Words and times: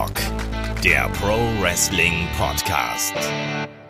Headlock, 0.00 0.82
der 0.82 1.10
Pro 1.10 1.36
Wrestling 1.60 2.26
Podcast. 2.38 3.12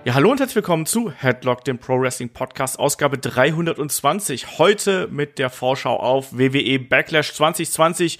Ja, 0.05 0.14
hallo 0.14 0.33
und 0.33 0.41
herzlich 0.41 0.57
willkommen 0.57 0.85
zu 0.85 1.12
Headlock, 1.12 1.64
dem 1.64 1.79
Pro 1.79 2.01
Wrestling 2.01 2.30
Podcast, 2.30 2.80
Ausgabe 2.80 3.16
320. 3.16 4.59
Heute 4.59 5.07
mit 5.12 5.38
der 5.38 5.51
Vorschau 5.51 5.96
auf 5.96 6.37
WWE 6.37 6.80
Backlash 6.80 7.33
2020, 7.34 8.19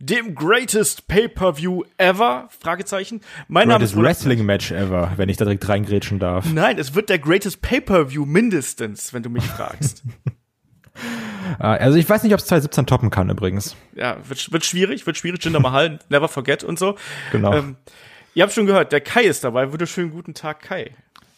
dem 0.00 0.34
greatest 0.34 1.08
Pay-per-View 1.08 1.84
ever? 1.96 2.48
Fragezeichen. 2.60 3.22
Mein 3.48 3.68
Name 3.68 3.84
ist 3.84 3.96
Wrestling 3.96 4.44
Match 4.44 4.70
ever, 4.70 5.12
wenn 5.16 5.30
ich 5.30 5.38
da 5.38 5.46
direkt 5.46 5.66
reingrätschen 5.66 6.18
darf. 6.18 6.44
Nein, 6.52 6.78
es 6.78 6.94
wird 6.94 7.08
der 7.08 7.20
greatest 7.20 7.62
Pay-per-View 7.62 8.26
mindestens, 8.26 9.14
wenn 9.14 9.22
du 9.22 9.30
mich 9.30 9.44
fragst. 9.44 10.02
Ah, 11.58 11.74
also 11.74 11.98
ich 11.98 12.08
weiß 12.08 12.22
nicht, 12.22 12.32
ob 12.32 12.40
es 12.40 12.46
2017 12.46 12.86
toppen 12.86 13.10
kann 13.10 13.28
übrigens. 13.28 13.76
Ja, 13.94 14.16
wird, 14.28 14.52
wird 14.52 14.64
schwierig, 14.64 15.06
wird 15.06 15.16
schwierig. 15.16 15.44
Jinder 15.44 15.60
Mahal, 15.60 15.98
never 16.08 16.28
forget 16.28 16.64
und 16.64 16.78
so. 16.78 16.96
Genau. 17.32 17.54
Ähm, 17.54 17.76
ihr 18.34 18.42
habt 18.42 18.52
schon 18.52 18.66
gehört, 18.66 18.92
der 18.92 19.00
Kai 19.00 19.24
ist 19.24 19.44
dabei. 19.44 19.72
Würde 19.72 19.86
schönen 19.86 20.10
guten 20.10 20.34
Tag, 20.34 20.60
Kai. 20.60 20.92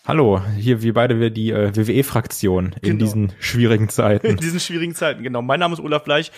Hallo, 0.05 0.41
hier 0.59 0.83
wir 0.83 0.95
beide 0.95 1.21
wir 1.21 1.31
die 1.31 1.53
äh, 1.53 1.77
WWE-Fraktion 1.77 2.75
in 2.83 2.99
genau. 2.99 3.05
diesen 3.05 3.33
schwierigen 3.39 3.89
Zeiten. 3.89 4.27
In 4.27 4.37
diesen 4.37 4.59
schwierigen 4.59 4.97
Zeiten, 4.97 5.23
genau. 5.23 5.43
Mein 5.43 5.61
Name 5.61 5.75
ist 5.75 5.81
Olaf 5.81 6.03
Bleich. 6.03 6.33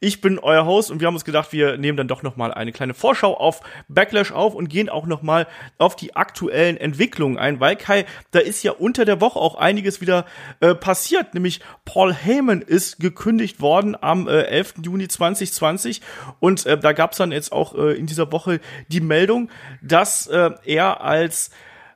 Ich 0.00 0.20
bin 0.20 0.40
euer 0.40 0.66
Host 0.66 0.90
und 0.90 0.98
wir 0.98 1.06
haben 1.06 1.14
uns 1.14 1.24
gedacht, 1.24 1.52
wir 1.52 1.76
nehmen 1.76 1.96
dann 1.96 2.08
doch 2.08 2.24
noch 2.24 2.34
mal 2.34 2.52
eine 2.52 2.72
kleine 2.72 2.92
Vorschau 2.92 3.36
auf 3.36 3.60
Backlash 3.86 4.32
auf 4.32 4.56
und 4.56 4.68
gehen 4.68 4.88
auch 4.88 5.06
noch 5.06 5.22
mal 5.22 5.46
auf 5.78 5.94
die 5.94 6.16
aktuellen 6.16 6.76
Entwicklungen 6.76 7.38
ein, 7.38 7.60
weil 7.60 7.76
Kai, 7.76 8.04
da 8.32 8.40
ist 8.40 8.64
ja 8.64 8.72
unter 8.72 9.04
der 9.04 9.20
Woche 9.20 9.38
auch 9.38 9.54
einiges 9.54 10.00
wieder 10.00 10.26
äh, 10.58 10.74
passiert, 10.74 11.34
nämlich 11.34 11.60
Paul 11.84 12.12
Heyman 12.12 12.62
ist 12.62 12.98
gekündigt 12.98 13.60
worden 13.60 13.96
am 13.98 14.26
äh, 14.26 14.42
11. 14.42 14.74
Juni 14.82 15.06
2020 15.06 16.00
und 16.40 16.66
äh, 16.66 16.76
da 16.76 16.92
gab 16.92 17.12
es 17.12 17.18
dann 17.18 17.30
jetzt 17.30 17.52
auch 17.52 17.76
äh, 17.76 17.92
in 17.92 18.06
dieser 18.06 18.32
Woche 18.32 18.58
die 18.88 19.00
Meldung, 19.00 19.50
dass 19.82 20.26
äh, 20.26 20.50
er 20.64 21.00
als 21.00 21.52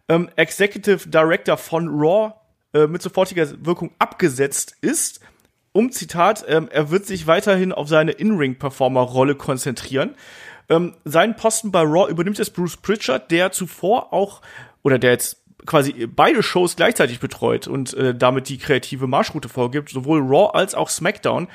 ähm, 0.08 0.28
Executive 0.36 1.08
Director 1.08 1.56
von 1.56 1.88
Raw 1.88 2.34
äh, 2.74 2.86
mit 2.86 3.02
sofortiger 3.02 3.48
Wirkung 3.64 3.92
abgesetzt 3.98 4.76
ist. 4.80 5.20
Um 5.72 5.92
Zitat, 5.92 6.44
ähm, 6.48 6.68
er 6.70 6.90
wird 6.90 7.06
sich 7.06 7.26
weiterhin 7.26 7.72
auf 7.72 7.88
seine 7.88 8.12
In-Ring-Performer-Rolle 8.12 9.34
konzentrieren. 9.36 10.14
Ähm, 10.68 10.94
seinen 11.04 11.36
Posten 11.36 11.70
bei 11.70 11.82
Raw 11.82 12.10
übernimmt 12.10 12.38
jetzt 12.38 12.54
Bruce 12.54 12.76
Pritchard, 12.76 13.30
der 13.30 13.52
zuvor 13.52 14.12
auch, 14.12 14.42
oder 14.82 14.98
der 14.98 15.12
jetzt 15.12 15.42
quasi 15.66 16.06
beide 16.06 16.42
Shows 16.42 16.76
gleichzeitig 16.76 17.20
betreut 17.20 17.68
und 17.68 17.94
äh, 17.94 18.14
damit 18.14 18.48
die 18.48 18.58
kreative 18.58 19.06
Marschroute 19.06 19.48
vorgibt, 19.48 19.90
sowohl 19.90 20.20
Raw 20.20 20.50
als 20.54 20.74
auch 20.74 20.88
SmackDown. 20.88 21.48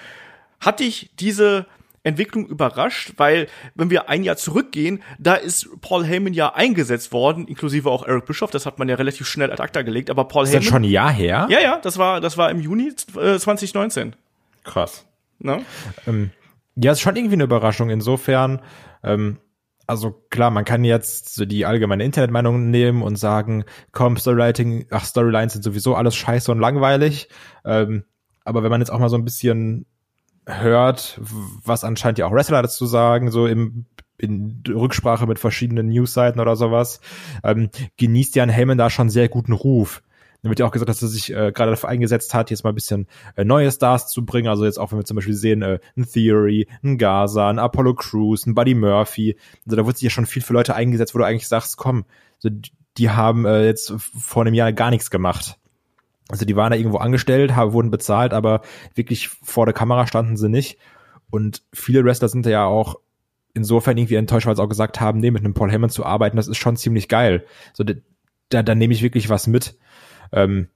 Hatte 0.60 0.84
ich 0.84 1.12
diese 1.20 1.66
Entwicklung 2.04 2.46
überrascht, 2.46 3.14
weil 3.18 3.48
wenn 3.76 3.90
wir 3.90 4.10
ein 4.10 4.24
Jahr 4.24 4.36
zurückgehen, 4.36 5.02
da 5.20 5.36
ist 5.36 5.70
Paul 5.82 6.06
Heyman 6.06 6.34
ja 6.34 6.54
eingesetzt 6.54 7.14
worden, 7.14 7.48
inklusive 7.48 7.90
auch 7.90 8.06
Eric 8.06 8.26
Bischoff, 8.26 8.52
das 8.52 8.66
hat 8.66 8.78
man 8.78 8.90
ja 8.90 8.96
relativ 8.96 9.28
schnell 9.28 9.52
ad 9.52 9.62
acta 9.62 9.82
gelegt, 9.82 10.10
aber 10.10 10.26
Paul 10.26 10.44
ist 10.44 10.50
Heyman. 10.50 10.62
Ist 10.62 10.68
das 10.68 10.72
schon 10.72 10.82
ein 10.84 10.92
Jahr 10.92 11.12
her? 11.12 11.48
Ja, 11.50 11.60
ja, 11.62 11.80
das 11.82 11.98
war, 11.98 12.20
das 12.20 12.38
war 12.38 12.52
im 12.52 12.60
Juni 12.60 12.94
äh, 13.18 13.38
2019. 13.40 14.16
Krass. 14.64 15.06
Ne? 15.40 15.62
Ähm, 16.08 16.32
ja, 16.76 16.92
ist 16.92 17.02
schon 17.02 17.16
irgendwie 17.16 17.36
eine 17.36 17.44
Überraschung. 17.44 17.90
Insofern, 17.90 18.62
ähm, 19.04 19.38
also 19.88 20.12
klar, 20.30 20.50
man 20.52 20.66
kann 20.66 20.84
jetzt 20.84 21.36
so 21.36 21.46
die 21.46 21.66
allgemeine 21.66 22.04
Internetmeinung 22.04 22.70
nehmen 22.70 23.02
und 23.02 23.18
sagen, 23.18 23.66
komm, 23.92 24.18
Storywriting, 24.18 24.88
ach, 24.90 25.06
Storylines 25.06 25.54
sind 25.54 25.64
sowieso 25.64 25.96
alles 25.96 26.16
scheiße 26.16 26.52
und 26.52 26.60
langweilig. 26.60 27.30
Ähm, 27.66 28.06
aber 28.46 28.64
wenn 28.64 28.72
man 28.72 28.82
jetzt 28.82 28.90
auch 28.90 29.00
mal 29.00 29.10
so 29.10 29.18
ein 29.18 29.26
bisschen 29.26 29.86
hört, 30.46 31.20
was 31.64 31.84
anscheinend 31.84 32.20
ja 32.20 32.28
auch 32.28 32.32
Wrestler 32.32 32.62
dazu 32.62 32.86
sagen, 32.86 33.32
so 33.32 33.48
im 33.48 33.86
in 34.18 34.64
Rücksprache 34.68 35.28
mit 35.28 35.40
verschiedenen 35.40 35.90
Newsseiten 35.90 36.40
oder 36.40 36.56
sowas, 36.56 37.02
ähm, 37.44 37.70
genießt 37.98 38.36
Jan 38.36 38.48
Heyman 38.48 38.78
da 38.78 38.90
schon 38.90 39.10
sehr 39.10 39.28
guten 39.28 39.52
Ruf. 39.52 40.02
Da 40.44 40.50
wird 40.50 40.60
ja 40.60 40.66
auch 40.66 40.72
gesagt, 40.72 40.90
dass 40.90 41.02
er 41.02 41.08
sich 41.08 41.32
äh, 41.32 41.52
gerade 41.54 41.72
dafür 41.72 41.90
eingesetzt 41.90 42.34
hat, 42.34 42.52
jetzt 42.52 42.64
mal 42.64 42.72
ein 42.72 42.76
bisschen 42.76 43.08
äh, 43.36 43.46
neue 43.46 43.72
Stars 43.72 44.10
zu 44.10 44.26
bringen. 44.26 44.50
Also 44.50 44.66
jetzt 44.66 44.78
auch, 44.78 44.92
wenn 44.92 45.00
wir 45.00 45.06
zum 45.06 45.16
Beispiel 45.16 45.34
sehen, 45.34 45.62
äh, 45.62 45.80
ein 45.98 46.06
Theory, 46.06 46.68
ein 46.84 46.98
Gaza, 46.98 47.50
ein 47.50 47.60
Apollo 47.60 47.96
Crews, 47.96 48.46
ein 48.46 48.54
Buddy 48.54 48.76
Murphy. 48.76 49.38
Also 49.66 49.78
da 49.78 49.86
wird 49.86 49.98
sich 49.98 50.04
ja 50.04 50.10
schon 50.10 50.26
viel 50.26 50.42
für 50.42 50.54
Leute 50.54 50.76
eingesetzt, 50.76 51.16
wo 51.16 51.20
du 51.20 51.26
eigentlich 51.26 51.48
sagst, 51.48 51.78
komm, 51.78 52.04
so, 52.40 52.50
die 52.98 53.10
haben 53.10 53.46
äh, 53.46 53.66
jetzt 53.66 53.94
vor 53.98 54.44
einem 54.44 54.54
Jahr 54.54 54.74
gar 54.74 54.90
nichts 54.90 55.10
gemacht. 55.10 55.58
Also 56.34 56.46
die 56.46 56.56
waren 56.56 56.72
da 56.72 56.78
irgendwo 56.78 56.98
angestellt, 56.98 57.56
haben, 57.56 57.74
wurden 57.74 57.92
bezahlt, 57.92 58.34
aber 58.34 58.62
wirklich 58.96 59.30
vor 59.30 59.68
der 59.68 59.74
Kamera 59.76 60.08
standen 60.08 60.36
sie 60.36 60.50
nicht. 60.50 60.80
Und 61.30 61.62
viele 61.72 62.04
Wrestler 62.04 62.28
sind 62.28 62.48
ja 62.48 62.66
auch 62.66 62.96
insofern 63.54 64.00
irgendwie 64.00 64.16
enttäuscht, 64.16 64.48
weil 64.48 64.56
sie 64.56 64.64
auch 64.64 64.68
gesagt 64.68 65.00
haben, 65.00 65.20
nee, 65.20 65.30
mit 65.30 65.46
einem 65.46 65.54
Paul 65.54 65.70
Heyman 65.70 65.92
zu 65.92 66.04
arbeiten, 66.04 66.36
das 66.36 66.48
ist 66.48 66.58
schon 66.58 66.76
ziemlich 66.76 67.08
geil. 67.08 67.46
So, 67.74 67.84
da, 67.84 68.64
da 68.64 68.74
nehme 68.74 68.96
ich 68.96 69.04
wirklich 69.04 69.30
was 69.30 69.46
mit. 69.46 69.78
Ähm, 70.32 70.70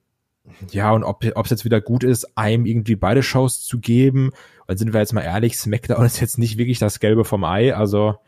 ja, 0.69 0.91
und 0.91 1.03
ob 1.03 1.23
es 1.23 1.49
jetzt 1.49 1.65
wieder 1.65 1.81
gut 1.81 2.03
ist, 2.03 2.37
einem 2.37 2.67
irgendwie 2.67 2.95
beide 2.95 3.23
Shows 3.23 3.65
zu 3.65 3.79
geben, 3.79 4.33
weil 4.67 4.77
sind 4.77 4.93
wir 4.93 4.99
jetzt 4.99 5.13
mal 5.13 5.21
ehrlich, 5.21 5.57
SmackDown 5.57 6.05
ist 6.05 6.21
jetzt 6.21 6.37
nicht 6.37 6.59
wirklich 6.59 6.77
das 6.77 6.99
Gelbe 6.99 7.25
vom 7.25 7.43
Ei, 7.43 7.73
also 7.73 8.19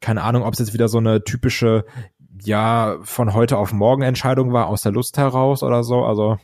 keine 0.00 0.22
Ahnung, 0.22 0.44
ob 0.44 0.52
es 0.52 0.60
jetzt 0.60 0.74
wieder 0.74 0.86
so 0.86 0.98
eine 0.98 1.24
typische 1.24 1.86
ja 2.42 2.96
von 3.02 3.34
heute 3.34 3.58
auf 3.58 3.72
morgen 3.72 4.02
Entscheidung 4.02 4.52
war, 4.52 4.66
aus 4.66 4.82
der 4.82 4.92
Lust 4.92 5.18
heraus 5.18 5.62
oder 5.62 5.84
so. 5.84 6.04
Also, 6.04 6.38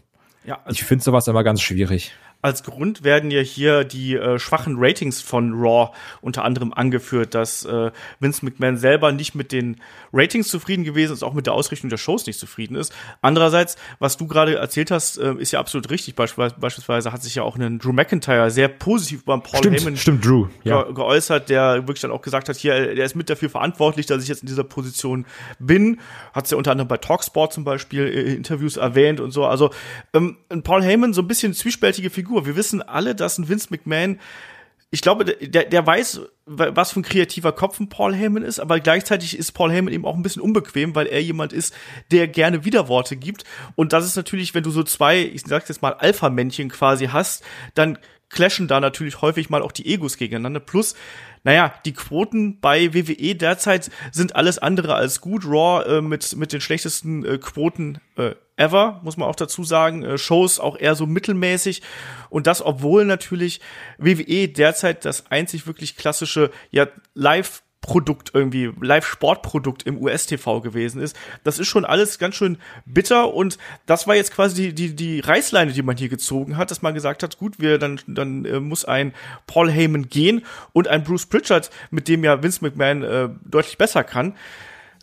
ja, 0.45 0.59
also 0.65 0.73
ich 0.73 0.85
finde 0.85 1.05
sowas 1.05 1.29
immer 1.29 1.45
ganz 1.45 1.61
schwierig. 1.61 2.13
Als 2.43 2.65
Grund 2.65 3.05
werden 3.05 3.31
ja 3.31 3.41
hier 3.41 3.85
die 3.85 4.17
äh, 4.17 4.39
schwachen 4.39 4.75
Ratings 4.79 5.23
von 5.23 5.53
Raw 5.55 5.93
unter 6.21 6.45
anderem 6.45 6.73
angeführt, 6.73 7.35
dass 7.35 7.65
äh, 7.65 7.93
Vince 8.19 8.45
McMahon 8.45 8.77
selber 8.77 9.13
nicht 9.13 9.37
mit 9.37 9.53
den 9.53 9.77
Ratings 10.13 10.49
zufrieden 10.49 10.83
gewesen 10.83 11.13
ist, 11.13 11.23
auch 11.23 11.35
mit 11.35 11.47
der 11.47 11.55
Ausrichtung 11.55 11.89
der 11.89 11.99
Shows 11.99 12.27
nicht 12.27 12.39
zufrieden 12.39 12.75
ist. 12.75 12.93
Andererseits, 13.21 13.77
was 14.01 14.17
du 14.17 14.27
gerade 14.27 14.57
erzählt 14.57 14.91
hast, 14.91 15.19
äh, 15.19 15.35
ist 15.35 15.53
ja 15.53 15.61
absolut 15.61 15.89
richtig. 15.91 16.17
Beispielsweise, 16.17 16.57
beispielsweise 16.59 17.13
hat 17.13 17.23
sich 17.23 17.37
ja 17.37 17.45
auch 17.45 17.57
ein 17.57 17.79
Drew 17.79 17.93
McIntyre 17.93 18.51
sehr 18.51 18.69
positiv 18.69 19.25
beim 19.25 19.43
Paul 19.43 19.59
stimmt, 19.59 19.79
Heyman 19.79 19.97
stimmt, 19.97 20.25
Drew, 20.25 20.49
ja. 20.65 20.83
ge 20.83 20.95
geäußert, 20.95 21.49
der 21.49 21.87
wirklich 21.87 22.01
dann 22.01 22.11
auch 22.11 22.23
gesagt 22.23 22.49
hat, 22.49 22.57
hier, 22.57 22.95
der 22.95 23.05
ist 23.05 23.15
mit 23.15 23.31
dafür 23.31 23.51
verantwortlich, 23.51 24.07
dass 24.07 24.23
ich 24.23 24.29
jetzt 24.29 24.43
in 24.43 24.49
dieser 24.49 24.65
Position 24.65 25.27
bin. 25.61 26.01
Hat 26.33 26.47
es 26.47 26.51
ja 26.51 26.57
unter 26.57 26.73
anderem 26.73 26.89
bei 26.89 26.97
Talksport 26.97 27.53
zum 27.53 27.63
Beispiel 27.63 28.03
äh, 28.03 28.35
Interviews 28.35 28.77
erwähnt 28.77 29.21
und 29.21 29.31
so. 29.31 29.47
Also 29.47 29.71
ähm, 30.13 30.39
Paul 30.65 30.83
Heyman 30.83 31.13
so 31.13 31.23
ein 31.23 31.29
bisschen 31.29 31.55
zwiespältige 31.55 32.11
Figur 32.11 32.32
Figur. 32.33 32.47
Wir 32.47 32.57
wissen 32.57 32.81
alle, 32.81 33.15
dass 33.15 33.39
ein 33.39 33.49
Vince 33.49 33.69
McMahon 33.71 34.19
ich 34.95 35.01
glaube, 35.01 35.25
der, 35.25 35.65
der 35.65 35.87
weiß, 35.87 36.21
was 36.45 36.93
für 36.93 37.01
ein 37.01 37.03
kreativer 37.03 37.53
Kopf 37.53 37.81
ein 37.81 37.89
Paul 37.89 38.15
Heyman 38.15 38.43
ist, 38.43 38.61
aber 38.61 38.79
gleichzeitig 38.79 39.39
ist 39.39 39.53
Paul 39.53 39.73
Heyman 39.73 39.91
eben 39.91 40.05
auch 40.05 40.15
ein 40.15 40.23
bisschen 40.23 40.43
unbequem, 40.43 40.95
weil 40.95 41.07
er 41.07 41.23
jemand 41.23 41.55
ist, 41.55 41.75
der 42.11 42.29
gerne 42.29 42.67
Widerworte 42.67 43.17
gibt. 43.17 43.45
Und 43.75 43.95
das 43.95 44.05
ist 44.05 44.17
natürlich, 44.17 44.55
wenn 44.55 44.63
du 44.63 44.71
so 44.71 44.83
zwei, 44.83 45.21
ich 45.21 45.45
sag's 45.47 45.71
jetzt 45.71 45.81
mal, 45.81 45.95
Alpha-Männchen 45.95 46.69
quasi 46.69 47.07
hast, 47.07 47.43
dann 47.73 47.97
clashen 48.29 48.69
da 48.69 48.81
natürlich 48.81 49.23
häufig 49.23 49.49
mal 49.49 49.63
auch 49.63 49.73
die 49.73 49.87
Egos 49.87 50.19
gegeneinander. 50.19 50.61
Plus, 50.61 50.95
naja, 51.43 51.73
die 51.87 51.95
Quoten 51.95 52.61
bei 52.61 52.93
WWE 52.93 53.35
derzeit 53.35 53.91
sind 54.11 54.37
alles 54.37 54.59
andere 54.59 54.95
als 54.95 55.23
gut. 55.23 55.47
Raw 55.47 55.85
äh, 55.89 56.01
mit, 56.03 56.37
mit 56.37 56.53
den 56.53 56.61
schlechtesten 56.61 57.25
äh, 57.25 57.39
Quoten 57.39 57.99
äh, 58.19 58.35
ever, 58.63 59.01
muss 59.03 59.17
man 59.17 59.29
auch 59.29 59.37
dazu 59.37 59.65
sagen. 59.65 60.05
Äh, 60.05 60.19
Shows 60.19 60.61
auch 60.61 60.79
eher 60.79 60.95
so 60.95 61.07
mittelmäßig. 61.07 61.83
Und 62.31 62.47
das, 62.47 62.65
obwohl 62.65 63.05
natürlich 63.05 63.61
WWE 63.99 64.49
derzeit 64.49 65.05
das 65.05 65.31
einzig 65.31 65.67
wirklich 65.67 65.97
klassische, 65.97 66.51
ja, 66.71 66.87
Live- 67.15 67.63
Produkt 67.83 68.31
irgendwie, 68.33 68.73
Live-Sportprodukt 68.81 69.83
im 69.83 70.01
US-TV 70.01 70.61
gewesen 70.61 71.03
ist. 71.03 71.17
Das 71.43 71.59
ist 71.59 71.67
schon 71.67 71.85
alles 71.85 72.21
ganz 72.21 72.37
schön 72.37 72.59
bitter 72.87 73.35
und 73.35 73.59
das 73.87 74.07
war 74.07 74.15
jetzt 74.15 74.33
quasi 74.33 74.73
die, 74.73 74.73
die, 74.73 74.95
die 74.95 75.19
Reißleine, 75.19 75.73
die 75.73 75.83
man 75.83 75.97
hier 75.97 76.09
gezogen 76.09 76.57
hat, 76.57 76.71
dass 76.71 76.81
man 76.83 76.95
gesagt 76.95 77.25
hat, 77.25 77.39
gut, 77.39 77.59
wir, 77.59 77.79
dann, 77.79 78.01
dann 78.07 78.45
äh, 78.45 78.61
muss 78.61 78.85
ein 78.85 79.13
Paul 79.49 79.69
Heyman 79.69 80.09
gehen 80.09 80.47
und 80.73 80.87
ein 80.87 81.03
Bruce 81.03 81.27
Pritchard, 81.27 81.71
mit 81.91 82.07
dem 82.07 82.23
ja 82.23 82.41
Vince 82.41 82.65
McMahon 82.65 83.03
äh, 83.03 83.29
deutlich 83.45 83.79
besser 83.79 84.05
kann 84.05 84.37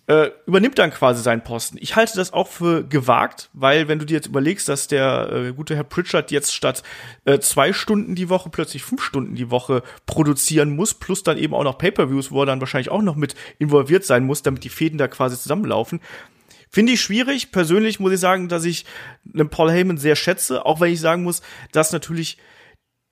äh, 0.10 0.32
übernimmt 0.48 0.80
dann 0.80 0.90
quasi 0.90 1.22
seinen 1.22 1.44
Posten. 1.44 1.78
Ich 1.80 1.96
halte 1.96 2.16
das 2.16 2.34
auch 2.34 2.48
für 2.48 2.84
gewagt, 2.84 3.52
weil 3.54 3.88
wenn 3.88 4.00
du 4.00 4.06
dir 4.06 4.16
jetzt 4.16 4.26
überlegst, 4.26 4.68
dass 4.68 4.88
der 4.88 5.32
äh, 5.32 5.54
gute 5.54 5.76
Herr 5.76 5.84
Pritchard 5.84 6.32
jetzt 6.32 6.56
statt 6.56 6.82
äh, 7.26 7.38
zwei 7.38 7.74
Stunden 7.74 8.16
die 8.16 8.28
Woche 8.28 8.50
plötzlich 8.50 8.82
fünf 8.82 9.04
Stunden 9.04 9.36
die 9.36 9.52
Woche 9.52 9.84
produzieren 10.08 10.76
muss, 10.76 10.96
plus 10.96 11.22
dann 11.22 11.38
eben 11.38 11.54
auch 11.54 11.64
noch 11.64 11.78
Pay-per-Views, 11.78 12.32
wo 12.32 12.42
er 12.42 12.48
dann 12.48 12.60
wahrscheinlich 12.60 12.90
auch 12.90 13.04
noch 13.04 13.16
mit 13.16 13.36
involviert 13.60 14.04
sein 14.04 14.26
muss, 14.26 14.42
damit 14.42 14.64
die 14.64 14.70
Fäden 14.70 14.98
da 14.98 15.08
quasi 15.08 15.38
zusammenlaufen. 15.38 16.02
Finde 16.72 16.94
ich 16.94 17.02
schwierig. 17.02 17.52
Persönlich 17.52 18.00
muss 18.00 18.12
ich 18.12 18.20
sagen, 18.20 18.50
dass 18.50 18.66
ich 18.66 18.86
einen 19.32 19.50
Paul 19.50 19.70
Heyman 19.72 19.98
sehr 19.98 20.16
schätze, 20.16 20.66
auch 20.66 20.80
wenn 20.80 20.92
ich 20.92 21.00
sagen 21.00 21.22
muss, 21.22 21.44
dass 21.72 21.92
natürlich 21.92 22.40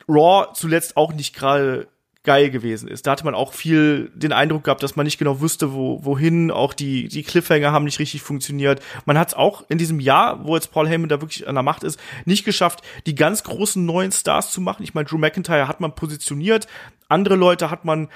Raw 0.09 0.47
zuletzt 0.55 0.97
auch 0.97 1.13
nicht 1.13 1.35
gerade 1.35 1.87
geil 2.27 2.49
gewesen 2.49 2.89
ist. 2.89 3.07
Da 3.07 3.11
hatte 3.11 3.23
man 3.23 3.35
auch 3.35 3.53
viel 3.53 4.11
den 4.13 4.33
Eindruck 4.33 4.65
gehabt, 4.65 4.83
dass 4.83 4.97
man 4.97 5.05
nicht 5.05 5.17
genau 5.17 5.39
wusste, 5.39 5.73
wo, 5.73 6.03
wohin. 6.03 6.51
Auch 6.51 6.73
die, 6.73 7.07
die 7.07 7.23
Cliffhanger 7.23 7.71
haben 7.71 7.85
nicht 7.85 7.99
richtig 7.99 8.21
funktioniert. 8.21 8.83
Man 9.05 9.17
hat 9.17 9.29
es 9.29 9.33
auch 9.33 9.63
in 9.69 9.77
diesem 9.77 10.01
Jahr, 10.01 10.45
wo 10.45 10.53
jetzt 10.53 10.73
Paul 10.73 10.89
Heyman 10.89 11.07
da 11.07 11.21
wirklich 11.21 11.47
an 11.47 11.55
der 11.55 11.63
Macht 11.63 11.85
ist, 11.85 11.97
nicht 12.25 12.43
geschafft, 12.43 12.81
die 13.05 13.15
ganz 13.15 13.43
großen 13.43 13.83
neuen 13.85 14.11
Stars 14.11 14.51
zu 14.51 14.59
machen. 14.59 14.83
Ich 14.83 14.93
meine, 14.93 15.05
Drew 15.05 15.17
McIntyre 15.17 15.69
hat 15.69 15.79
man 15.79 15.95
positioniert. 15.95 16.67
Andere 17.07 17.37
Leute 17.37 17.71
hat 17.71 17.85
man 17.85 18.09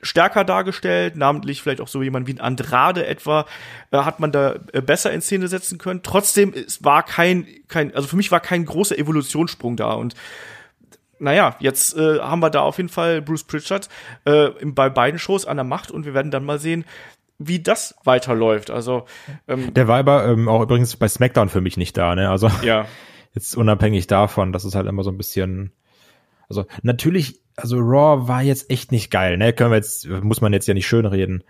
stärker 0.00 0.44
dargestellt, 0.44 1.16
namentlich 1.16 1.60
vielleicht 1.60 1.80
auch 1.80 1.88
so 1.88 2.02
jemand 2.02 2.28
wie 2.28 2.34
ein 2.34 2.40
Andrade 2.40 3.04
etwa, 3.04 3.46
äh, 3.90 3.98
hat 3.98 4.20
man 4.20 4.30
da 4.30 4.60
äh, 4.72 4.80
besser 4.80 5.12
in 5.12 5.22
Szene 5.22 5.48
setzen 5.48 5.78
können. 5.78 6.04
Trotzdem, 6.04 6.52
es 6.54 6.84
war 6.84 7.02
kein, 7.02 7.48
kein, 7.66 7.92
also 7.96 8.06
für 8.06 8.16
mich 8.16 8.30
war 8.30 8.38
kein 8.38 8.64
großer 8.64 8.96
Evolutionssprung 8.96 9.76
da 9.76 9.94
und 9.94 10.14
naja, 11.18 11.56
jetzt 11.60 11.96
äh, 11.96 12.20
haben 12.20 12.40
wir 12.40 12.50
da 12.50 12.60
auf 12.60 12.76
jeden 12.76 12.88
Fall 12.88 13.22
Bruce 13.22 13.44
Pritchard 13.44 13.88
äh, 14.24 14.50
bei 14.64 14.88
beiden 14.88 15.18
Shows 15.18 15.46
an 15.46 15.56
der 15.56 15.64
Macht 15.64 15.90
und 15.90 16.04
wir 16.04 16.14
werden 16.14 16.30
dann 16.30 16.44
mal 16.44 16.58
sehen, 16.58 16.84
wie 17.38 17.60
das 17.60 17.94
weiterläuft. 18.04 18.70
Also 18.70 19.04
ähm, 19.48 19.72
der 19.74 19.88
war 19.88 19.98
aber 19.98 20.26
ähm, 20.26 20.48
auch 20.48 20.62
übrigens 20.62 20.96
bei 20.96 21.08
SmackDown 21.08 21.48
für 21.48 21.60
mich 21.60 21.76
nicht 21.76 21.96
da, 21.96 22.14
ne? 22.14 22.30
Also 22.30 22.50
ja. 22.62 22.86
jetzt 23.34 23.56
unabhängig 23.56 24.06
davon, 24.06 24.52
das 24.52 24.64
ist 24.64 24.74
halt 24.74 24.86
immer 24.86 25.02
so 25.02 25.10
ein 25.10 25.18
bisschen. 25.18 25.72
Also 26.48 26.64
natürlich, 26.82 27.40
also 27.56 27.78
Raw 27.78 28.28
war 28.28 28.42
jetzt 28.42 28.70
echt 28.70 28.92
nicht 28.92 29.10
geil, 29.10 29.36
ne? 29.36 29.52
Können 29.52 29.70
wir 29.70 29.76
jetzt, 29.76 30.08
muss 30.08 30.40
man 30.40 30.52
jetzt 30.52 30.68
ja 30.68 30.74
nicht 30.74 30.86
schön 30.86 31.06
reden. 31.06 31.42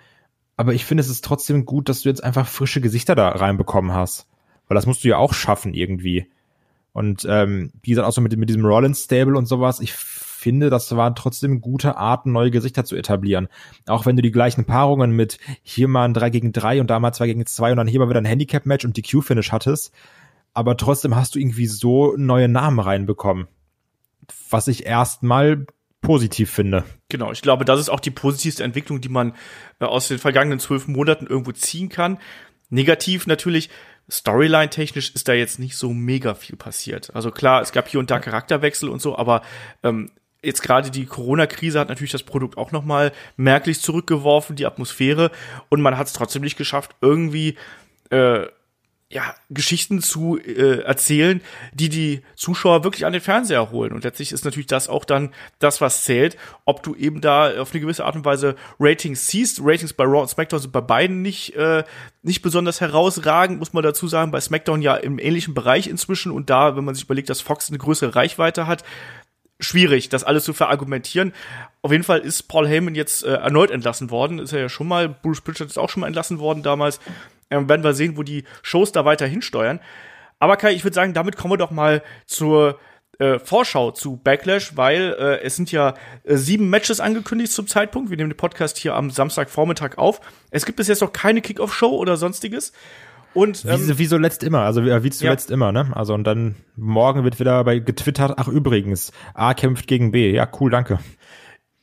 Aber 0.56 0.72
ich 0.72 0.84
finde, 0.84 1.02
es 1.02 1.10
ist 1.10 1.24
trotzdem 1.24 1.66
gut, 1.66 1.88
dass 1.88 2.00
du 2.00 2.08
jetzt 2.08 2.24
einfach 2.24 2.48
frische 2.48 2.80
Gesichter 2.80 3.14
da 3.14 3.28
reinbekommen 3.28 3.92
hast. 3.92 4.26
Weil 4.68 4.74
das 4.74 4.86
musst 4.86 5.04
du 5.04 5.08
ja 5.08 5.18
auch 5.18 5.34
schaffen 5.34 5.74
irgendwie. 5.74 6.26
Und 6.96 7.26
ähm, 7.28 7.72
wie 7.82 7.90
gesagt, 7.90 8.08
auch 8.08 8.12
so 8.12 8.22
mit, 8.22 8.34
mit 8.38 8.48
diesem 8.48 8.64
Rollins-Stable 8.64 9.36
und 9.36 9.44
sowas, 9.44 9.80
ich 9.80 9.92
finde, 9.92 10.70
das 10.70 10.96
waren 10.96 11.14
trotzdem 11.14 11.60
gute 11.60 11.98
Arten, 11.98 12.32
neue 12.32 12.50
Gesichter 12.50 12.86
zu 12.86 12.96
etablieren. 12.96 13.48
Auch 13.84 14.06
wenn 14.06 14.16
du 14.16 14.22
die 14.22 14.30
gleichen 14.30 14.64
Paarungen 14.64 15.10
mit 15.10 15.36
hier 15.62 15.88
mal 15.88 16.06
ein 16.06 16.14
3 16.14 16.30
gegen 16.30 16.52
3 16.52 16.80
und 16.80 16.88
da 16.88 16.98
mal 16.98 17.12
2 17.12 17.26
gegen 17.26 17.44
2 17.44 17.72
und 17.72 17.76
dann 17.76 17.86
hier 17.86 18.00
mal 18.00 18.08
wieder 18.08 18.22
ein 18.22 18.24
Handicap-Match 18.24 18.86
und 18.86 18.96
die 18.96 19.02
Q-Finish 19.02 19.52
hattest, 19.52 19.92
aber 20.54 20.78
trotzdem 20.78 21.14
hast 21.14 21.34
du 21.34 21.38
irgendwie 21.38 21.66
so 21.66 22.14
neue 22.16 22.48
Namen 22.48 22.80
reinbekommen. 22.80 23.46
Was 24.48 24.66
ich 24.66 24.86
erstmal 24.86 25.66
positiv 26.00 26.50
finde. 26.50 26.84
Genau, 27.10 27.30
ich 27.30 27.42
glaube, 27.42 27.66
das 27.66 27.78
ist 27.78 27.90
auch 27.90 28.00
die 28.00 28.10
positivste 28.10 28.64
Entwicklung, 28.64 29.02
die 29.02 29.10
man 29.10 29.34
äh, 29.80 29.84
aus 29.84 30.08
den 30.08 30.18
vergangenen 30.18 30.60
zwölf 30.60 30.88
Monaten 30.88 31.26
irgendwo 31.26 31.52
ziehen 31.52 31.90
kann. 31.90 32.16
Negativ 32.70 33.26
natürlich, 33.26 33.68
Storyline-technisch 34.10 35.10
ist 35.14 35.28
da 35.28 35.32
jetzt 35.32 35.58
nicht 35.58 35.76
so 35.76 35.92
mega 35.92 36.34
viel 36.34 36.56
passiert. 36.56 37.14
Also 37.14 37.30
klar, 37.30 37.60
es 37.62 37.72
gab 37.72 37.88
hier 37.88 38.00
und 38.00 38.10
da 38.10 38.20
Charakterwechsel 38.20 38.88
und 38.88 39.02
so, 39.02 39.18
aber 39.18 39.42
ähm, 39.82 40.10
jetzt 40.42 40.62
gerade 40.62 40.90
die 40.90 41.06
Corona-Krise 41.06 41.80
hat 41.80 41.88
natürlich 41.88 42.12
das 42.12 42.22
Produkt 42.22 42.56
auch 42.56 42.70
noch 42.70 42.84
mal 42.84 43.12
merklich 43.36 43.80
zurückgeworfen, 43.80 44.54
die 44.56 44.66
Atmosphäre, 44.66 45.30
und 45.68 45.80
man 45.80 45.98
hat 45.98 46.06
es 46.06 46.12
trotzdem 46.12 46.42
nicht 46.42 46.56
geschafft, 46.56 46.94
irgendwie 47.00 47.56
äh, 48.10 48.46
ja, 49.08 49.36
Geschichten 49.50 50.02
zu 50.02 50.36
äh, 50.36 50.80
erzählen, 50.80 51.40
die 51.72 51.88
die 51.88 52.22
Zuschauer 52.34 52.82
wirklich 52.82 53.06
an 53.06 53.12
den 53.12 53.22
Fernseher 53.22 53.70
holen. 53.70 53.92
Und 53.92 54.02
letztlich 54.02 54.32
ist 54.32 54.44
natürlich 54.44 54.66
das 54.66 54.88
auch 54.88 55.04
dann 55.04 55.32
das, 55.60 55.80
was 55.80 56.02
zählt, 56.02 56.36
ob 56.64 56.82
du 56.82 56.96
eben 56.96 57.20
da 57.20 57.60
auf 57.60 57.72
eine 57.72 57.80
gewisse 57.80 58.04
Art 58.04 58.16
und 58.16 58.24
Weise 58.24 58.56
Ratings 58.80 59.28
siehst. 59.28 59.60
Ratings 59.62 59.92
bei 59.92 60.02
Raw 60.02 60.22
und 60.22 60.28
SmackDown 60.28 60.58
sind 60.58 60.72
bei 60.72 60.80
beiden 60.80 61.22
nicht, 61.22 61.54
äh, 61.54 61.84
nicht 62.22 62.42
besonders 62.42 62.80
herausragend, 62.80 63.60
muss 63.60 63.72
man 63.72 63.84
dazu 63.84 64.08
sagen. 64.08 64.32
Bei 64.32 64.40
SmackDown 64.40 64.82
ja 64.82 64.96
im 64.96 65.20
ähnlichen 65.20 65.54
Bereich 65.54 65.86
inzwischen. 65.86 66.32
Und 66.32 66.50
da, 66.50 66.76
wenn 66.76 66.84
man 66.84 66.96
sich 66.96 67.04
überlegt, 67.04 67.30
dass 67.30 67.40
Fox 67.40 67.68
eine 67.68 67.78
größere 67.78 68.16
Reichweite 68.16 68.66
hat, 68.66 68.82
schwierig, 69.60 70.08
das 70.08 70.24
alles 70.24 70.44
zu 70.44 70.52
verargumentieren. 70.52 71.32
Auf 71.80 71.92
jeden 71.92 72.04
Fall 72.04 72.18
ist 72.18 72.48
Paul 72.48 72.66
Heyman 72.66 72.96
jetzt 72.96 73.24
äh, 73.24 73.34
erneut 73.34 73.70
entlassen 73.70 74.10
worden. 74.10 74.40
Ist 74.40 74.52
er 74.52 74.60
ja 74.60 74.68
schon 74.68 74.88
mal. 74.88 75.08
Bruce 75.08 75.42
Pritchard 75.42 75.70
ist 75.70 75.78
auch 75.78 75.90
schon 75.90 76.00
mal 76.00 76.08
entlassen 76.08 76.40
worden 76.40 76.64
damals. 76.64 76.98
Ähm, 77.50 77.68
werden 77.68 77.84
wir 77.84 77.94
sehen, 77.94 78.16
wo 78.16 78.22
die 78.22 78.44
Shows 78.62 78.92
da 78.92 79.04
weiter 79.04 79.26
hinsteuern. 79.26 79.80
Aber 80.38 80.56
Kai, 80.56 80.72
ich 80.72 80.84
würde 80.84 80.94
sagen, 80.94 81.14
damit 81.14 81.36
kommen 81.36 81.52
wir 81.52 81.58
doch 81.58 81.70
mal 81.70 82.02
zur 82.26 82.78
äh, 83.18 83.38
Vorschau 83.38 83.92
zu 83.92 84.16
Backlash, 84.16 84.76
weil 84.76 85.16
äh, 85.18 85.40
es 85.42 85.56
sind 85.56 85.72
ja 85.72 85.94
äh, 86.24 86.36
sieben 86.36 86.68
Matches 86.68 87.00
angekündigt 87.00 87.52
zum 87.52 87.66
Zeitpunkt. 87.66 88.10
Wir 88.10 88.16
nehmen 88.16 88.30
den 88.30 88.36
Podcast 88.36 88.76
hier 88.76 88.94
am 88.94 89.10
Samstagvormittag 89.10 89.96
auf. 89.96 90.20
Es 90.50 90.66
gibt 90.66 90.76
bis 90.76 90.88
jetzt 90.88 91.00
noch 91.00 91.12
keine 91.12 91.40
Kickoff-Show 91.40 91.96
oder 91.96 92.16
sonstiges. 92.16 92.72
Und, 93.32 93.64
ähm, 93.66 93.88
wie, 93.88 93.98
wie 93.98 94.06
so 94.06 94.16
letzt 94.16 94.42
immer, 94.42 94.60
also 94.60 94.84
wie, 94.84 95.02
wie 95.02 95.10
zuletzt 95.10 95.50
ja. 95.50 95.54
immer, 95.54 95.72
ne? 95.72 95.90
Also 95.94 96.14
und 96.14 96.24
dann 96.24 96.56
morgen 96.74 97.24
wird 97.24 97.38
wieder 97.38 97.64
bei 97.64 97.78
getwittert, 97.78 98.34
ach 98.36 98.48
übrigens, 98.48 99.12
A 99.34 99.52
kämpft 99.52 99.86
gegen 99.86 100.10
B. 100.10 100.32
Ja, 100.32 100.48
cool, 100.58 100.70
danke 100.70 100.98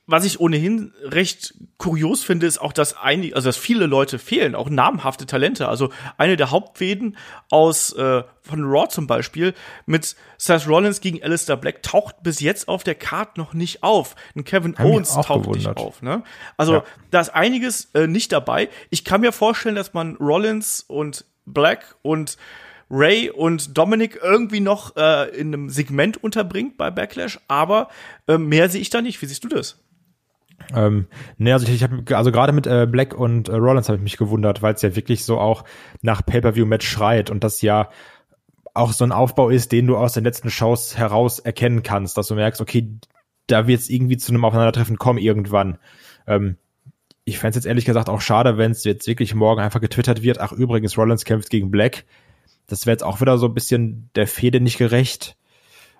was 0.05 0.25
ich 0.25 0.41
ohnehin 0.41 0.93
recht 1.01 1.53
kurios 1.77 2.23
finde, 2.23 2.45
ist 2.45 2.59
auch, 2.59 2.73
dass 2.73 2.97
einige, 2.97 3.35
also 3.35 3.47
dass 3.47 3.55
viele 3.55 3.85
Leute 3.85 4.19
fehlen, 4.19 4.53
auch 4.53 4.69
namhafte 4.69 5.25
Talente. 5.25 5.69
Also 5.69 5.91
eine 6.17 6.35
der 6.35 6.51
Hauptfäden 6.51 7.15
aus 7.49 7.93
äh, 7.93 8.23
von 8.41 8.63
Raw 8.65 8.89
zum 8.89 9.07
Beispiel 9.07 9.53
mit 9.85 10.17
Seth 10.37 10.67
Rollins 10.67 10.99
gegen 10.99 11.23
Alistair 11.23 11.55
Black 11.55 11.83
taucht 11.83 12.21
bis 12.21 12.41
jetzt 12.41 12.67
auf 12.67 12.83
der 12.83 12.95
Card 12.95 13.37
noch 13.37 13.53
nicht 13.53 13.81
auf. 13.81 14.15
Ein 14.35 14.43
Kevin 14.43 14.77
Haben 14.77 14.91
Owens 14.91 15.13
taucht 15.13 15.43
gewundert. 15.43 15.77
nicht 15.77 15.85
auf. 15.85 16.01
Ne? 16.01 16.23
Also 16.57 16.73
ja. 16.73 16.83
da 17.11 17.21
ist 17.21 17.29
einiges 17.29 17.89
äh, 17.93 18.05
nicht 18.05 18.33
dabei. 18.33 18.69
Ich 18.89 19.05
kann 19.05 19.21
mir 19.21 19.31
vorstellen, 19.31 19.75
dass 19.75 19.93
man 19.93 20.17
Rollins 20.17 20.83
und 20.85 21.23
Black 21.45 21.95
und 22.01 22.37
Ray 22.89 23.29
und 23.31 23.77
Dominic 23.77 24.19
irgendwie 24.21 24.59
noch 24.59 24.95
äh, 24.97 25.29
in 25.29 25.53
einem 25.53 25.69
Segment 25.69 26.21
unterbringt 26.23 26.77
bei 26.77 26.91
Backlash, 26.91 27.39
aber 27.47 27.89
äh, 28.27 28.37
mehr 28.37 28.69
sehe 28.69 28.81
ich 28.81 28.89
da 28.89 29.01
nicht. 29.01 29.21
Wie 29.21 29.25
siehst 29.25 29.43
du 29.43 29.47
das? 29.47 29.82
Ähm, 30.75 31.07
nee, 31.37 31.51
also 31.51 31.67
ich, 31.67 31.73
ich 31.73 31.83
habe 31.83 32.03
also 32.15 32.31
gerade 32.31 32.53
mit 32.53 32.67
äh, 32.67 32.87
Black 32.89 33.13
und 33.13 33.49
äh, 33.49 33.55
Rollins 33.55 33.89
habe 33.89 33.97
ich 33.97 34.03
mich 34.03 34.17
gewundert, 34.17 34.61
weil 34.61 34.73
es 34.73 34.81
ja 34.81 34.95
wirklich 34.95 35.23
so 35.23 35.39
auch 35.39 35.63
nach 36.01 36.25
Pay-per-view-Match 36.25 36.87
schreit 36.87 37.29
und 37.29 37.43
das 37.43 37.61
ja 37.61 37.89
auch 38.73 38.91
so 38.91 39.03
ein 39.03 39.11
Aufbau 39.11 39.49
ist, 39.49 39.71
den 39.71 39.87
du 39.87 39.97
aus 39.97 40.13
den 40.13 40.23
letzten 40.23 40.49
Shows 40.49 40.97
heraus 40.97 41.39
erkennen 41.39 41.83
kannst, 41.83 42.17
dass 42.17 42.27
du 42.27 42.35
merkst, 42.35 42.61
okay, 42.61 42.97
da 43.47 43.67
wird 43.67 43.81
es 43.81 43.89
irgendwie 43.89 44.17
zu 44.17 44.31
einem 44.31 44.45
Aufeinandertreffen 44.45 44.97
kommen 44.97 45.19
irgendwann. 45.19 45.77
Ähm, 46.27 46.57
ich 47.25 47.39
fände 47.39 47.55
jetzt 47.55 47.65
ehrlich 47.65 47.85
gesagt 47.85 48.09
auch 48.09 48.21
schade, 48.21 48.57
wenn 48.57 48.71
es 48.71 48.83
jetzt 48.83 49.07
wirklich 49.07 49.35
morgen 49.35 49.61
einfach 49.61 49.81
getwittert 49.81 50.23
wird, 50.23 50.39
ach 50.39 50.51
übrigens, 50.51 50.97
Rollins 50.97 51.25
kämpft 51.25 51.49
gegen 51.49 51.71
Black. 51.71 52.05
Das 52.67 52.85
wäre 52.85 52.93
jetzt 52.93 53.03
auch 53.03 53.21
wieder 53.21 53.37
so 53.37 53.47
ein 53.47 53.53
bisschen 53.53 54.09
der 54.15 54.27
Fehde 54.27 54.59
nicht 54.59 54.77
gerecht. 54.77 55.37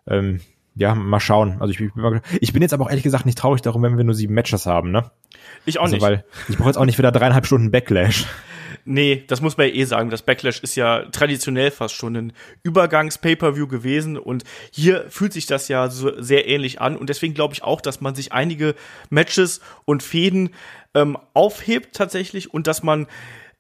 Ähm, 0.07 0.41
ja, 0.75 0.95
mal 0.95 1.19
schauen. 1.19 1.57
Also 1.59 1.71
ich, 1.71 1.79
ich, 1.79 1.93
bin, 1.93 2.21
ich 2.39 2.53
bin 2.53 2.61
jetzt 2.61 2.73
aber 2.73 2.85
auch 2.85 2.89
ehrlich 2.89 3.03
gesagt 3.03 3.25
nicht 3.25 3.37
traurig 3.37 3.61
darum, 3.61 3.83
wenn 3.83 3.97
wir 3.97 4.03
nur 4.03 4.15
sieben 4.15 4.33
Matches 4.33 4.65
haben, 4.65 4.91
ne? 4.91 5.11
Ich 5.65 5.79
auch 5.79 5.83
also, 5.83 5.95
nicht. 5.95 6.03
Weil 6.03 6.25
ich 6.49 6.57
brauche 6.57 6.69
jetzt 6.69 6.77
auch 6.77 6.85
nicht 6.85 6.97
wieder 6.97 7.11
dreieinhalb 7.11 7.45
Stunden 7.45 7.71
Backlash. 7.71 8.25
Nee, 8.85 9.23
das 9.27 9.39
muss 9.41 9.55
man 9.55 9.67
ja 9.67 9.73
eh 9.73 9.85
sagen. 9.85 10.09
Das 10.09 10.23
Backlash 10.23 10.59
ist 10.59 10.75
ja 10.75 11.03
traditionell 11.11 11.71
fast 11.71 11.95
schon 11.95 12.15
ein 12.15 12.33
Übergangs-Pay-Per-View 12.63 13.67
gewesen 13.67 14.17
und 14.17 14.43
hier 14.71 15.05
fühlt 15.09 15.31
sich 15.31 15.45
das 15.45 15.67
ja 15.69 15.89
so 15.89 16.21
sehr 16.21 16.47
ähnlich 16.47 16.81
an 16.81 16.97
und 16.97 17.09
deswegen 17.09 17.33
glaube 17.33 17.53
ich 17.53 17.63
auch, 17.63 17.79
dass 17.79 18.01
man 18.01 18.15
sich 18.15 18.33
einige 18.33 18.75
Matches 19.09 19.61
und 19.85 20.03
Fäden 20.03 20.49
ähm, 20.95 21.17
aufhebt 21.33 21.95
tatsächlich 21.95 22.53
und 22.53 22.67
dass 22.67 22.83
man 22.83 23.07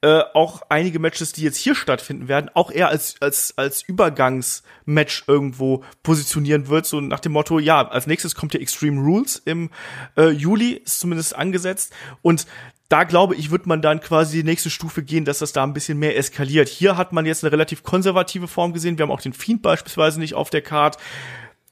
äh, 0.03 0.21
auch 0.33 0.63
einige 0.67 0.99
Matches, 0.99 1.31
die 1.31 1.43
jetzt 1.43 1.55
hier 1.55 1.75
stattfinden 1.75 2.27
werden, 2.27 2.51
auch 2.53 2.71
eher 2.71 2.89
als, 2.89 3.15
als, 3.21 3.57
als 3.57 3.81
Übergangsmatch 3.81 5.23
irgendwo 5.27 5.85
positionieren 6.03 6.67
wird, 6.67 6.85
so 6.85 6.99
nach 6.99 7.21
dem 7.21 7.31
Motto, 7.31 7.57
ja, 7.57 7.87
als 7.87 8.05
nächstes 8.05 8.35
kommt 8.35 8.53
ja 8.53 8.59
Extreme 8.59 9.01
Rules 9.01 9.41
im 9.45 9.69
äh, 10.17 10.29
Juli, 10.29 10.73
ist 10.73 10.99
zumindest 10.99 11.37
angesetzt 11.37 11.93
und 12.21 12.47
da 12.89 13.05
glaube 13.05 13.35
ich, 13.35 13.49
wird 13.49 13.65
man 13.65 13.81
dann 13.81 14.01
quasi 14.01 14.39
die 14.39 14.43
nächste 14.43 14.69
Stufe 14.69 15.03
gehen, 15.03 15.23
dass 15.23 15.39
das 15.39 15.53
da 15.53 15.63
ein 15.63 15.73
bisschen 15.73 15.97
mehr 15.97 16.17
eskaliert. 16.17 16.67
Hier 16.67 16.97
hat 16.97 17.13
man 17.13 17.25
jetzt 17.25 17.43
eine 17.43 17.53
relativ 17.53 17.81
konservative 17.81 18.47
Form 18.47 18.73
gesehen. 18.73 18.97
Wir 18.97 19.03
haben 19.03 19.11
auch 19.11 19.21
den 19.21 19.33
Fiend 19.33 19.61
beispielsweise 19.63 20.19
nicht 20.19 20.35
auf 20.35 20.49
der 20.49 20.61
Card 20.61 20.97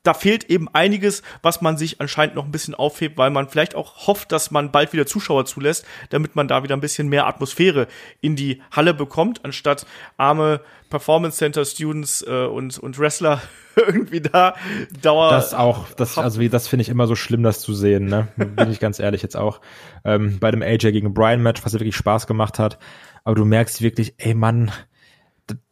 da 0.03 0.13
fehlt 0.13 0.46
eben 0.46 0.67
einiges, 0.70 1.22
was 1.41 1.62
man 1.62 1.77
sich 1.77 2.01
anscheinend 2.01 2.36
noch 2.36 2.46
ein 2.46 2.51
bisschen 2.51 2.74
aufhebt, 2.74 3.17
weil 3.17 3.29
man 3.29 3.50
vielleicht 3.50 3.75
auch 3.75 4.08
hofft, 4.08 4.31
dass 4.31 4.50
man 4.50 4.72
bald 4.72 4.93
wieder 4.93 5.05
Zuschauer 5.05 5.46
zulässt, 5.46 5.86
damit 6.10 6.36
man 6.36 6.48
da 6.48 6.63
wieder 6.63 6.75
ein 6.75 6.81
bisschen 6.81 7.08
mehr 7.08 7.27
Atmosphäre 7.27 7.88
in 8.20 8.36
die 8.36 8.62
Halle 8.72 8.93
bekommt, 8.93 9.46
anstatt 9.46 9.86
arme 10.17 10.62
Performance 10.89 11.38
Center 11.38 11.65
Students 11.65 12.24
äh, 12.27 12.46
und 12.46 12.77
und 12.79 13.00
Wrestler 13.00 13.41
irgendwie 13.75 14.22
da 14.22 14.55
Dauer. 15.01 15.31
Das 15.31 15.53
auch, 15.53 15.88
das 15.93 16.17
also 16.17 16.39
wie 16.39 16.50
das 16.50 16.67
finde 16.67 16.81
ich 16.81 16.89
immer 16.89 17.08
so 17.08 17.15
schlimm, 17.15 17.43
das 17.43 17.62
zu 17.62 17.74
sehen. 17.74 18.05
Ne, 18.05 18.27
bin 18.36 18.72
ich 18.72 18.79
ganz 18.79 19.00
ehrlich 19.00 19.22
jetzt 19.22 19.38
auch 19.38 19.62
ähm, 20.03 20.39
bei 20.39 20.51
dem 20.51 20.63
AJ 20.63 20.91
gegen 20.91 21.13
Brian 21.13 21.41
Match, 21.41 21.63
was 21.63 21.74
ja 21.74 21.79
wirklich 21.79 21.96
Spaß 21.96 22.27
gemacht 22.27 22.60
hat. 22.60 22.79
Aber 23.24 23.36
du 23.36 23.46
merkst 23.46 23.81
wirklich, 23.81 24.15
ey 24.17 24.34
Mann, 24.34 24.72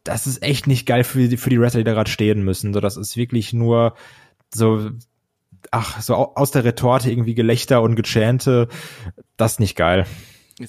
das 0.04 0.26
ist 0.26 0.42
echt 0.42 0.66
nicht 0.66 0.86
geil 0.86 1.04
für 1.04 1.28
die, 1.28 1.36
für 1.36 1.50
die 1.50 1.60
Wrestler, 1.60 1.80
die 1.80 1.84
da 1.84 1.92
gerade 1.92 2.10
stehen 2.10 2.42
müssen. 2.42 2.72
So, 2.72 2.80
das 2.80 2.96
ist 2.96 3.16
wirklich 3.16 3.52
nur 3.52 3.94
so, 4.52 4.90
ach, 5.70 6.00
so 6.00 6.14
aus 6.14 6.50
der 6.50 6.64
Retorte 6.64 7.10
irgendwie 7.10 7.34
Gelächter 7.34 7.82
und 7.82 7.96
Gechante. 7.96 8.68
Das 9.36 9.52
ist 9.52 9.60
nicht 9.60 9.76
geil. 9.76 10.06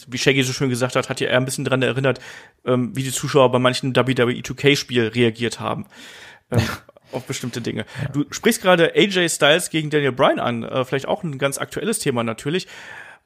Wie 0.08 0.17
Shaggy 0.17 0.43
so 0.43 0.53
schön 0.53 0.70
gesagt 0.70 0.96
hat, 0.96 1.10
hat 1.10 1.20
ja 1.20 1.27
eher 1.27 1.38
ein 1.38 1.46
bisschen 1.46 1.65
dran 1.65 1.81
erinnert, 1.81 2.20
ähm, 2.65 2.96
wie 2.96 3.03
die 3.03 3.12
Zuschauer 3.12 3.51
bei 3.51 3.60
manchen 3.60 3.96
WWE 3.96 4.41
2K-Spiel 4.41 5.08
reagiert 5.08 5.60
haben. 5.60 5.86
Ähm, 6.50 6.62
auf 7.12 7.25
bestimmte 7.25 7.60
Dinge. 7.60 7.86
Ja. 8.01 8.10
Du 8.10 8.25
sprichst 8.31 8.62
gerade 8.62 8.93
AJ 8.96 9.29
Styles 9.29 9.70
gegen 9.70 9.89
Daniel 9.89 10.13
Bryan 10.13 10.39
an, 10.39 10.63
äh, 10.63 10.86
vielleicht 10.86 11.08
auch 11.08 11.24
ein 11.24 11.38
ganz 11.38 11.58
aktuelles 11.58 12.00
Thema 12.00 12.24
natürlich, 12.24 12.67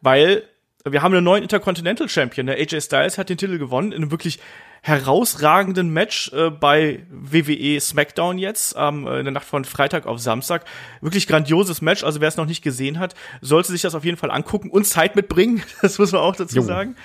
weil 0.01 0.43
wir 0.87 1.01
haben 1.01 1.13
einen 1.13 1.23
neuen 1.23 1.43
Intercontinental 1.43 2.07
Champion. 2.07 2.45
Der 2.45 2.57
AJ 2.57 2.81
Styles 2.81 3.17
hat 3.17 3.29
den 3.29 3.37
Titel 3.37 3.57
gewonnen 3.57 3.91
in 3.91 4.03
einem 4.03 4.11
wirklich 4.11 4.39
herausragenden 4.85 5.89
Match 5.89 6.31
äh, 6.31 6.51
bei 6.51 7.07
WWE 7.09 7.79
SmackDown 7.81 8.37
jetzt, 8.37 8.75
ähm, 8.77 9.07
in 9.07 9.25
der 9.25 9.31
Nacht 9.31 9.47
von 9.47 9.65
Freitag 9.65 10.05
auf 10.05 10.19
Samstag. 10.19 10.63
Wirklich 11.01 11.25
grandioses 11.25 11.81
Match. 11.81 12.03
Also 12.03 12.21
wer 12.21 12.27
es 12.27 12.37
noch 12.37 12.45
nicht 12.45 12.61
gesehen 12.61 12.99
hat, 12.99 13.15
sollte 13.41 13.71
sich 13.71 13.81
das 13.81 13.95
auf 13.95 14.05
jeden 14.05 14.17
Fall 14.17 14.29
angucken 14.29 14.69
und 14.69 14.85
Zeit 14.85 15.15
mitbringen. 15.15 15.63
Das 15.81 15.99
muss 15.99 16.11
man 16.11 16.21
auch 16.21 16.35
dazu 16.35 16.57
jo. 16.57 16.61
sagen. 16.61 16.95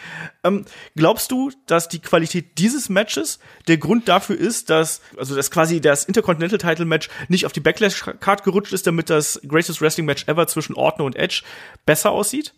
Ähm, 0.44 0.64
glaubst 0.96 1.30
du, 1.32 1.50
dass 1.66 1.88
die 1.88 2.00
Qualität 2.00 2.58
dieses 2.58 2.88
Matches 2.88 3.38
der 3.68 3.78
Grund 3.78 4.08
dafür 4.08 4.36
ist, 4.38 4.70
dass, 4.70 5.00
also 5.16 5.34
dass 5.34 5.50
quasi 5.50 5.80
das 5.80 6.04
Intercontinental 6.04 6.58
Title 6.58 6.86
Match 6.86 7.08
nicht 7.28 7.46
auf 7.46 7.52
die 7.52 7.60
Backlash 7.60 8.04
Card 8.20 8.42
gerutscht 8.42 8.72
ist, 8.72 8.86
damit 8.86 9.10
das 9.10 9.40
Greatest 9.46 9.80
Wrestling 9.80 10.06
Match 10.06 10.28
ever 10.28 10.46
zwischen 10.46 10.74
Orton 10.74 11.06
und 11.06 11.16
Edge 11.16 11.42
besser 11.86 12.10
aussieht? 12.10 12.54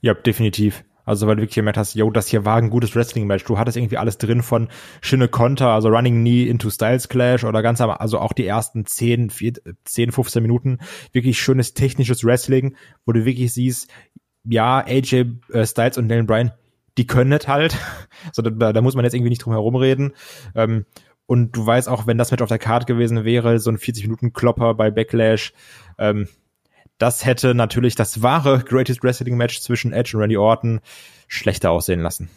Ja, 0.00 0.14
definitiv. 0.14 0.84
Also 1.04 1.26
weil 1.26 1.36
du 1.36 1.42
wirklich 1.42 1.56
gemerkt 1.56 1.78
hast, 1.78 1.94
yo, 1.94 2.10
das 2.10 2.28
hier 2.28 2.44
war 2.44 2.56
ein 2.56 2.70
gutes 2.70 2.94
Wrestling-Match. 2.94 3.44
Du 3.44 3.58
hattest 3.58 3.76
irgendwie 3.76 3.98
alles 3.98 4.18
drin 4.18 4.42
von 4.42 4.68
schöne 5.00 5.28
Konter, 5.28 5.68
also 5.68 5.88
Running 5.88 6.20
Knee 6.20 6.44
into 6.44 6.70
Styles 6.70 7.08
Clash 7.08 7.44
oder 7.44 7.62
ganz 7.62 7.80
am, 7.80 7.90
also 7.90 8.18
auch 8.18 8.32
die 8.32 8.46
ersten 8.46 8.86
10, 8.86 9.30
4, 9.30 9.54
10, 9.84 10.12
15 10.12 10.42
Minuten 10.42 10.78
wirklich 11.12 11.40
schönes 11.40 11.74
technisches 11.74 12.24
Wrestling, 12.24 12.76
wo 13.04 13.12
du 13.12 13.24
wirklich 13.24 13.52
siehst, 13.52 13.90
ja, 14.44 14.78
AJ 14.78 15.26
äh, 15.52 15.66
Styles 15.66 15.98
und 15.98 16.08
Daniel 16.08 16.26
Bryan, 16.26 16.52
die 16.98 17.06
können 17.06 17.32
es 17.32 17.48
halt. 17.48 17.76
so, 18.32 18.42
da, 18.42 18.72
da 18.72 18.80
muss 18.80 18.94
man 18.94 19.04
jetzt 19.04 19.14
irgendwie 19.14 19.30
nicht 19.30 19.44
drum 19.44 19.52
herum 19.52 19.76
reden. 19.76 20.12
Ähm, 20.54 20.86
und 21.26 21.56
du 21.56 21.64
weißt 21.64 21.88
auch, 21.88 22.06
wenn 22.06 22.18
das 22.18 22.30
Match 22.30 22.42
auf 22.42 22.48
der 22.48 22.58
Karte 22.58 22.86
gewesen 22.86 23.24
wäre, 23.24 23.58
so 23.58 23.70
ein 23.70 23.78
40 23.78 24.04
Minuten 24.04 24.32
Klopper 24.32 24.74
bei 24.74 24.90
Backlash, 24.90 25.52
ähm, 25.98 26.28
das 27.02 27.24
hätte 27.24 27.52
natürlich 27.52 27.96
das 27.96 28.22
wahre 28.22 28.60
Greatest 28.60 29.02
Wrestling 29.02 29.36
Match 29.36 29.60
zwischen 29.60 29.92
Edge 29.92 30.12
und 30.14 30.22
Randy 30.22 30.36
Orton 30.36 30.80
schlechter 31.26 31.72
aussehen 31.72 31.98
lassen. 31.98 32.30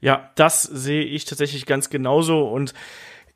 Ja, 0.00 0.30
das 0.34 0.64
sehe 0.64 1.04
ich 1.04 1.26
tatsächlich 1.26 1.64
ganz 1.64 1.90
genauso 1.90 2.48
und 2.48 2.74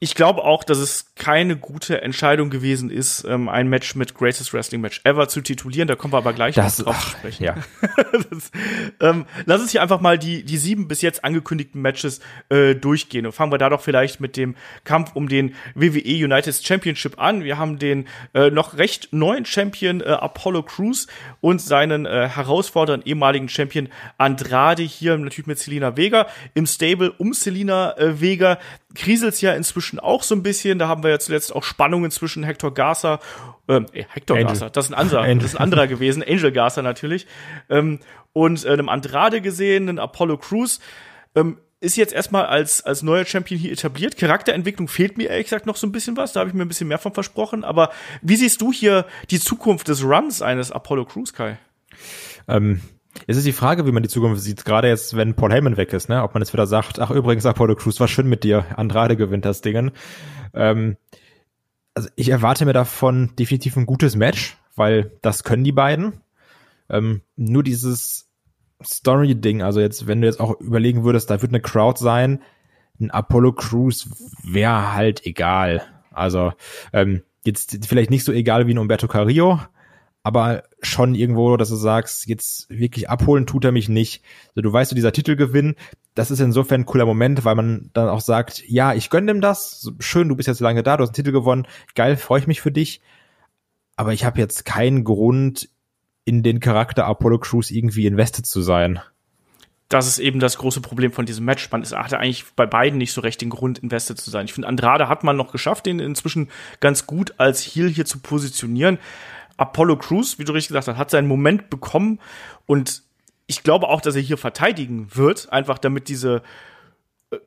ich 0.01 0.15
glaube 0.15 0.45
auch, 0.45 0.65
dass 0.65 0.79
es 0.79 1.15
keine 1.17 1.57
gute 1.57 2.03
Entscheidung 2.03 2.51
gewesen 2.51 2.91
ist, 2.91 3.25
ähm, 3.25 3.49
ein 3.49 3.69
Match 3.69 3.95
mit 3.95 4.15
Greatest 4.15 4.53
Wrestling 4.53 4.81
Match 4.81 5.01
ever 5.05 5.29
zu 5.29 5.41
titulieren. 5.41 5.89
Da 5.89 5.95
kommen 5.95 6.13
wir 6.13 6.19
aber 6.19 6.33
gleich 6.33 6.55
das, 6.55 6.79
noch 6.79 6.87
drauf 6.87 7.05
zu 7.05 7.11
sprechen. 7.11 7.45
Ja. 7.45 7.57
das, 8.31 8.51
ähm, 9.01 9.27
lass 9.47 9.61
uns 9.61 9.71
hier 9.71 9.83
einfach 9.83 10.01
mal 10.01 10.19
die, 10.19 10.45
die 10.45 10.57
sieben 10.57 10.89
bis 10.89 11.03
jetzt 11.03 11.25
angekündigten 11.25 11.81
Matches 11.81 12.21
äh, 12.49 12.75
durchgehen. 12.75 13.27
Und 13.27 13.33
fangen 13.33 13.53
wir 13.53 13.59
da 13.59 13.69
doch 13.69 13.81
vielleicht 13.81 14.21
mit 14.21 14.37
dem 14.37 14.57
Kampf 14.85 15.13
um 15.15 15.29
den 15.29 15.55
WWE 15.75 16.25
United 16.25 16.55
Championship 16.55 17.21
an. 17.21 17.45
Wir 17.45 17.59
haben 17.59 17.79
den 17.79 18.09
äh, 18.35 18.51
noch 18.51 18.77
recht 18.77 19.13
neuen 19.13 19.45
Champion 19.45 20.01
äh, 20.01 20.05
Apollo 20.05 20.65
Crews 20.65 21.07
und 21.41 21.61
seinen 21.61 22.07
äh, 22.07 22.29
herausfordernden 22.29 23.09
ehemaligen 23.09 23.49
Champion 23.49 23.89
Andrade 24.19 24.83
hier 24.83 25.17
natürlich 25.17 25.47
mit 25.47 25.59
Selina 25.59 25.97
Vega 25.97 26.27
im 26.55 26.67
Stable 26.67 27.13
um 27.13 27.33
Selina 27.33 27.97
äh, 27.97 28.21
Vega 28.21 28.59
kriselt's 28.95 29.41
ja 29.41 29.55
inzwischen 29.55 29.84
auch 29.99 30.23
so 30.23 30.35
ein 30.35 30.43
bisschen. 30.43 30.79
Da 30.79 30.89
haben 30.89 31.03
wir 31.03 31.11
ja 31.11 31.19
zuletzt 31.19 31.55
auch 31.55 31.63
Spannungen 31.63 32.11
zwischen 32.11 32.43
Hector 32.43 32.73
Garza, 32.73 33.21
ähm, 33.69 33.87
äh, 33.93 34.05
Hector 34.09 34.37
Angel. 34.37 34.49
Garza, 34.49 34.71
das 34.71 34.87
ist 34.87 34.93
ein 34.93 34.99
anderer, 34.99 35.35
das 35.35 35.45
ist 35.45 35.57
ein 35.57 35.63
anderer 35.63 35.87
gewesen, 35.87 36.23
Angel 36.23 36.53
Garza 36.53 36.83
natürlich, 36.83 37.27
ähm, 37.69 38.01
und 38.33 38.65
äh, 38.65 38.71
einem 38.71 38.89
Andrade 38.89 39.41
gesehen, 39.41 39.89
einem 39.89 39.99
Apollo 39.99 40.39
Crews. 40.39 40.81
Ähm, 41.35 41.59
ist 41.81 41.97
jetzt 41.97 42.15
erstmal 42.15 42.47
als, 42.47 42.83
als 42.83 43.03
neuer 43.03 43.27
Champion 43.27 43.61
hier 43.61 43.71
etabliert. 43.71 44.17
Charakterentwicklung 44.17 44.89
fehlt 44.89 45.19
mir 45.19 45.29
ehrlich 45.29 45.47
gesagt 45.47 45.67
noch 45.67 45.77
so 45.77 45.87
ein 45.87 45.93
bisschen 45.93 46.17
was. 46.17 46.33
Da 46.33 46.41
habe 46.41 46.49
ich 46.49 46.55
mir 46.55 46.65
ein 46.65 46.69
bisschen 46.69 46.89
mehr 46.89 46.99
von 46.99 47.13
versprochen. 47.13 47.63
Aber 47.63 47.91
wie 48.23 48.37
siehst 48.37 48.63
du 48.63 48.73
hier 48.73 49.05
die 49.31 49.39
Zukunft 49.39 49.89
des 49.89 50.03
Runs 50.03 50.41
eines 50.41 50.73
Apollo 50.73 51.05
Crews, 51.05 51.35
Kai? 51.35 51.59
Ähm, 52.49 52.81
es 53.27 53.37
ist 53.37 53.47
die 53.47 53.53
Frage, 53.53 53.87
wie 53.87 53.93
man 53.93 54.03
die 54.03 54.09
Zukunft 54.09 54.43
sieht, 54.43 54.65
gerade 54.65 54.89
jetzt, 54.89 55.17
wenn 55.17 55.35
Paul 55.35 55.53
Heyman 55.53 55.77
weg 55.77 55.93
ist, 55.93 56.09
ne? 56.09 56.23
Ob 56.23 56.35
man 56.35 56.43
jetzt 56.43 56.53
wieder 56.53 56.67
sagt, 56.67 56.99
ach 56.99 57.11
übrigens, 57.11 57.47
Apollo 57.47 57.77
Crews, 57.77 58.01
war 58.01 58.09
schön 58.09 58.29
mit 58.29 58.45
dir, 58.45 58.65
Andrade 58.77 59.17
gewinnt 59.17 59.45
das 59.45 59.61
Ding. 59.61 59.93
Ähm, 60.53 60.97
also 61.95 62.09
ich 62.17 62.29
erwarte 62.29 62.65
mir 62.65 62.73
davon 62.73 63.33
definitiv 63.39 63.77
ein 63.77 63.87
gutes 63.87 64.17
Match, 64.17 64.57
weil 64.75 65.13
das 65.23 65.45
können 65.45 65.65
die 65.65 65.73
beiden. 65.73 66.21
Ähm, 66.91 67.23
nur 67.37 67.63
dieses 67.63 68.29
Story-Ding, 68.85 69.63
also 69.63 69.81
jetzt, 69.81 70.07
wenn 70.07 70.21
du 70.21 70.27
jetzt 70.27 70.41
auch 70.41 70.61
überlegen 70.61 71.05
würdest, 71.05 71.31
da 71.31 71.41
wird 71.41 71.53
eine 71.53 71.61
Crowd 71.61 71.99
sein, 71.99 72.43
ein 73.01 73.11
Apollo 73.11 73.53
Crews 73.53 74.09
wäre 74.43 74.93
halt 74.95 75.25
egal. 75.25 75.83
Also 76.11 76.53
ähm, 76.93 77.23
jetzt 77.45 77.87
vielleicht 77.87 78.11
nicht 78.11 78.25
so 78.25 78.33
egal 78.33 78.67
wie 78.67 78.75
ein 78.75 78.79
Umberto 78.79 79.09
Carrillo, 79.09 79.61
aber 80.25 80.65
schon 80.81 81.15
irgendwo, 81.15 81.57
dass 81.57 81.69
du 81.69 81.77
sagst, 81.77 82.27
jetzt 82.27 82.69
wirklich 82.71 83.09
abholen 83.09 83.47
tut 83.47 83.65
er 83.65 83.73
mich 83.73 83.89
nicht. 83.89 84.25
Also 84.49 84.63
du 84.63 84.73
weißt, 84.73 84.91
du, 84.91 84.97
dieser 84.97 85.13
Titelgewinn, 85.13 85.77
das 86.15 86.31
ist 86.31 86.41
insofern 86.41 86.81
ein 86.81 86.87
cooler 86.87 87.07
Moment, 87.07 87.45
weil 87.45 87.55
man 87.55 87.91
dann 87.93 88.09
auch 88.09 88.21
sagt, 88.21 88.65
ja, 88.67 88.95
ich 88.95 89.11
gönn 89.11 89.27
dem 89.27 89.41
das, 89.41 89.93
schön, 90.01 90.29
du 90.29 90.35
bist 90.35 90.49
jetzt 90.49 90.61
lange 90.61 90.83
da, 90.83 90.97
du 90.97 91.03
hast 91.03 91.11
einen 91.11 91.15
Titel 91.15 91.33
gewonnen, 91.33 91.67
geil, 91.95 92.17
freue 92.17 92.41
ich 92.41 92.47
mich 92.47 92.63
für 92.63 92.73
dich. 92.73 93.03
Aber 93.97 94.13
ich 94.13 94.25
habe 94.25 94.41
jetzt 94.41 94.65
keinen 94.65 95.05
Grund, 95.05 95.69
in 96.25 96.43
den 96.43 96.61
Charakter 96.61 97.05
Apollo 97.05 97.39
Crews 97.41 97.71
irgendwie 97.71 98.07
invested 98.07 98.47
zu 98.47 98.63
sein. 98.63 99.01
Das 99.91 100.07
ist 100.07 100.19
eben 100.19 100.41
das 100.41 100.57
große 100.57 100.81
Problem 100.81 101.13
von 101.13 101.27
diesem 101.27 101.45
Match. 101.45 101.71
Man 101.71 101.85
hatte 101.85 102.19
eigentlich 102.19 102.47
bei 102.57 102.65
beiden 102.65 102.99
nicht 102.99 103.13
so 103.13 103.21
recht 103.21 103.43
den 103.43 103.51
Grund, 103.51 103.79
invested 103.79 104.19
zu 104.19 104.31
sein. 104.31 104.47
Ich 104.47 104.55
finde, 104.55 104.69
Andrade 104.69 105.09
hat 105.09 105.23
man 105.23 105.37
noch 105.37 105.53
geschafft, 105.53 105.85
den 105.85 106.01
inzwischen 106.01 106.49
ganz 106.81 107.07
gut 107.07 107.35
als 107.37 107.61
Heel 107.61 107.91
hier 107.91 108.07
zu 108.07 108.19
positionieren. 108.21 108.99
Apollo 109.57 109.97
Crews, 109.99 110.39
wie 110.39 110.45
du 110.45 110.53
richtig 110.53 110.69
gesagt 110.69 110.89
hast, 110.89 110.99
hat 110.99 111.11
seinen 111.11 111.29
Moment 111.29 111.71
bekommen. 111.71 112.21
Und 112.67 113.03
ich 113.47 113.63
glaube 113.63 113.89
auch, 113.89 114.01
dass 114.01 114.17
er 114.17 114.23
hier 114.23 114.39
verteidigen 114.39 115.09
wird, 115.15 115.53
einfach 115.53 115.79
damit 115.79 116.09
diese 116.09 116.43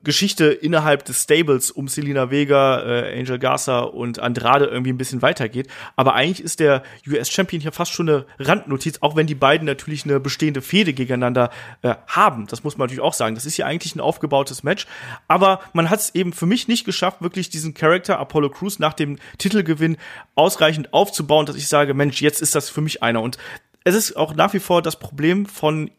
Geschichte 0.02 0.46
innerhalb 0.46 1.04
des 1.04 1.22
Stables 1.22 1.70
um 1.70 1.88
Selina 1.88 2.30
Vega, 2.30 2.82
äh, 2.82 3.18
Angel 3.18 3.38
Garza 3.38 3.80
und 3.80 4.18
Andrade 4.18 4.66
irgendwie 4.66 4.92
ein 4.92 4.98
bisschen 4.98 5.22
weitergeht. 5.22 5.68
Aber 5.96 6.14
eigentlich 6.14 6.44
ist 6.44 6.60
der 6.60 6.82
US-Champion 7.06 7.60
hier 7.60 7.72
fast 7.72 7.92
schon 7.92 8.08
eine 8.08 8.26
Randnotiz, 8.38 8.98
auch 9.00 9.16
wenn 9.16 9.26
die 9.26 9.34
beiden 9.34 9.66
natürlich 9.66 10.04
eine 10.04 10.20
bestehende 10.20 10.62
Fehde 10.62 10.92
gegeneinander 10.92 11.50
äh, 11.82 11.94
haben. 12.06 12.46
Das 12.46 12.64
muss 12.64 12.76
man 12.76 12.86
natürlich 12.86 13.02
auch 13.02 13.14
sagen. 13.14 13.34
Das 13.34 13.46
ist 13.46 13.56
ja 13.56 13.66
eigentlich 13.66 13.94
ein 13.94 14.00
aufgebautes 14.00 14.62
Match. 14.62 14.86
Aber 15.26 15.60
man 15.72 15.90
hat 15.90 16.00
es 16.00 16.14
eben 16.14 16.32
für 16.32 16.46
mich 16.46 16.68
nicht 16.68 16.84
geschafft, 16.84 17.22
wirklich 17.22 17.50
diesen 17.50 17.74
Charakter 17.74 18.18
Apollo 18.18 18.50
Crews 18.50 18.78
nach 18.78 18.94
dem 18.94 19.18
Titelgewinn 19.38 19.96
ausreichend 20.34 20.92
aufzubauen, 20.92 21.46
dass 21.46 21.56
ich 21.56 21.68
sage, 21.68 21.94
Mensch, 21.94 22.20
jetzt 22.20 22.42
ist 22.42 22.54
das 22.54 22.70
für 22.70 22.80
mich 22.80 23.02
einer. 23.02 23.22
Und 23.22 23.38
es 23.84 23.94
ist 23.94 24.16
auch 24.16 24.34
nach 24.34 24.52
wie 24.52 24.60
vor 24.60 24.82
das 24.82 24.98
Problem 24.98 25.46
von 25.46 25.90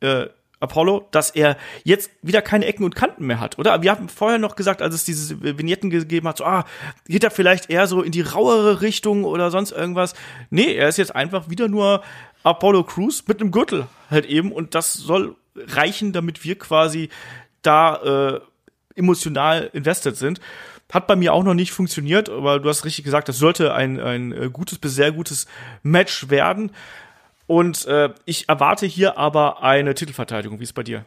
äh, 0.00 0.26
Apollo, 0.62 1.08
dass 1.10 1.30
er 1.30 1.56
jetzt 1.84 2.10
wieder 2.22 2.40
keine 2.40 2.66
Ecken 2.66 2.84
und 2.84 2.94
Kanten 2.94 3.26
mehr 3.26 3.40
hat, 3.40 3.58
oder? 3.58 3.82
Wir 3.82 3.90
haben 3.90 4.08
vorher 4.08 4.38
noch 4.38 4.56
gesagt, 4.56 4.80
als 4.80 4.94
es 4.94 5.04
diese 5.04 5.42
Vignetten 5.42 5.90
gegeben 5.90 6.28
hat, 6.28 6.38
so, 6.38 6.44
ah, 6.44 6.64
geht 7.06 7.24
er 7.24 7.30
vielleicht 7.30 7.68
eher 7.68 7.86
so 7.86 8.02
in 8.02 8.12
die 8.12 8.20
rauere 8.20 8.80
Richtung 8.80 9.24
oder 9.24 9.50
sonst 9.50 9.72
irgendwas. 9.72 10.14
Nee, 10.50 10.74
er 10.74 10.88
ist 10.88 10.98
jetzt 10.98 11.14
einfach 11.14 11.50
wieder 11.50 11.68
nur 11.68 12.02
Apollo 12.44 12.84
Crews 12.84 13.24
mit 13.26 13.40
einem 13.40 13.50
Gürtel 13.50 13.88
halt 14.10 14.26
eben 14.26 14.52
und 14.52 14.74
das 14.74 14.94
soll 14.94 15.36
reichen, 15.56 16.12
damit 16.12 16.44
wir 16.44 16.58
quasi 16.58 17.08
da 17.62 18.36
äh, 18.36 18.40
emotional 18.94 19.70
invested 19.72 20.16
sind. 20.16 20.40
Hat 20.92 21.06
bei 21.06 21.16
mir 21.16 21.32
auch 21.32 21.42
noch 21.42 21.54
nicht 21.54 21.72
funktioniert, 21.72 22.28
aber 22.28 22.60
du 22.60 22.68
hast 22.68 22.84
richtig 22.84 23.04
gesagt, 23.04 23.28
das 23.28 23.38
sollte 23.38 23.72
ein, 23.72 23.98
ein 23.98 24.32
äh, 24.32 24.50
gutes 24.52 24.78
bis 24.78 24.94
sehr 24.94 25.10
gutes 25.10 25.46
Match 25.82 26.28
werden. 26.28 26.70
Und 27.52 27.84
äh, 27.84 28.08
ich 28.24 28.48
erwarte 28.48 28.86
hier 28.86 29.18
aber 29.18 29.62
eine 29.62 29.92
Titelverteidigung. 29.92 30.58
Wie 30.58 30.62
ist 30.62 30.70
es 30.70 30.72
bei 30.72 30.84
dir? 30.84 31.04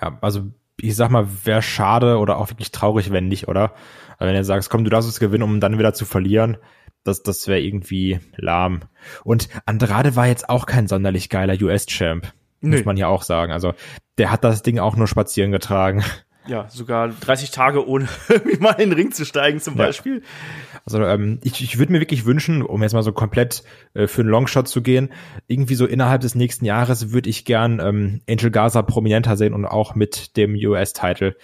Ja, 0.00 0.18
also 0.20 0.46
ich 0.80 0.94
sag 0.94 1.10
mal, 1.10 1.26
wäre 1.42 1.62
schade 1.62 2.18
oder 2.18 2.36
auch 2.36 2.48
wirklich 2.48 2.70
traurig, 2.70 3.10
wenn 3.10 3.26
nicht, 3.26 3.48
oder? 3.48 3.74
Also 4.16 4.28
wenn 4.28 4.36
du 4.36 4.44
sagst, 4.44 4.70
komm, 4.70 4.84
du 4.84 4.90
darfst 4.90 5.08
es 5.08 5.18
gewinnen, 5.18 5.42
um 5.42 5.58
dann 5.58 5.80
wieder 5.80 5.92
zu 5.92 6.04
verlieren, 6.04 6.58
das, 7.02 7.24
das 7.24 7.48
wäre 7.48 7.58
irgendwie 7.58 8.20
lahm. 8.36 8.82
Und 9.24 9.48
Andrade 9.66 10.14
war 10.14 10.28
jetzt 10.28 10.48
auch 10.48 10.64
kein 10.64 10.86
sonderlich 10.86 11.28
geiler 11.28 11.60
US-Champ, 11.60 12.32
muss 12.60 12.84
man 12.84 12.96
ja 12.96 13.08
auch 13.08 13.22
sagen. 13.22 13.50
Also 13.50 13.74
der 14.16 14.30
hat 14.30 14.44
das 14.44 14.62
Ding 14.62 14.78
auch 14.78 14.94
nur 14.94 15.08
spazieren 15.08 15.50
getragen 15.50 16.04
ja, 16.46 16.68
sogar 16.68 17.08
30 17.08 17.50
Tage 17.50 17.86
ohne 17.86 18.08
mal 18.60 18.72
in 18.72 18.90
den 18.90 18.92
Ring 18.92 19.12
zu 19.12 19.24
steigen 19.24 19.60
zum 19.60 19.76
Beispiel. 19.76 20.16
Ja. 20.16 20.80
Also 20.84 21.02
ähm, 21.04 21.38
ich, 21.42 21.62
ich 21.62 21.78
würde 21.78 21.92
mir 21.92 22.00
wirklich 22.00 22.24
wünschen, 22.24 22.62
um 22.62 22.82
jetzt 22.82 22.92
mal 22.92 23.02
so 23.02 23.12
komplett 23.12 23.62
äh, 23.94 24.06
für 24.06 24.22
einen 24.22 24.30
Longshot 24.30 24.66
zu 24.66 24.82
gehen, 24.82 25.10
irgendwie 25.46 25.74
so 25.74 25.86
innerhalb 25.86 26.22
des 26.22 26.34
nächsten 26.34 26.64
Jahres 26.64 27.12
würde 27.12 27.28
ich 27.28 27.44
gern 27.44 27.78
ähm, 27.80 28.20
Angel 28.28 28.50
Gaza 28.50 28.82
prominenter 28.82 29.36
sehen 29.36 29.54
und 29.54 29.66
auch 29.66 29.94
mit 29.94 30.36
dem 30.36 30.54
US-Title, 30.54 31.36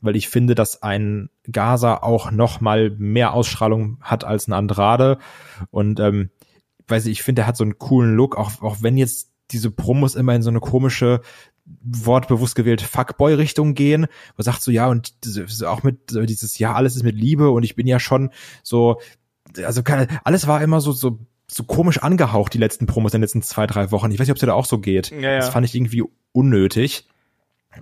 weil 0.00 0.16
ich 0.16 0.28
finde, 0.28 0.54
dass 0.54 0.82
ein 0.82 1.30
Gaza 1.50 2.02
auch 2.02 2.30
noch 2.30 2.60
mal 2.60 2.90
mehr 2.90 3.34
Ausstrahlung 3.34 3.98
hat 4.00 4.24
als 4.24 4.48
ein 4.48 4.52
Andrade 4.52 5.18
und 5.70 6.00
ähm, 6.00 6.30
weiß 6.88 7.06
ich, 7.06 7.12
ich 7.12 7.22
finde, 7.22 7.42
er 7.42 7.46
hat 7.46 7.56
so 7.56 7.64
einen 7.64 7.78
coolen 7.78 8.14
Look, 8.16 8.36
auch, 8.36 8.60
auch 8.62 8.78
wenn 8.80 8.98
jetzt 8.98 9.30
diese 9.52 9.70
Promos 9.70 10.14
immer 10.14 10.34
in 10.34 10.42
so 10.42 10.50
eine 10.50 10.60
komische 10.60 11.20
wortbewusst 11.82 12.54
gewählt 12.54 12.82
Fuckboy-Richtung 12.82 13.74
gehen, 13.74 14.06
wo 14.36 14.42
sagt 14.42 14.62
so, 14.62 14.70
ja, 14.70 14.88
und 14.88 15.12
auch 15.66 15.82
mit 15.82 16.10
dieses, 16.10 16.58
ja, 16.58 16.74
alles 16.74 16.96
ist 16.96 17.02
mit 17.02 17.16
Liebe 17.16 17.50
und 17.50 17.62
ich 17.62 17.74
bin 17.74 17.86
ja 17.86 18.00
schon 18.00 18.30
so, 18.62 19.00
also 19.64 19.82
alles 20.24 20.46
war 20.46 20.62
immer 20.62 20.80
so, 20.80 20.92
so 20.92 21.18
so 21.52 21.64
komisch 21.64 21.98
angehaucht, 21.98 22.54
die 22.54 22.58
letzten 22.58 22.86
Promos 22.86 23.12
in 23.12 23.18
den 23.18 23.22
letzten 23.22 23.42
zwei, 23.42 23.66
drei 23.66 23.90
Wochen. 23.90 24.10
Ich 24.12 24.18
weiß 24.18 24.26
nicht, 24.26 24.30
ob 24.30 24.36
es 24.36 24.40
dir 24.40 24.46
da 24.46 24.54
auch 24.54 24.66
so 24.66 24.78
geht. 24.78 25.10
Ja, 25.10 25.18
ja. 25.18 25.36
Das 25.38 25.48
fand 25.48 25.66
ich 25.66 25.74
irgendwie 25.74 26.04
unnötig. 26.32 27.08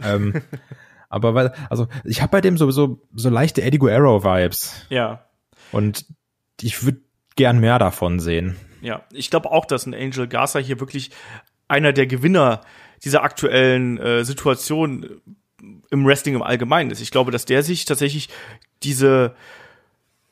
ähm, 0.02 0.40
aber 1.10 1.34
weil, 1.34 1.52
also 1.68 1.86
ich 2.04 2.22
habe 2.22 2.30
bei 2.30 2.40
dem 2.40 2.56
sowieso 2.56 3.02
so 3.14 3.28
leichte 3.28 3.62
Eddie 3.62 3.78
Guerrero-Vibes. 3.78 4.86
Ja. 4.88 5.24
Und 5.70 6.06
ich 6.60 6.82
würde 6.82 7.00
gern 7.36 7.58
mehr 7.58 7.78
davon 7.78 8.20
sehen. 8.20 8.56
Ja, 8.80 9.02
ich 9.12 9.30
glaube 9.30 9.50
auch, 9.50 9.66
dass 9.66 9.86
ein 9.86 9.94
Angel 9.94 10.28
Garza 10.28 10.58
hier 10.58 10.80
wirklich 10.80 11.10
einer 11.66 11.92
der 11.92 12.06
Gewinner 12.06 12.62
dieser 13.04 13.22
aktuellen 13.22 13.98
äh, 13.98 14.24
Situation 14.24 15.20
im 15.90 16.06
Wrestling 16.06 16.34
im 16.34 16.42
Allgemeinen 16.42 16.90
ist. 16.90 17.00
Ich 17.00 17.10
glaube, 17.10 17.30
dass 17.30 17.44
der 17.44 17.62
sich 17.62 17.84
tatsächlich 17.84 18.28
diese 18.82 19.34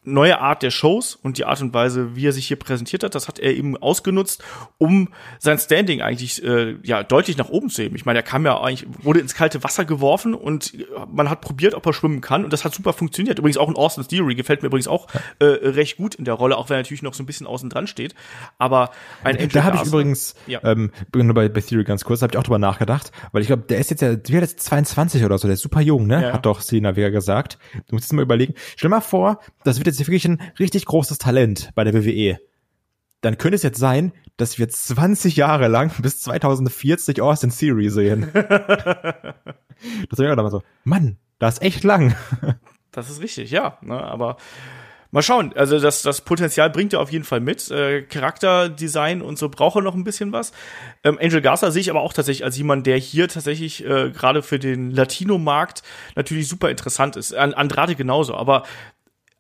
neue 0.07 0.41
Art 0.41 0.63
der 0.63 0.71
Shows 0.71 1.15
und 1.15 1.37
die 1.39 1.45
Art 1.45 1.61
und 1.61 1.75
Weise, 1.75 2.17
wie 2.17 2.27
er 2.27 2.33
sich 2.33 2.47
hier 2.47 2.59
präsentiert 2.59 3.03
hat, 3.03 3.15
das 3.15 3.29
hat 3.29 3.39
er 3.39 3.55
eben 3.55 3.77
ausgenutzt, 3.77 4.43
um 4.79 5.09
sein 5.39 5.59
Standing 5.59 6.01
eigentlich 6.01 6.43
äh, 6.43 6.77
ja 6.83 7.03
deutlich 7.03 7.37
nach 7.37 7.49
oben 7.49 7.69
zu 7.69 7.83
heben. 7.83 7.97
Ich 7.97 8.07
meine, 8.07 8.21
er 8.21 8.23
kam 8.23 8.45
ja 8.45 8.61
eigentlich 8.61 8.87
wurde 9.03 9.21
ins 9.21 9.35
kalte 9.35 9.63
Wasser 9.65 9.85
geworfen 9.85 10.35
und 10.35 10.73
man 11.13 11.29
hat 11.29 11.41
probiert, 11.41 11.75
ob 11.75 11.85
er 11.85 11.93
schwimmen 11.93 12.21
kann 12.21 12.45
und 12.45 12.53
das 12.53 12.65
hat 12.65 12.75
super 12.75 12.93
funktioniert. 12.93 13.39
Übrigens 13.39 13.59
auch 13.59 13.69
in 13.69 13.77
Austin's 13.77 14.09
Theory 14.09 14.35
gefällt 14.35 14.63
mir 14.63 14.69
übrigens 14.69 14.89
auch 14.89 15.09
äh, 15.39 15.45
recht 15.45 15.97
gut 15.97 16.15
in 16.15 16.25
der 16.25 16.35
Rolle, 16.35 16.57
auch 16.57 16.71
wenn 16.71 16.77
er 16.77 16.81
natürlich 16.81 17.03
noch 17.03 17.15
so 17.15 17.23
ein 17.23 17.27
bisschen 17.27 17.47
außen 17.47 17.69
dran 17.69 17.87
steht. 17.87 18.15
Aber 18.59 18.91
ein 19.23 19.37
Angel 19.37 19.49
Da 19.49 19.65
habe 19.65 19.77
ich 19.77 19.85
übrigens 19.85 20.35
ja. 20.47 20.61
ähm, 20.65 20.93
nur 21.15 21.35
bei, 21.35 21.49
bei 21.49 21.61
Theory 21.61 21.85
ganz 21.85 22.05
kurz, 22.05 22.23
habe 22.23 22.33
ich 22.33 22.39
auch 22.39 22.45
drüber 22.45 22.59
nachgedacht, 22.59 23.13
weil 23.33 23.43
ich 23.43 23.49
glaube, 23.49 23.65
der 23.69 23.79
ist 23.79 23.91
jetzt 23.91 24.03
ja, 24.03 24.17
wie 24.27 24.35
jetzt 24.35 24.61
22 24.61 25.25
oder 25.25 25.39
so, 25.39 25.49
der 25.49 25.55
ist 25.55 25.63
super 25.63 25.81
jung, 25.81 26.07
ne? 26.07 26.23
Ja. 26.23 26.33
Hat 26.33 26.47
doch 26.47 26.61
Sina 26.61 26.97
Vega 26.97 27.11
gesagt. 27.11 27.59
Du 27.89 27.95
musst 27.95 28.11
dir 28.11 28.17
mal 28.17 28.23
überlegen. 28.23 28.55
Stell 28.77 28.91
mal 28.91 29.01
vor, 29.01 29.41
das 29.65 29.79
wird 29.79 29.87
jetzt 29.87 29.96
jetzt 29.99 30.09
wirklich 30.09 30.27
ein 30.27 30.41
richtig 30.59 30.87
großes 30.87 31.19
Talent 31.19 31.71
bei 31.75 31.85
der 31.85 31.95
WWE, 31.95 32.39
dann 33.21 33.39
könnte 33.39 33.57
es 33.57 33.63
jetzt 33.63 33.79
sein, 33.79 34.13
dass 34.37 34.59
wir 34.59 34.69
20 34.69 35.37
Jahre 35.37 35.69
lang 35.69 35.91
bis 35.99 36.21
2040 36.21 37.21
Austin 37.21 37.51
Theory 37.51 37.91
sehen. 37.91 38.31
das 38.35 40.19
wäre 40.19 40.37
dann 40.37 40.45
mal 40.45 40.51
so, 40.51 40.63
Mann, 40.85 41.19
das 41.39 41.55
ist 41.55 41.63
echt 41.63 41.85
lang. 41.85 42.15
das 42.93 43.11
ist 43.11 43.21
richtig, 43.21 43.51
ja. 43.51 43.79
Ne, 43.83 44.01
aber 44.01 44.37
mal 45.11 45.23
schauen. 45.23 45.53
Also 45.57 45.79
das, 45.81 46.03
das 46.03 46.21
Potenzial 46.21 46.71
bringt 46.71 46.93
er 46.93 47.01
auf 47.01 47.11
jeden 47.11 47.25
Fall 47.25 47.41
mit. 47.41 47.71
Äh, 47.71 48.03
Charakterdesign 48.03 49.23
und 49.23 49.39
so 49.39 49.49
braucht 49.49 49.77
er 49.77 49.83
noch 49.83 49.95
ein 49.95 50.05
bisschen 50.05 50.33
was. 50.33 50.53
Ähm, 51.05 51.19
Angel 51.21 51.41
Garza 51.41 51.71
sehe 51.71 51.81
ich 51.81 51.91
aber 51.91 52.03
auch 52.03 52.13
tatsächlich 52.13 52.45
als 52.45 52.57
jemand, 52.57 52.87
der 52.87 52.99
hier 52.99 53.29
tatsächlich 53.29 53.85
äh, 53.85 54.11
gerade 54.11 54.43
für 54.43 54.59
den 54.59 54.91
Latino-Markt 54.91 55.83
natürlich 56.17 56.49
super 56.49 56.71
interessant 56.71 57.17
ist. 57.17 57.35
An 57.35 57.55
Andrade 57.55 57.95
genauso. 57.95 58.35
Aber 58.35 58.65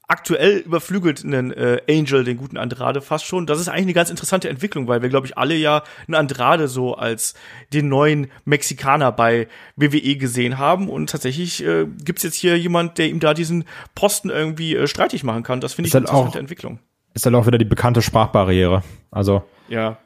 aktuell 0.09 0.59
überflügelt 0.59 1.25
einen 1.25 1.53
äh, 1.53 1.81
Angel, 1.89 2.23
den 2.25 2.37
guten 2.37 2.57
Andrade, 2.57 3.01
fast 3.01 3.27
schon. 3.27 3.47
Das 3.47 3.61
ist 3.61 3.69
eigentlich 3.69 3.87
eine 3.87 3.93
ganz 3.95 4.11
interessante 4.11 4.49
Entwicklung, 4.49 4.87
weil 4.87 5.03
wir, 5.03 5.09
glaube 5.09 5.27
ich, 5.27 5.37
alle 5.37 5.55
ja 5.55 5.83
einen 6.07 6.15
Andrade 6.15 6.69
so 6.69 6.95
als 6.95 7.35
den 7.73 7.89
neuen 7.89 8.29
Mexikaner 8.45 9.11
bei 9.11 9.49
WWE 9.75 10.17
gesehen 10.17 10.59
haben. 10.59 10.89
Und 10.89 11.11
tatsächlich 11.11 11.65
äh, 11.65 11.87
gibt's 12.05 12.23
jetzt 12.23 12.37
hier 12.37 12.59
jemand, 12.59 12.99
der 12.99 13.09
ihm 13.09 13.21
da 13.21 13.35
diesen 13.35 13.65
Posten 13.95 14.31
irgendwie 14.31 14.77
äh, 14.77 14.87
streitig 14.87 15.25
machen 15.25 15.43
kann. 15.43 15.61
Das 15.61 15.75
finde 15.75 15.89
ich 15.89 15.95
eine 15.95 16.05
halt 16.05 16.11
interessante 16.11 16.39
auch, 16.39 16.41
Entwicklung. 16.41 16.79
Ist 17.15 17.27
halt 17.27 17.35
auch 17.35 17.47
wieder 17.47 17.59
die 17.59 17.65
bekannte 17.65 18.03
Sprachbarriere. 18.03 18.83
Also. 19.11 19.43
Ja 19.69 19.99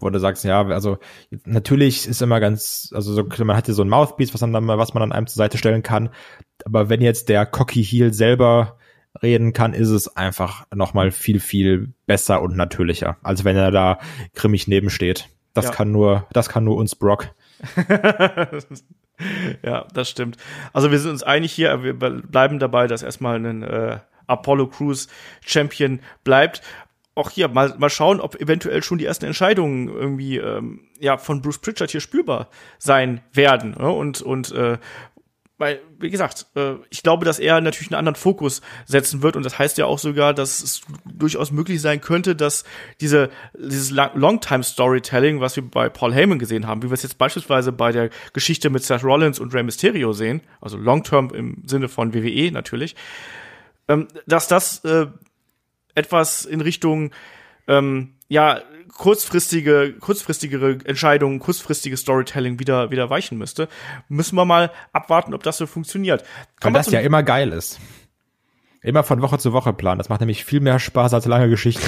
wo 0.00 0.10
du 0.10 0.20
sagst, 0.20 0.44
ja, 0.44 0.66
also 0.66 0.98
natürlich 1.46 2.06
ist 2.06 2.20
immer 2.20 2.38
ganz, 2.38 2.90
also 2.94 3.14
so, 3.14 3.44
man 3.44 3.56
hat 3.56 3.64
hier 3.64 3.74
so 3.74 3.82
ein 3.82 3.88
Mouthpiece, 3.88 4.34
was, 4.34 4.40
dann, 4.40 4.52
was 4.52 4.92
man 4.92 5.02
an 5.02 5.12
einem 5.12 5.26
zur 5.26 5.36
Seite 5.36 5.56
stellen 5.56 5.82
kann. 5.82 6.10
Aber 6.66 6.90
wenn 6.90 7.00
jetzt 7.00 7.30
der 7.30 7.46
Cocky 7.46 7.82
Heel 7.82 8.12
selber 8.12 8.76
reden 9.22 9.52
kann, 9.52 9.74
ist 9.74 9.90
es 9.90 10.16
einfach 10.16 10.66
nochmal 10.74 11.10
viel, 11.10 11.40
viel 11.40 11.92
besser 12.06 12.42
und 12.42 12.56
natürlicher, 12.56 13.16
als 13.22 13.44
wenn 13.44 13.56
er 13.56 13.70
da 13.70 13.98
grimmig 14.34 14.68
nebensteht. 14.68 15.28
Das 15.52 15.66
ja. 15.66 15.70
kann 15.70 15.92
nur, 15.92 16.26
das 16.32 16.48
kann 16.48 16.64
nur 16.64 16.76
uns 16.76 16.96
Brock. 16.96 17.28
ja, 19.62 19.86
das 19.94 20.10
stimmt. 20.10 20.36
Also 20.72 20.90
wir 20.90 20.98
sind 20.98 21.12
uns 21.12 21.22
einig 21.22 21.52
hier, 21.52 21.82
wir 21.82 21.94
bleiben 21.94 22.58
dabei, 22.58 22.88
dass 22.88 23.02
erstmal 23.02 23.36
ein 23.36 23.62
äh, 23.62 23.98
Apollo 24.26 24.68
Crews 24.68 25.08
Champion 25.44 26.00
bleibt. 26.24 26.62
Auch 27.14 27.30
hier 27.30 27.46
mal, 27.46 27.72
mal 27.78 27.90
schauen, 27.90 28.20
ob 28.20 28.34
eventuell 28.40 28.82
schon 28.82 28.98
die 28.98 29.04
ersten 29.06 29.26
Entscheidungen 29.26 29.86
irgendwie 29.86 30.38
ähm, 30.38 30.88
ja 30.98 31.16
von 31.16 31.42
Bruce 31.42 31.58
Pritchard 31.58 31.92
hier 31.92 32.00
spürbar 32.00 32.48
sein 32.78 33.20
werden 33.32 33.76
ne? 33.78 33.88
und 33.88 34.20
und 34.20 34.50
äh, 34.50 34.78
weil, 35.56 35.80
wie 35.98 36.10
gesagt, 36.10 36.46
äh, 36.56 36.74
ich 36.90 37.02
glaube, 37.02 37.24
dass 37.24 37.38
er 37.38 37.60
natürlich 37.60 37.90
einen 37.90 37.98
anderen 37.98 38.16
Fokus 38.16 38.60
setzen 38.86 39.22
wird 39.22 39.36
und 39.36 39.44
das 39.44 39.58
heißt 39.58 39.78
ja 39.78 39.86
auch 39.86 39.98
sogar, 39.98 40.34
dass 40.34 40.62
es 40.62 40.82
durchaus 41.04 41.52
möglich 41.52 41.80
sein 41.80 42.00
könnte, 42.00 42.34
dass 42.34 42.64
diese, 43.00 43.30
dieses 43.56 43.90
Longtime-Storytelling, 43.90 45.40
was 45.40 45.54
wir 45.54 45.62
bei 45.62 45.88
Paul 45.88 46.12
Heyman 46.12 46.38
gesehen 46.40 46.66
haben, 46.66 46.82
wie 46.82 46.88
wir 46.88 46.94
es 46.94 47.04
jetzt 47.04 47.18
beispielsweise 47.18 47.70
bei 47.70 47.92
der 47.92 48.10
Geschichte 48.32 48.68
mit 48.68 48.82
Seth 48.82 49.04
Rollins 49.04 49.38
und 49.38 49.54
Rey 49.54 49.62
Mysterio 49.62 50.12
sehen, 50.12 50.40
also 50.60 50.76
Long-Term 50.76 51.30
im 51.32 51.62
Sinne 51.66 51.88
von 51.88 52.14
WWE 52.14 52.50
natürlich, 52.50 52.96
ähm, 53.86 54.08
dass 54.26 54.48
das 54.48 54.84
äh, 54.84 55.06
etwas 55.94 56.44
in 56.44 56.60
Richtung 56.60 57.12
ähm, 57.68 58.14
ja, 58.28 58.62
kurzfristige, 58.96 59.94
kurzfristigere 59.98 60.78
Entscheidungen, 60.84 61.38
kurzfristiges 61.40 62.00
Storytelling 62.00 62.58
wieder, 62.58 62.90
wieder 62.90 63.10
weichen 63.10 63.38
müsste. 63.38 63.68
Müssen 64.08 64.36
wir 64.36 64.44
mal 64.44 64.70
abwarten, 64.92 65.34
ob 65.34 65.42
das 65.42 65.58
so 65.58 65.66
funktioniert. 65.66 66.24
Weil 66.60 66.72
das 66.72 66.90
ja 66.90 67.00
immer 67.00 67.22
geil 67.22 67.52
ist. 67.52 67.80
Immer 68.82 69.02
von 69.02 69.22
Woche 69.22 69.38
zu 69.38 69.52
Woche 69.52 69.72
planen. 69.72 69.98
Das 69.98 70.10
macht 70.10 70.20
nämlich 70.20 70.44
viel 70.44 70.60
mehr 70.60 70.78
Spaß 70.78 71.14
als 71.14 71.24
lange 71.24 71.48
Geschichten. 71.48 71.84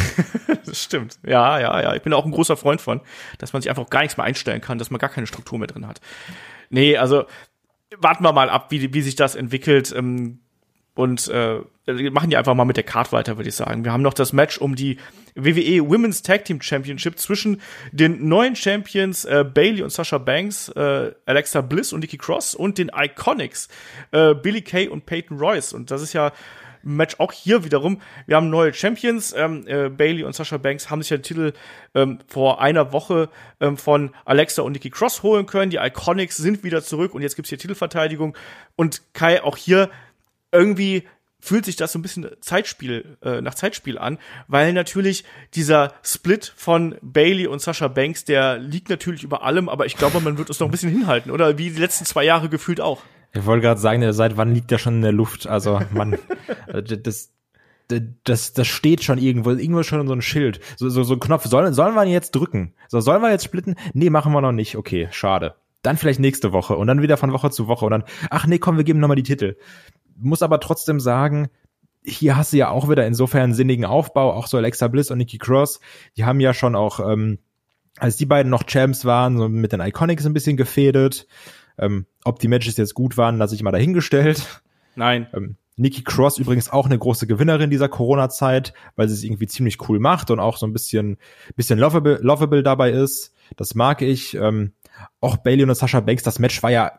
das 0.64 0.82
stimmt. 0.82 1.18
Ja, 1.24 1.58
ja, 1.60 1.80
ja. 1.80 1.94
Ich 1.94 2.02
bin 2.02 2.12
auch 2.12 2.24
ein 2.24 2.30
großer 2.30 2.56
Freund 2.56 2.80
von, 2.80 3.02
dass 3.38 3.52
man 3.52 3.60
sich 3.62 3.68
einfach 3.68 3.88
gar 3.90 4.00
nichts 4.00 4.16
mehr 4.16 4.24
einstellen 4.24 4.60
kann, 4.60 4.78
dass 4.78 4.90
man 4.90 4.98
gar 4.98 5.10
keine 5.10 5.26
Struktur 5.26 5.58
mehr 5.58 5.68
drin 5.68 5.86
hat. 5.86 6.00
Nee, 6.70 6.96
also 6.96 7.26
warten 7.98 8.24
wir 8.24 8.32
mal 8.32 8.48
ab, 8.48 8.70
wie, 8.70 8.94
wie 8.94 9.02
sich 9.02 9.14
das 9.14 9.34
entwickelt. 9.34 9.94
Ähm, 9.94 10.40
und 10.94 11.28
äh, 11.28 11.60
wir 11.84 12.10
machen 12.10 12.30
die 12.30 12.36
einfach 12.38 12.54
mal 12.54 12.64
mit 12.64 12.78
der 12.78 12.84
Card 12.84 13.12
weiter, 13.12 13.36
würde 13.36 13.50
ich 13.50 13.54
sagen. 13.54 13.84
Wir 13.84 13.92
haben 13.92 14.02
noch 14.02 14.14
das 14.14 14.32
Match 14.32 14.58
um 14.58 14.74
die 14.74 14.96
WWE 15.36 15.88
Women's 15.88 16.22
Tag 16.22 16.44
Team 16.44 16.60
Championship 16.60 17.18
zwischen 17.18 17.60
den 17.92 18.28
neuen 18.28 18.56
Champions 18.56 19.24
äh, 19.24 19.44
Bailey 19.44 19.82
und 19.82 19.90
Sasha 19.90 20.18
Banks, 20.18 20.68
äh, 20.70 21.12
Alexa 21.26 21.60
Bliss 21.60 21.92
und 21.92 22.00
Nikki 22.00 22.16
Cross 22.16 22.54
und 22.54 22.78
den 22.78 22.90
Iconics 22.94 23.68
äh, 24.12 24.34
Billy 24.34 24.62
Kay 24.62 24.88
und 24.88 25.06
Peyton 25.06 25.38
Royce. 25.38 25.72
Und 25.72 25.90
das 25.90 26.02
ist 26.02 26.12
ja 26.12 26.32
Match 26.82 27.16
auch 27.18 27.32
hier 27.32 27.64
wiederum. 27.64 28.00
Wir 28.26 28.36
haben 28.36 28.48
neue 28.48 28.72
Champions. 28.72 29.34
Ähm, 29.36 29.66
äh, 29.66 29.88
Bailey 29.88 30.22
und 30.22 30.34
Sasha 30.34 30.56
Banks 30.56 30.88
haben 30.88 31.02
sich 31.02 31.08
den 31.08 31.22
Titel 31.22 31.52
ähm, 31.94 32.20
vor 32.28 32.60
einer 32.60 32.92
Woche 32.92 33.28
ähm, 33.60 33.76
von 33.76 34.14
Alexa 34.24 34.62
und 34.62 34.72
Nikki 34.72 34.90
Cross 34.90 35.22
holen 35.22 35.46
können. 35.46 35.70
Die 35.70 35.78
Iconics 35.78 36.36
sind 36.36 36.62
wieder 36.62 36.82
zurück 36.82 37.14
und 37.14 37.22
jetzt 37.22 37.34
gibt's 37.34 37.48
hier 37.48 37.58
Titelverteidigung. 37.58 38.36
Und 38.76 39.02
Kai, 39.14 39.42
auch 39.42 39.56
hier 39.56 39.90
irgendwie 40.52 41.02
fühlt 41.46 41.64
sich 41.64 41.76
das 41.76 41.92
so 41.92 41.98
ein 41.98 42.02
bisschen 42.02 42.28
Zeitspiel 42.40 43.16
äh, 43.22 43.40
nach 43.40 43.54
Zeitspiel 43.54 43.98
an, 43.98 44.18
weil 44.48 44.72
natürlich 44.72 45.24
dieser 45.54 45.94
Split 46.02 46.52
von 46.56 46.96
Bailey 47.02 47.46
und 47.46 47.60
Sasha 47.60 47.88
Banks, 47.88 48.24
der 48.24 48.58
liegt 48.58 48.88
natürlich 48.88 49.22
über 49.22 49.42
allem, 49.42 49.68
aber 49.68 49.86
ich 49.86 49.96
glaube, 49.96 50.20
man 50.20 50.38
wird 50.38 50.48
uns 50.48 50.60
noch 50.60 50.68
ein 50.68 50.70
bisschen 50.70 50.90
hinhalten, 50.90 51.30
oder 51.30 51.58
wie 51.58 51.70
die 51.70 51.80
letzten 51.80 52.04
zwei 52.04 52.24
Jahre 52.24 52.48
gefühlt 52.48 52.80
auch. 52.80 53.02
Ich 53.32 53.44
wollte 53.44 53.62
gerade 53.62 53.80
sagen, 53.80 54.12
seit 54.12 54.36
wann 54.36 54.54
liegt 54.54 54.70
der 54.70 54.78
schon 54.78 54.94
in 54.94 55.02
der 55.02 55.12
Luft? 55.12 55.46
Also 55.46 55.80
man, 55.92 56.18
das, 57.02 57.30
das, 58.24 58.52
das 58.52 58.66
steht 58.66 59.04
schon 59.04 59.18
irgendwo, 59.18 59.50
irgendwo 59.50 59.82
schon 59.82 60.06
so 60.06 60.14
ein 60.14 60.22
Schild, 60.22 60.60
so, 60.76 60.88
so, 60.88 61.02
so 61.04 61.14
ein 61.14 61.20
Knopf. 61.20 61.44
Sollen, 61.44 61.74
sollen 61.74 61.94
wir 61.94 62.04
ihn 62.04 62.12
jetzt 62.12 62.34
drücken? 62.34 62.74
So, 62.88 63.00
sollen 63.00 63.22
wir 63.22 63.30
jetzt 63.30 63.44
splitten? 63.44 63.76
Nee, 63.92 64.10
machen 64.10 64.32
wir 64.32 64.40
noch 64.40 64.52
nicht. 64.52 64.76
Okay, 64.76 65.08
schade. 65.12 65.54
Dann 65.82 65.96
vielleicht 65.96 66.18
nächste 66.18 66.52
Woche 66.52 66.76
und 66.76 66.86
dann 66.88 67.02
wieder 67.02 67.16
von 67.16 67.32
Woche 67.32 67.50
zu 67.50 67.68
Woche 67.68 67.84
und 67.84 67.92
dann, 67.92 68.04
ach 68.30 68.46
nee, 68.46 68.58
komm, 68.58 68.76
wir 68.76 68.84
geben 68.84 68.98
nochmal 68.98 69.16
die 69.16 69.22
Titel 69.22 69.56
muss 70.18 70.42
aber 70.42 70.60
trotzdem 70.60 71.00
sagen, 71.00 71.48
hier 72.04 72.36
hast 72.36 72.52
du 72.52 72.56
ja 72.56 72.70
auch 72.70 72.88
wieder 72.88 73.06
insofern 73.06 73.42
einen 73.42 73.54
sinnigen 73.54 73.84
Aufbau, 73.84 74.32
auch 74.32 74.46
so 74.46 74.56
Alexa 74.56 74.88
Bliss 74.88 75.10
und 75.10 75.18
Nikki 75.18 75.38
Cross, 75.38 75.80
die 76.16 76.24
haben 76.24 76.40
ja 76.40 76.54
schon 76.54 76.76
auch, 76.76 77.00
ähm, 77.00 77.38
als 77.98 78.16
die 78.16 78.26
beiden 78.26 78.50
noch 78.50 78.64
Champs 78.64 79.04
waren, 79.04 79.38
so 79.38 79.48
mit 79.48 79.72
den 79.72 79.80
Iconics 79.80 80.26
ein 80.26 80.34
bisschen 80.34 80.56
gefädet. 80.56 81.26
Ähm, 81.78 82.06
ob 82.24 82.38
die 82.38 82.48
Matches 82.48 82.76
jetzt 82.76 82.94
gut 82.94 83.16
waren, 83.16 83.38
lasse 83.38 83.54
ich 83.54 83.62
mal 83.62 83.72
dahingestellt. 83.72 84.62
Nein. 84.94 85.26
Ähm, 85.34 85.56
Nikki 85.76 86.02
Cross 86.02 86.38
übrigens 86.38 86.70
auch 86.70 86.86
eine 86.86 86.98
große 86.98 87.26
Gewinnerin 87.26 87.68
dieser 87.68 87.88
Corona-Zeit, 87.88 88.72
weil 88.96 89.08
sie 89.08 89.14
es 89.14 89.24
irgendwie 89.24 89.46
ziemlich 89.46 89.88
cool 89.88 89.98
macht 89.98 90.30
und 90.30 90.40
auch 90.40 90.56
so 90.56 90.66
ein 90.66 90.72
bisschen, 90.72 91.18
bisschen 91.54 91.78
lovable, 91.78 92.18
lovable 92.22 92.62
dabei 92.62 92.92
ist. 92.92 93.34
Das 93.56 93.74
mag 93.74 94.00
ich. 94.00 94.34
Ähm, 94.34 94.72
auch 95.20 95.36
Bailey 95.36 95.64
und 95.64 95.74
Sasha 95.74 96.00
Banks, 96.00 96.22
das 96.22 96.38
Match 96.38 96.62
war 96.62 96.70
ja 96.70 96.92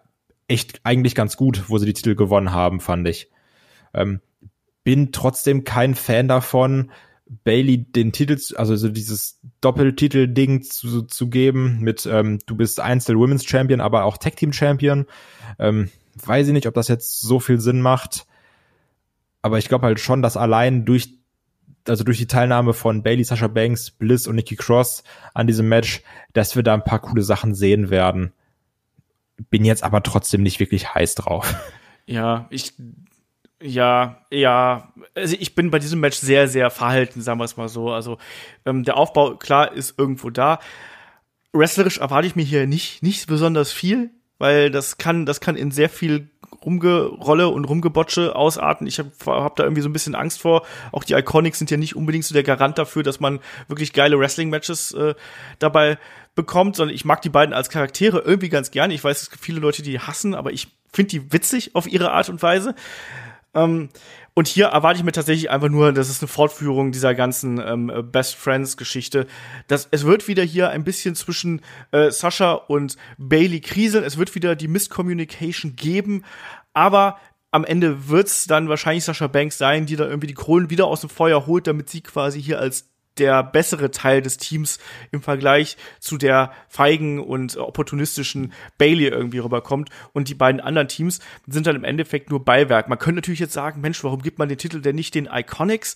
echt 0.47 0.81
eigentlich 0.83 1.15
ganz 1.15 1.37
gut, 1.37 1.69
wo 1.69 1.77
sie 1.77 1.85
die 1.85 1.93
Titel 1.93 2.15
gewonnen 2.15 2.51
haben, 2.51 2.79
fand 2.79 3.07
ich. 3.07 3.29
Ähm, 3.93 4.21
bin 4.83 5.11
trotzdem 5.11 5.63
kein 5.63 5.95
Fan 5.95 6.27
davon, 6.27 6.91
Bailey 7.43 7.83
den 7.83 8.13
Titel, 8.13 8.37
also 8.55 8.75
so 8.75 8.89
dieses 8.89 9.39
Doppeltitel-Ding 9.59 10.61
zu, 10.63 11.01
zu 11.01 11.29
geben 11.29 11.79
mit 11.81 12.05
ähm, 12.05 12.39
du 12.45 12.55
bist 12.55 12.79
Einzel 12.79 13.17
Women's 13.17 13.43
Champion, 13.45 13.81
aber 13.81 14.05
auch 14.05 14.17
Tag 14.17 14.37
Team 14.37 14.53
Champion. 14.53 15.05
Ähm, 15.59 15.89
weiß 16.25 16.47
ich 16.47 16.53
nicht, 16.53 16.67
ob 16.67 16.73
das 16.73 16.87
jetzt 16.87 17.21
so 17.21 17.39
viel 17.39 17.59
Sinn 17.59 17.81
macht. 17.81 18.25
Aber 19.41 19.57
ich 19.57 19.67
glaube 19.67 19.85
halt 19.85 19.99
schon, 19.99 20.21
dass 20.21 20.37
allein 20.37 20.85
durch 20.85 21.17
also 21.87 22.03
durch 22.03 22.17
die 22.17 22.27
Teilnahme 22.27 22.73
von 22.73 23.01
Bailey, 23.01 23.23
Sasha 23.23 23.47
Banks, 23.47 23.91
Bliss 23.91 24.27
und 24.27 24.35
Nikki 24.35 24.57
Cross 24.57 25.03
an 25.33 25.47
diesem 25.47 25.69
Match, 25.69 26.01
dass 26.33 26.55
wir 26.55 26.63
da 26.63 26.73
ein 26.73 26.83
paar 26.83 26.99
coole 26.99 27.21
Sachen 27.21 27.55
sehen 27.55 27.89
werden. 27.89 28.33
Bin 29.49 29.65
jetzt 29.65 29.83
aber 29.83 30.03
trotzdem 30.03 30.43
nicht 30.43 30.59
wirklich 30.59 30.93
heiß 30.93 31.15
drauf. 31.15 31.53
Ja, 32.09 32.47
ich 32.51 32.73
ja, 33.61 34.21
ja, 34.29 34.93
also 35.15 35.35
ich 35.39 35.55
bin 35.55 35.71
bei 35.71 35.79
diesem 35.79 35.99
Match 35.99 36.17
sehr, 36.17 36.47
sehr 36.47 36.69
verhalten, 36.69 37.21
sagen 37.21 37.39
wir 37.39 37.45
es 37.45 37.57
mal 37.57 37.69
so. 37.69 37.89
Also 37.91 38.17
ähm, 38.65 38.83
der 38.83 38.97
Aufbau, 38.97 39.35
klar, 39.35 39.71
ist 39.73 39.97
irgendwo 39.97 40.29
da. 40.29 40.59
Wrestlerisch 41.53 41.97
erwarte 41.97 42.27
ich 42.27 42.35
mir 42.35 42.43
hier 42.43 42.67
nicht, 42.67 43.01
nicht 43.01 43.25
besonders 43.27 43.71
viel, 43.71 44.11
weil 44.37 44.69
das 44.69 44.97
kann, 44.97 45.25
das 45.25 45.41
kann 45.41 45.55
in 45.55 45.71
sehr 45.71 45.89
viel 45.89 46.29
Rumgerolle 46.63 47.47
und 47.47 47.65
Rumgebotsche 47.65 48.35
ausarten. 48.35 48.85
Ich 48.85 48.99
habe 48.99 49.11
hab 49.25 49.55
da 49.55 49.63
irgendwie 49.63 49.81
so 49.81 49.89
ein 49.89 49.93
bisschen 49.93 50.15
Angst 50.15 50.39
vor. 50.39 50.65
Auch 50.91 51.03
die 51.03 51.13
Iconics 51.13 51.57
sind 51.57 51.71
ja 51.71 51.77
nicht 51.77 51.95
unbedingt 51.95 52.25
so 52.25 52.33
der 52.33 52.43
Garant 52.43 52.77
dafür, 52.77 53.01
dass 53.01 53.19
man 53.19 53.39
wirklich 53.67 53.93
geile 53.93 54.19
Wrestling-Matches 54.19 54.91
äh, 54.93 55.15
dabei 55.57 55.97
bekommt, 56.37 56.77
sondern 56.77 56.95
ich 56.95 57.03
mag 57.03 57.21
die 57.21 57.29
beiden 57.29 57.53
als 57.53 57.69
Charaktere 57.69 58.19
irgendwie 58.19 58.47
ganz 58.47 58.71
gerne. 58.71 58.93
Ich 58.93 59.03
weiß, 59.03 59.23
es 59.23 59.29
gibt 59.29 59.43
viele 59.43 59.59
Leute, 59.59 59.81
die 59.81 59.99
hassen, 59.99 60.33
aber 60.33 60.53
ich 60.53 60.69
finde 60.93 61.09
die 61.09 61.33
witzig 61.33 61.75
auf 61.75 61.85
ihre 61.85 62.11
Art 62.13 62.29
und 62.29 62.41
Weise. 62.41 62.75
Ähm, 63.53 63.89
und 64.33 64.47
hier 64.47 64.67
erwarte 64.67 64.99
ich 64.99 65.03
mir 65.03 65.11
tatsächlich 65.11 65.49
einfach 65.49 65.67
nur, 65.67 65.91
das 65.91 66.09
ist 66.09 66.21
eine 66.21 66.27
Fortführung 66.27 66.91
dieser 66.91 67.15
ganzen 67.15 67.59
ähm, 67.59 67.91
Best 68.11 68.35
Friends 68.35 68.77
Geschichte. 68.77 69.25
Das, 69.67 69.87
es 69.89 70.05
wird 70.05 70.27
wieder 70.27 70.43
hier 70.43 70.69
ein 70.69 70.83
bisschen 70.83 71.15
zwischen 71.15 71.61
äh, 71.91 72.11
Sascha 72.11 72.53
und 72.53 72.97
Bailey 73.17 73.59
kriseln. 73.59 74.03
Es 74.03 74.17
wird 74.17 74.35
wieder 74.35 74.55
die 74.55 74.67
Misscommunication 74.67 75.75
geben. 75.75 76.23
Aber 76.73 77.17
am 77.49 77.65
Ende 77.65 78.09
wird's 78.09 78.45
dann 78.45 78.69
wahrscheinlich 78.69 79.05
Sascha 79.05 79.25
Banks 79.25 79.57
sein, 79.57 79.87
die 79.87 79.95
da 79.95 80.05
irgendwie 80.05 80.27
die 80.27 80.35
Kohlen 80.35 80.69
wieder 80.69 80.85
aus 80.85 81.01
dem 81.01 81.09
Feuer 81.09 81.47
holt, 81.47 81.65
damit 81.65 81.89
sie 81.89 82.01
quasi 82.01 82.39
hier 82.41 82.59
als 82.59 82.89
der 83.19 83.43
bessere 83.43 83.91
Teil 83.91 84.21
des 84.21 84.37
Teams 84.37 84.79
im 85.11 85.21
Vergleich 85.21 85.77
zu 85.99 86.17
der 86.17 86.51
feigen 86.67 87.19
und 87.19 87.57
opportunistischen 87.57 88.53
Bailey 88.77 89.07
irgendwie 89.07 89.39
rüberkommt. 89.39 89.89
Und 90.13 90.29
die 90.29 90.35
beiden 90.35 90.61
anderen 90.61 90.87
Teams 90.87 91.19
sind 91.47 91.67
dann 91.67 91.75
im 91.75 91.83
Endeffekt 91.83 92.29
nur 92.29 92.43
Beiwerk. 92.43 92.89
Man 92.89 92.99
könnte 92.99 93.17
natürlich 93.17 93.39
jetzt 93.39 93.53
sagen, 93.53 93.81
Mensch, 93.81 94.03
warum 94.03 94.21
gibt 94.21 94.39
man 94.39 94.49
den 94.49 94.57
Titel 94.57 94.81
denn 94.81 94.95
nicht 94.95 95.15
den 95.15 95.29
Iconics? 95.31 95.95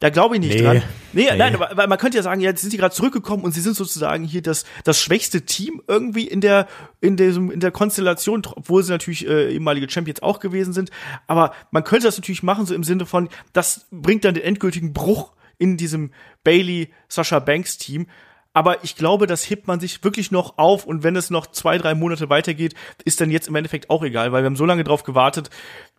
Da 0.00 0.10
glaube 0.10 0.36
ich 0.36 0.40
nicht 0.40 0.54
nee. 0.54 0.62
dran. 0.62 0.82
Nee, 1.12 1.28
nee, 1.28 1.36
nein, 1.36 1.56
aber 1.56 1.76
weil 1.76 1.88
man 1.88 1.98
könnte 1.98 2.16
ja 2.16 2.22
sagen, 2.22 2.40
ja, 2.40 2.50
jetzt 2.50 2.60
sind 2.60 2.70
sie 2.70 2.76
gerade 2.76 2.94
zurückgekommen 2.94 3.42
und 3.42 3.52
sie 3.52 3.60
sind 3.60 3.74
sozusagen 3.74 4.22
hier 4.22 4.42
das 4.42 4.64
das 4.84 5.00
schwächste 5.00 5.42
Team 5.42 5.82
irgendwie 5.88 6.28
in 6.28 6.40
der 6.40 6.68
in 7.00 7.16
diesem 7.16 7.50
in 7.50 7.58
der 7.58 7.72
Konstellation, 7.72 8.42
obwohl 8.54 8.84
sie 8.84 8.92
natürlich 8.92 9.26
äh, 9.26 9.52
ehemalige 9.52 9.90
Champions 9.90 10.22
auch 10.22 10.38
gewesen 10.38 10.72
sind, 10.72 10.90
aber 11.26 11.52
man 11.72 11.82
könnte 11.82 12.06
das 12.06 12.16
natürlich 12.16 12.44
machen 12.44 12.64
so 12.64 12.74
im 12.74 12.84
Sinne 12.84 13.06
von 13.06 13.28
das 13.52 13.86
bringt 13.90 14.24
dann 14.24 14.34
den 14.34 14.44
endgültigen 14.44 14.92
Bruch 14.92 15.32
in 15.58 15.76
diesem 15.76 16.12
Bailey 16.44 16.92
Sascha 17.08 17.38
Banks 17.38 17.78
Team. 17.78 18.06
Aber 18.54 18.82
ich 18.82 18.96
glaube, 18.96 19.26
das 19.26 19.48
hebt 19.48 19.66
man 19.66 19.78
sich 19.78 20.02
wirklich 20.02 20.30
noch 20.30 20.58
auf 20.58 20.84
und 20.84 21.02
wenn 21.04 21.14
es 21.16 21.30
noch 21.30 21.46
zwei, 21.46 21.78
drei 21.78 21.94
Monate 21.94 22.28
weitergeht, 22.28 22.74
ist 23.04 23.20
dann 23.20 23.30
jetzt 23.30 23.48
im 23.48 23.54
Endeffekt 23.54 23.90
auch 23.90 24.02
egal, 24.02 24.32
weil 24.32 24.42
wir 24.42 24.46
haben 24.46 24.56
so 24.56 24.64
lange 24.64 24.84
drauf 24.84 25.04
gewartet. 25.04 25.50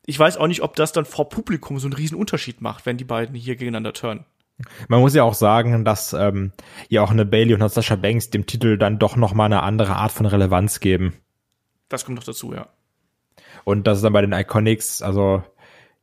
Ich 0.06 0.20
weiß 0.20 0.38
auch 0.38 0.48
nicht, 0.48 0.62
ob 0.62 0.76
das 0.76 0.92
dann 0.92 1.06
vor 1.06 1.30
Publikum 1.30 1.80
so 1.80 1.88
einen 1.88 1.94
riesen 1.94 2.18
Unterschied 2.18 2.62
macht, 2.62 2.86
wenn 2.86 2.98
die 2.98 3.06
beiden 3.06 3.36
hier 3.36 3.56
gegeneinander 3.56 3.94
turnen. 3.94 4.26
Man 4.88 5.00
muss 5.00 5.14
ja 5.14 5.24
auch 5.24 5.36
sagen, 5.36 5.86
dass 5.86 6.12
ähm, 6.14 6.52
ja 6.90 7.02
auch 7.02 7.12
eine 7.12 7.26
Bailey 7.26 7.54
und 7.54 7.62
eine 7.62 7.70
Sascha 7.70 7.96
Banks 7.96 8.30
dem 8.30 8.46
Titel 8.46 8.78
dann 8.78 9.00
doch 9.00 9.16
noch 9.16 9.34
mal 9.34 9.46
eine 9.46 9.64
andere 9.64 9.96
Art 9.96 10.12
von 10.12 10.26
Relevanz 10.26 10.80
geben. 10.80 11.14
Das 11.88 12.04
kommt 12.04 12.18
noch 12.18 12.26
dazu, 12.26 12.54
ja. 12.54 12.68
Und 13.64 13.88
das 13.88 14.00
ist 14.00 14.04
dann 14.04 14.14
bei 14.14 14.22
den 14.22 14.34
Iconics, 14.34 15.02
also 15.02 15.44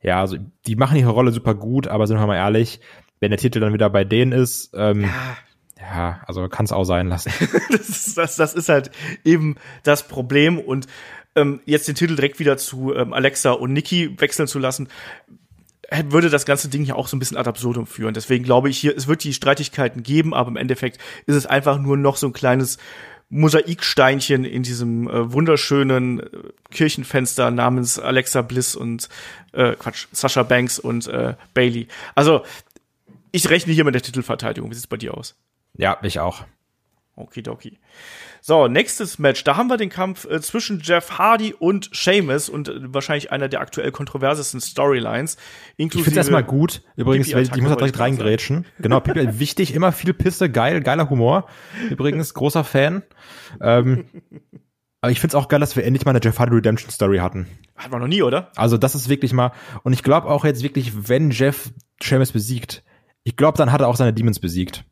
ja, 0.01 0.19
also 0.21 0.37
die 0.65 0.75
machen 0.75 0.97
ihre 0.97 1.11
Rolle 1.11 1.31
super 1.31 1.55
gut, 1.55 1.87
aber 1.87 2.07
sind 2.07 2.17
wir 2.17 2.27
mal 2.27 2.35
ehrlich, 2.35 2.79
wenn 3.19 3.31
der 3.31 3.39
Titel 3.39 3.59
dann 3.59 3.73
wieder 3.73 3.89
bei 3.89 4.03
denen 4.03 4.31
ist, 4.31 4.71
ähm, 4.73 5.01
ja. 5.01 5.37
ja, 5.79 6.21
also 6.27 6.47
kann 6.47 6.65
es 6.65 6.71
auch 6.71 6.85
sein 6.85 7.07
lassen. 7.07 7.31
das, 7.71 7.89
ist, 7.89 8.17
das, 8.17 8.35
das 8.35 8.53
ist 8.53 8.69
halt 8.69 8.91
eben 9.23 9.55
das 9.83 10.07
Problem 10.07 10.59
und 10.59 10.87
ähm, 11.35 11.61
jetzt 11.65 11.87
den 11.87 11.95
Titel 11.95 12.15
direkt 12.15 12.39
wieder 12.39 12.57
zu 12.57 12.93
ähm, 12.93 13.13
Alexa 13.13 13.51
und 13.51 13.73
Nikki 13.73 14.19
wechseln 14.19 14.47
zu 14.47 14.59
lassen, 14.59 14.87
würde 16.09 16.29
das 16.29 16.45
ganze 16.45 16.67
Ding 16.67 16.83
ja 16.83 16.95
auch 16.95 17.07
so 17.07 17.15
ein 17.15 17.19
bisschen 17.19 17.37
ad 17.37 17.47
absurdum 17.47 17.87
führen. 17.87 18.13
Deswegen 18.13 18.43
glaube 18.43 18.69
ich 18.69 18.77
hier, 18.77 18.95
es 18.95 19.07
wird 19.07 19.23
die 19.23 19.33
Streitigkeiten 19.33 20.03
geben, 20.03 20.33
aber 20.33 20.49
im 20.49 20.57
Endeffekt 20.57 20.99
ist 21.25 21.35
es 21.35 21.45
einfach 21.45 21.79
nur 21.79 21.95
noch 21.95 22.17
so 22.17 22.27
ein 22.27 22.33
kleines 22.33 22.77
Mosaiksteinchen 23.29 24.45
in 24.45 24.63
diesem 24.63 25.09
äh, 25.09 25.33
wunderschönen 25.33 26.21
äh, 26.21 26.25
Kirchenfenster 26.71 27.51
namens 27.51 27.99
Alexa 27.99 28.41
Bliss 28.41 28.75
und 28.75 29.09
äh, 29.51 29.73
Quatsch, 29.73 30.07
Sasha 30.13 30.43
Banks 30.43 30.79
und 30.79 31.07
äh, 31.07 31.35
Bailey. 31.53 31.87
Also 32.15 32.43
ich 33.31 33.49
rechne 33.49 33.73
hier 33.73 33.83
mit 33.83 33.95
der 33.95 34.01
Titelverteidigung. 34.01 34.69
Wie 34.69 34.75
sieht's 34.75 34.87
bei 34.87 34.97
dir 34.97 35.15
aus? 35.15 35.35
Ja, 35.73 35.97
ich 36.01 36.19
auch. 36.19 36.45
Okidoki. 37.17 37.79
So, 38.41 38.67
nächstes 38.67 39.17
Match. 39.17 39.43
Da 39.43 39.57
haben 39.57 39.67
wir 39.69 39.77
den 39.77 39.89
Kampf 39.89 40.25
äh, 40.25 40.39
zwischen 40.39 40.79
Jeff 40.81 41.17
Hardy 41.17 41.53
und 41.53 41.89
Sheamus 41.91 42.47
und 42.47 42.69
äh, 42.69 42.93
wahrscheinlich 42.93 43.31
einer 43.31 43.49
der 43.49 43.61
aktuell 43.61 43.91
kontroversesten 43.91 44.61
Storylines. 44.61 45.37
Ich 45.77 45.91
finde 45.91 46.11
es 46.11 46.15
erstmal 46.15 46.43
gut. 46.43 46.83
Übrigens, 46.95 47.33
weil, 47.33 47.43
ich 47.43 47.61
muss 47.61 47.69
da 47.69 47.75
direkt 47.75 47.99
reingrätschen. 47.99 48.65
Genau, 48.79 48.99
Pipi, 48.99 49.27
wichtig, 49.39 49.73
immer 49.73 49.91
viel 49.91 50.13
Pisse, 50.13 50.49
geil, 50.49 50.81
geiler 50.81 51.09
Humor. 51.09 51.47
Übrigens, 51.89 52.33
großer 52.35 52.63
Fan. 52.63 53.01
Ähm, 53.61 54.05
aber 55.01 55.11
ich 55.11 55.19
finde 55.19 55.35
es 55.35 55.43
auch 55.43 55.47
geil, 55.47 55.59
dass 55.59 55.75
wir 55.75 55.83
endlich 55.83 56.05
mal 56.05 56.11
eine 56.11 56.21
Jeff 56.23 56.37
Hardy 56.37 56.55
Redemption 56.55 56.91
Story 56.91 57.17
hatten. 57.17 57.47
Hat 57.75 57.91
man 57.91 58.01
noch 58.01 58.07
nie, 58.07 58.21
oder? 58.21 58.51
Also 58.55 58.77
das 58.77 58.93
ist 58.93 59.09
wirklich 59.09 59.33
mal, 59.33 59.51
und 59.83 59.93
ich 59.93 60.03
glaube 60.03 60.27
auch 60.27 60.45
jetzt 60.45 60.63
wirklich, 60.63 61.09
wenn 61.09 61.31
Jeff 61.31 61.71
Sheamus 62.01 62.31
besiegt, 62.31 62.83
ich 63.27 63.35
glaube, 63.35 63.57
dann 63.57 63.73
hat 63.73 63.81
er 63.81 63.89
auch 63.89 63.97
seine 63.97 64.13
Demons 64.13 64.39
besiegt. 64.39 64.85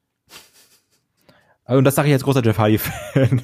Und 1.67 1.85
das 1.85 1.95
sage 1.95 2.09
ich 2.09 2.13
als 2.13 2.25
großer 2.25 2.43
Jeff 2.43 2.57
Hardy-Fan. 2.57 3.41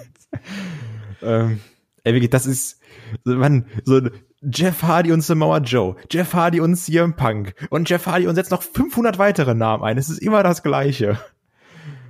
ähm, 1.21 1.61
ey, 2.03 2.13
wirklich, 2.13 2.29
das 2.29 2.45
ist, 2.45 2.81
man, 3.23 3.67
so 3.85 4.01
Jeff 4.41 4.83
Hardy 4.83 5.13
und 5.13 5.21
Samoa 5.21 5.59
Joe, 5.59 5.95
Jeff 6.11 6.33
Hardy 6.33 6.59
und 6.59 6.75
CM 6.75 7.15
Punk 7.15 7.55
und 7.69 7.89
Jeff 7.89 8.05
Hardy 8.05 8.27
und 8.27 8.35
setzt 8.35 8.51
noch 8.51 8.61
500 8.61 9.17
weitere 9.17 9.55
Namen 9.55 9.81
ein. 9.81 9.97
Es 9.97 10.09
ist 10.09 10.17
immer 10.17 10.43
das 10.43 10.61
Gleiche. 10.61 11.17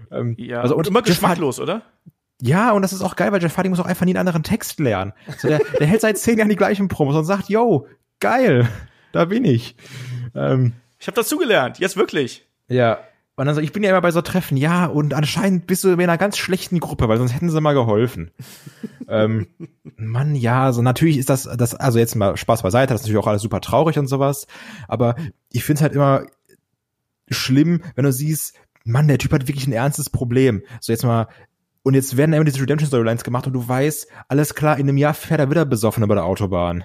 Ähm, 0.09 0.35
ja, 0.39 0.61
also 0.61 0.75
und, 0.75 0.87
immer 0.87 1.03
geschmacklos, 1.03 1.59
oder? 1.59 1.83
Ja, 2.41 2.71
und 2.71 2.81
das 2.81 2.93
ist 2.93 3.03
auch 3.03 3.15
geil, 3.15 3.31
weil 3.31 3.43
Jeff 3.43 3.55
Hardy 3.55 3.69
muss 3.69 3.79
auch 3.79 3.85
einfach 3.85 4.07
nie 4.07 4.13
einen 4.13 4.27
anderen 4.27 4.41
Text 4.41 4.79
lernen. 4.79 5.13
So, 5.37 5.49
der, 5.49 5.61
der 5.79 5.85
hält 5.85 6.01
seit 6.01 6.17
zehn 6.17 6.39
Jahren 6.39 6.49
die 6.49 6.55
gleichen 6.55 6.87
Promos 6.87 7.15
und 7.15 7.25
sagt, 7.25 7.47
yo, 7.47 7.85
geil, 8.19 8.67
da 9.11 9.25
bin 9.25 9.45
ich. 9.45 9.75
Ähm, 10.33 10.73
ich 10.97 11.05
habe 11.05 11.15
dazugelernt, 11.15 11.77
jetzt 11.77 11.95
wirklich. 11.95 12.47
Ja. 12.71 12.99
Und 13.35 13.45
dann 13.45 13.55
so, 13.55 13.61
ich 13.61 13.71
bin 13.71 13.81
ja 13.81 13.89
immer 13.89 14.01
bei 14.01 14.11
so 14.11 14.21
Treffen, 14.21 14.57
ja, 14.57 14.85
und 14.85 15.13
anscheinend 15.13 15.65
bist 15.65 15.83
du 15.83 15.89
in 15.89 15.99
einer 15.99 16.17
ganz 16.17 16.37
schlechten 16.37 16.79
Gruppe, 16.79 17.07
weil 17.07 17.17
sonst 17.17 17.33
hätten 17.33 17.49
sie 17.49 17.61
mal 17.61 17.73
geholfen. 17.73 18.31
ähm, 19.07 19.47
Mann, 19.95 20.35
ja, 20.35 20.71
so 20.73 20.81
natürlich 20.81 21.17
ist 21.17 21.29
das, 21.29 21.43
das, 21.43 21.73
also 21.73 21.97
jetzt 21.97 22.15
mal 22.15 22.37
Spaß 22.37 22.61
beiseite, 22.61 22.93
das 22.93 23.01
ist 23.01 23.07
natürlich 23.07 23.23
auch 23.23 23.27
alles 23.27 23.41
super 23.41 23.61
traurig 23.61 23.97
und 23.97 24.07
sowas, 24.07 24.47
aber 24.87 25.15
ich 25.51 25.63
finde 25.63 25.79
es 25.79 25.81
halt 25.81 25.93
immer 25.93 26.25
schlimm, 27.29 27.81
wenn 27.95 28.03
du 28.03 28.11
siehst, 28.11 28.55
Mann, 28.83 29.07
der 29.07 29.17
Typ 29.17 29.31
hat 29.31 29.47
wirklich 29.47 29.67
ein 29.67 29.73
ernstes 29.73 30.09
Problem. 30.09 30.63
So 30.79 30.91
jetzt 30.91 31.03
mal, 31.03 31.27
und 31.83 31.93
jetzt 31.93 32.17
werden 32.17 32.33
immer 32.33 32.45
diese 32.45 32.61
Redemption 32.61 32.87
Storylines 32.87 33.23
gemacht 33.23 33.47
und 33.47 33.53
du 33.53 33.67
weißt, 33.67 34.07
alles 34.27 34.55
klar, 34.55 34.77
in 34.77 34.87
einem 34.87 34.97
Jahr 34.97 35.13
fährt 35.13 35.39
er 35.39 35.49
wieder 35.49 35.65
besoffen 35.65 36.03
über 36.03 36.15
der 36.15 36.25
Autobahn. 36.25 36.83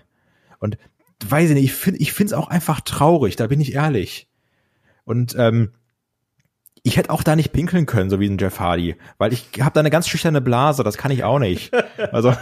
Und 0.59 0.79
weiß 1.27 1.51
ich 1.51 1.55
nicht, 1.55 1.65
ich 1.65 1.75
finde 1.75 2.01
ich 2.01 2.13
finde 2.13 2.35
es 2.35 2.39
auch 2.39 2.49
einfach 2.49 2.81
traurig, 2.81 3.37
da 3.37 3.47
bin 3.47 3.61
ich 3.61 3.75
ehrlich. 3.75 4.29
Und 5.07 5.37
ähm, 5.39 5.71
ich 6.83 6.97
hätte 6.97 7.11
auch 7.11 7.23
da 7.23 7.37
nicht 7.37 7.53
pinkeln 7.53 7.87
können, 7.87 8.11
so 8.11 8.21
wie 8.21 8.29
ein 8.29 8.39
Jeff 8.39 8.61
Hardy, 8.61 8.97
weil 9.19 9.33
ich 9.33 9.49
habe 9.61 9.73
da 9.73 9.81
eine 9.81 9.91
ganz 9.91 10.09
schüchterne 10.09 10.41
Blase, 10.41 10.85
das 10.85 10.99
kann 10.99 11.11
ich 11.11 11.25
auch 11.25 11.39
nicht. 11.39 11.73
Also 12.13 12.35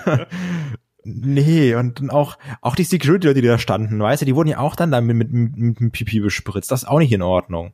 nee, 1.05 1.75
und 1.75 2.11
auch 2.11 2.37
auch 2.61 2.75
die 2.75 2.85
Security, 2.85 3.33
die 3.35 3.43
da 3.43 3.59
standen, 3.59 4.01
weißt 4.01 4.23
du, 4.23 4.27
die 4.27 4.35
wurden 4.35 4.49
ja 4.49 4.59
auch 4.59 4.77
dann 4.77 4.91
damit 4.91 5.17
mit, 5.17 5.33
mit, 5.33 5.57
mit, 5.57 5.81
mit 5.81 5.93
Pipi 5.93 6.21
bespritzt. 6.21 6.71
Das 6.71 6.83
ist 6.83 6.89
auch 6.89 6.99
nicht 6.99 7.13
in 7.13 7.23
Ordnung. 7.23 7.73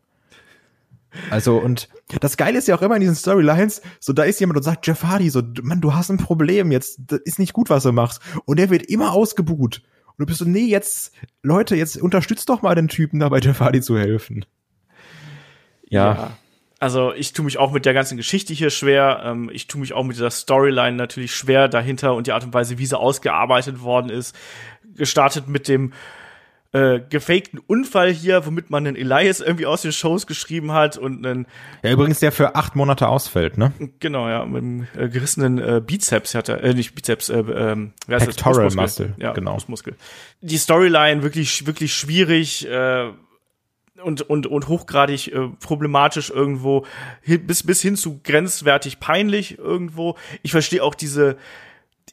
Also, 1.30 1.56
und 1.56 1.88
das 2.20 2.36
Geile 2.36 2.58
ist 2.58 2.68
ja 2.68 2.76
auch 2.76 2.82
immer 2.82 2.94
in 2.94 3.00
diesen 3.00 3.16
Storylines, 3.16 3.82
so 3.98 4.12
da 4.12 4.22
ist 4.22 4.38
jemand 4.38 4.58
und 4.58 4.62
sagt, 4.62 4.86
Jeff 4.86 5.02
Hardy, 5.02 5.28
so, 5.30 5.42
Mann, 5.62 5.80
du 5.80 5.94
hast 5.94 6.10
ein 6.10 6.18
Problem, 6.18 6.70
jetzt, 6.70 7.00
das 7.06 7.20
ist 7.24 7.38
nicht 7.38 7.52
gut, 7.52 7.68
was 7.68 7.82
du 7.82 7.90
machst. 7.90 8.20
Und 8.44 8.60
der 8.60 8.70
wird 8.70 8.86
immer 8.86 9.12
ausgebuht. 9.12 9.82
Und 10.06 10.18
du 10.18 10.26
bist 10.26 10.38
so, 10.38 10.44
nee, 10.44 10.66
jetzt, 10.66 11.12
Leute, 11.42 11.74
jetzt 11.74 11.96
unterstützt 11.96 12.48
doch 12.48 12.62
mal 12.62 12.76
den 12.76 12.86
Typen 12.86 13.18
dabei, 13.18 13.40
Jeff 13.40 13.58
Hardy 13.58 13.80
zu 13.80 13.98
helfen 13.98 14.44
ja. 15.90 16.14
ja. 16.14 16.30
Also 16.80 17.12
ich 17.12 17.34
tue 17.34 17.44
mich 17.44 17.58
auch 17.58 17.72
mit 17.72 17.84
der 17.84 17.92
ganzen 17.92 18.16
Geschichte 18.16 18.54
hier 18.54 18.70
schwer. 18.70 19.20
Ähm, 19.22 19.50
ich 19.52 19.66
tue 19.66 19.82
mich 19.82 19.92
auch 19.92 20.02
mit 20.02 20.16
dieser 20.16 20.30
Storyline 20.30 20.96
natürlich 20.96 21.34
schwer 21.34 21.68
dahinter 21.68 22.14
und 22.14 22.26
die 22.26 22.32
Art 22.32 22.42
und 22.42 22.54
Weise, 22.54 22.78
wie 22.78 22.86
sie 22.86 22.98
ausgearbeitet 22.98 23.82
worden 23.82 24.08
ist. 24.08 24.34
Gestartet 24.96 25.46
mit 25.46 25.68
dem 25.68 25.92
äh, 26.72 27.00
gefakten 27.00 27.58
Unfall 27.58 28.12
hier, 28.12 28.46
womit 28.46 28.70
man 28.70 28.86
einen 28.86 28.96
Elias 28.96 29.40
irgendwie 29.40 29.66
aus 29.66 29.82
den 29.82 29.92
Shows 29.92 30.26
geschrieben 30.26 30.72
hat 30.72 30.96
und 30.96 31.26
einen 31.26 31.46
Ja, 31.82 31.90
übrigens 31.90 32.20
der 32.20 32.32
für 32.32 32.54
acht 32.54 32.76
Monate 32.76 33.08
ausfällt, 33.08 33.58
ne? 33.58 33.72
Genau, 33.98 34.28
ja, 34.28 34.46
mit 34.46 34.62
einem 34.62 34.86
äh, 34.96 35.08
gerissenen 35.08 35.58
äh, 35.58 35.82
Bizeps 35.84 36.34
hat 36.34 36.48
er, 36.48 36.62
äh, 36.62 36.72
nicht 36.72 36.94
Bizeps, 36.94 37.28
äh, 37.28 37.40
ähm, 37.40 37.92
wer 38.06 38.20
heißt 38.20 38.28
Pectoral 38.28 38.64
das? 38.64 38.76
Muskel. 38.76 39.14
Ja, 39.18 39.32
genau. 39.32 39.58
Muskel. 39.66 39.96
Die 40.40 40.56
Storyline 40.56 41.22
wirklich, 41.22 41.66
wirklich 41.66 41.92
schwierig, 41.92 42.66
äh, 42.68 43.10
und, 44.02 44.22
und, 44.22 44.46
und 44.46 44.68
hochgradig 44.68 45.28
äh, 45.28 45.48
problematisch 45.60 46.30
irgendwo, 46.30 46.86
bis, 47.24 47.62
bis 47.62 47.82
hin 47.82 47.96
zu 47.96 48.20
grenzwertig 48.22 49.00
peinlich 49.00 49.58
irgendwo. 49.58 50.16
Ich 50.42 50.52
verstehe 50.52 50.82
auch 50.82 50.94
diese, 50.94 51.36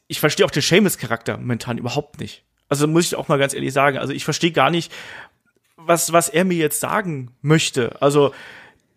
ich 0.06 0.20
verstehe 0.20 0.46
auch 0.46 0.50
den 0.50 0.62
Seamus-Charakter 0.62 1.36
momentan 1.36 1.78
überhaupt 1.78 2.20
nicht. 2.20 2.44
Also 2.68 2.86
muss 2.86 3.06
ich 3.06 3.16
auch 3.16 3.28
mal 3.28 3.38
ganz 3.38 3.54
ehrlich 3.54 3.72
sagen. 3.72 3.98
Also 3.98 4.12
ich 4.12 4.24
verstehe 4.24 4.52
gar 4.52 4.70
nicht, 4.70 4.92
was, 5.76 6.12
was 6.12 6.28
er 6.28 6.44
mir 6.44 6.58
jetzt 6.58 6.80
sagen 6.80 7.30
möchte. 7.40 8.00
Also 8.02 8.32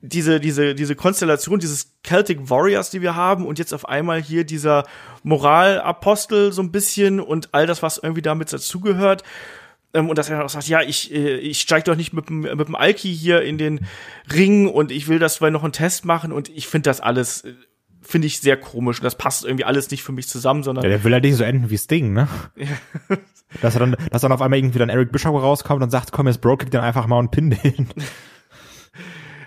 diese, 0.01 0.39
diese, 0.39 0.73
diese 0.73 0.95
Konstellation 0.95 1.59
dieses 1.59 1.93
Celtic 2.03 2.49
Warriors, 2.49 2.89
die 2.89 3.01
wir 3.01 3.15
haben, 3.15 3.45
und 3.45 3.59
jetzt 3.59 3.73
auf 3.73 3.87
einmal 3.87 4.21
hier 4.21 4.43
dieser 4.43 4.85
Moralapostel 5.23 6.51
so 6.51 6.61
ein 6.61 6.71
bisschen 6.71 7.19
und 7.19 7.49
all 7.53 7.67
das, 7.67 7.83
was 7.83 7.99
irgendwie 7.99 8.23
damit 8.23 8.51
dazugehört. 8.51 9.23
Ähm, 9.93 10.09
und 10.09 10.17
dass 10.17 10.29
er 10.29 10.43
auch 10.43 10.49
sagt, 10.49 10.67
ja, 10.67 10.81
ich, 10.81 11.13
äh, 11.13 11.37
ich 11.37 11.61
steig 11.61 11.85
doch 11.85 11.95
nicht 11.95 12.13
mit, 12.13 12.29
mit 12.29 12.67
dem 12.67 12.75
Alki 12.75 13.13
hier 13.13 13.41
in 13.41 13.57
den 13.57 13.85
Ring 14.33 14.67
und 14.67 14.91
ich 14.91 15.07
will, 15.07 15.19
dass 15.19 15.41
wir 15.41 15.51
noch 15.51 15.63
einen 15.63 15.73
Test 15.73 16.05
machen 16.05 16.31
und 16.31 16.49
ich 16.49 16.67
finde 16.67 16.89
das 16.89 17.01
alles, 17.01 17.41
äh, 17.41 17.53
finde 18.01 18.27
ich 18.27 18.39
sehr 18.39 18.57
komisch 18.57 18.99
und 18.99 19.03
das 19.03 19.15
passt 19.15 19.45
irgendwie 19.45 19.65
alles 19.65 19.91
nicht 19.91 20.03
für 20.03 20.11
mich 20.11 20.27
zusammen, 20.27 20.63
sondern. 20.63 20.83
Ja, 20.83 20.89
der 20.89 21.03
will 21.03 21.13
halt 21.13 21.23
nicht 21.23 21.35
so 21.35 21.43
enden 21.43 21.69
wie 21.69 21.77
Sting, 21.77 22.13
ne? 22.13 22.27
dass 23.61 23.75
er 23.75 23.79
dann, 23.79 23.95
dass 24.11 24.21
dann 24.21 24.31
auf 24.31 24.41
einmal 24.41 24.59
irgendwie 24.59 24.79
dann 24.79 24.89
Eric 24.89 25.11
Bishop 25.11 25.35
rauskommt 25.35 25.83
und 25.83 25.89
sagt, 25.89 26.11
komm, 26.11 26.27
jetzt 26.27 26.41
Bro, 26.41 26.57
kick 26.57 26.71
den 26.71 26.81
einfach 26.81 27.07
mal 27.07 27.19
und 27.19 27.31
pin 27.31 27.51
den. 27.51 27.89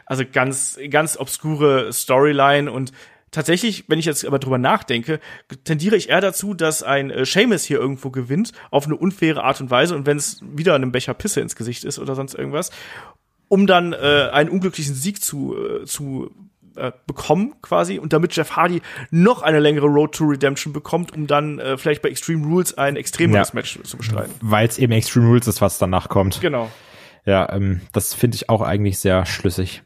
Also 0.07 0.25
ganz, 0.31 0.79
ganz 0.91 1.17
obskure 1.17 1.91
Storyline 1.91 2.71
und 2.71 2.93
tatsächlich, 3.35 3.85
wenn 3.89 3.99
ich 3.99 4.07
jetzt 4.07 4.25
aber 4.25 4.39
drüber 4.39 4.59
nachdenke, 4.59 5.21
tendiere 5.65 5.97
ich 5.97 6.09
eher 6.09 6.21
dazu, 6.21 6.55
dass 6.55 6.83
ein 6.83 7.11
äh, 7.11 7.27
Seamus 7.27 7.65
hier 7.65 7.79
irgendwo 7.79 8.11
gewinnt, 8.11 8.53
auf 8.71 8.87
eine 8.87 8.97
unfaire 8.97 9.45
Art 9.45 9.61
und 9.61 9.71
Weise 9.71 9.95
und 9.95 10.07
wenn 10.07 10.17
es 10.17 10.41
wieder 10.43 10.75
einem 10.75 10.93
Becher 10.93 11.15
Pisse 11.15 11.41
ins 11.41 11.57
Gesicht 11.57 11.85
ist 11.85 11.99
oder 11.99 12.15
sonst 12.15 12.35
irgendwas, 12.35 12.71
um 13.49 13.67
dann 13.67 13.93
äh, 13.93 14.31
einen 14.33 14.51
unglücklichen 14.51 14.95
Sieg 14.95 15.23
zu, 15.23 15.55
äh, 15.57 15.85
zu 15.85 16.31
äh, 16.77 16.93
bekommen 17.07 17.55
quasi 17.63 17.99
und 17.99 18.13
damit 18.13 18.35
Jeff 18.35 18.53
Hardy 18.57 18.83
noch 19.11 19.43
eine 19.43 19.61
längere 19.61 19.87
Road 19.87 20.15
to 20.15 20.25
Redemption 20.25 20.73
bekommt, 20.73 21.13
um 21.13 21.27
dann 21.27 21.59
äh, 21.59 21.77
vielleicht 21.77 22.03
bei 22.03 22.09
Extreme 22.09 22.47
Rules 22.47 22.77
ein 22.77 22.97
extremeres 22.97 23.49
ja. 23.49 23.55
Match 23.55 23.79
zu 23.83 23.97
bestreiten. 23.97 24.33
Weil 24.41 24.67
es 24.67 24.79
eben 24.79 24.93
Extreme 24.93 25.27
Rules 25.27 25.47
ist, 25.47 25.61
was 25.61 25.79
danach 25.79 26.09
kommt. 26.09 26.41
Genau. 26.41 26.71
Ja, 27.27 27.51
ähm, 27.53 27.81
das 27.93 28.13
finde 28.13 28.37
ich 28.37 28.49
auch 28.49 28.61
eigentlich 28.61 28.99
sehr 28.99 29.25
schlüssig. 29.25 29.83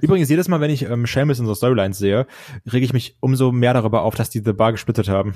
Übrigens, 0.00 0.28
jedes 0.28 0.48
Mal, 0.48 0.60
wenn 0.60 0.70
ich 0.70 0.82
ähm, 0.82 1.06
Seamus 1.06 1.38
in 1.38 1.46
so 1.46 1.54
Storylines 1.54 1.98
sehe, 1.98 2.26
rege 2.70 2.84
ich 2.84 2.92
mich 2.92 3.16
umso 3.20 3.52
mehr 3.52 3.74
darüber 3.74 4.02
auf, 4.02 4.14
dass 4.14 4.30
die 4.30 4.42
The 4.44 4.52
Bar 4.52 4.72
gesplittet 4.72 5.08
haben. 5.08 5.34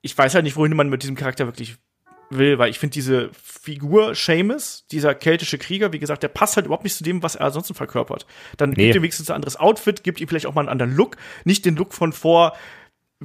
Ich 0.00 0.16
weiß 0.16 0.34
halt 0.34 0.44
nicht, 0.44 0.56
wohin 0.56 0.76
man 0.76 0.88
mit 0.88 1.02
diesem 1.02 1.16
Charakter 1.16 1.46
wirklich 1.46 1.76
will, 2.38 2.58
weil 2.58 2.70
ich 2.70 2.78
finde 2.78 2.94
diese 2.94 3.30
Figur 3.32 4.14
Seamus, 4.14 4.86
dieser 4.90 5.14
keltische 5.14 5.58
Krieger, 5.58 5.92
wie 5.92 5.98
gesagt, 5.98 6.22
der 6.22 6.28
passt 6.28 6.56
halt 6.56 6.66
überhaupt 6.66 6.84
nicht 6.84 6.96
zu 6.96 7.04
dem, 7.04 7.22
was 7.22 7.36
er 7.36 7.46
ansonsten 7.46 7.74
verkörpert. 7.74 8.26
Dann 8.56 8.70
nee. 8.70 8.84
gibt 8.84 8.96
ihm 8.96 9.02
wenigstens 9.02 9.30
ein 9.30 9.36
anderes 9.36 9.56
Outfit, 9.56 10.02
gibt 10.02 10.20
ihm 10.20 10.28
vielleicht 10.28 10.46
auch 10.46 10.54
mal 10.54 10.62
einen 10.62 10.70
anderen 10.70 10.94
Look, 10.94 11.16
nicht 11.44 11.64
den 11.64 11.76
Look 11.76 11.92
von 11.92 12.12
vor 12.12 12.54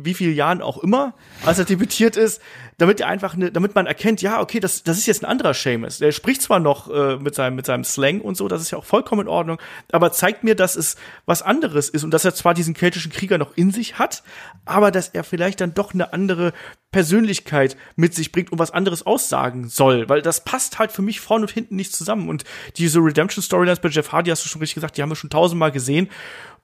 wie 0.05 0.13
viele 0.13 0.31
Jahren 0.31 0.61
auch 0.61 0.77
immer, 0.77 1.13
als 1.45 1.59
er 1.59 1.65
debütiert 1.65 2.17
ist, 2.17 2.41
damit 2.77 2.99
er 2.99 3.07
einfach 3.07 3.35
ne, 3.35 3.51
damit 3.51 3.75
man 3.75 3.87
erkennt, 3.87 4.21
ja, 4.21 4.39
okay, 4.39 4.59
das, 4.59 4.83
das 4.83 4.97
ist 4.97 5.07
jetzt 5.07 5.23
ein 5.23 5.29
anderer 5.29 5.53
Seamus. 5.53 5.97
Der 5.97 6.11
spricht 6.11 6.41
zwar 6.41 6.59
noch 6.59 6.89
äh, 6.89 7.17
mit 7.17 7.35
seinem 7.35 7.55
mit 7.55 7.65
seinem 7.65 7.83
Slang 7.83 8.21
und 8.21 8.37
so, 8.37 8.47
das 8.47 8.61
ist 8.61 8.71
ja 8.71 8.77
auch 8.77 8.85
vollkommen 8.85 9.21
in 9.21 9.27
Ordnung, 9.27 9.59
aber 9.91 10.11
zeigt 10.11 10.43
mir, 10.43 10.55
dass 10.55 10.75
es 10.75 10.95
was 11.25 11.41
anderes 11.41 11.89
ist 11.89 12.03
und 12.03 12.11
dass 12.11 12.25
er 12.25 12.35
zwar 12.35 12.53
diesen 12.53 12.73
keltischen 12.73 13.11
Krieger 13.11 13.37
noch 13.37 13.55
in 13.55 13.71
sich 13.71 13.97
hat, 13.97 14.23
aber 14.65 14.91
dass 14.91 15.09
er 15.09 15.23
vielleicht 15.23 15.61
dann 15.61 15.73
doch 15.73 15.93
eine 15.93 16.13
andere 16.13 16.53
Persönlichkeit 16.91 17.77
mit 17.95 18.13
sich 18.13 18.31
bringt 18.31 18.51
und 18.51 18.59
was 18.59 18.71
anderes 18.71 19.05
aussagen 19.05 19.67
soll, 19.69 20.07
weil 20.09 20.21
das 20.21 20.43
passt 20.43 20.79
halt 20.79 20.91
für 20.91 21.01
mich 21.01 21.19
vorne 21.19 21.45
und 21.45 21.51
hinten 21.51 21.75
nicht 21.75 21.95
zusammen 21.95 22.29
und 22.29 22.43
diese 22.77 22.99
Redemption 22.99 23.43
Storylines 23.43 23.79
bei 23.79 23.89
Jeff 23.89 24.11
Hardy 24.11 24.29
hast 24.29 24.45
du 24.45 24.49
schon 24.49 24.61
richtig 24.61 24.75
gesagt, 24.75 24.97
die 24.97 25.01
haben 25.01 25.09
wir 25.09 25.15
schon 25.15 25.29
tausendmal 25.29 25.71
gesehen 25.71 26.09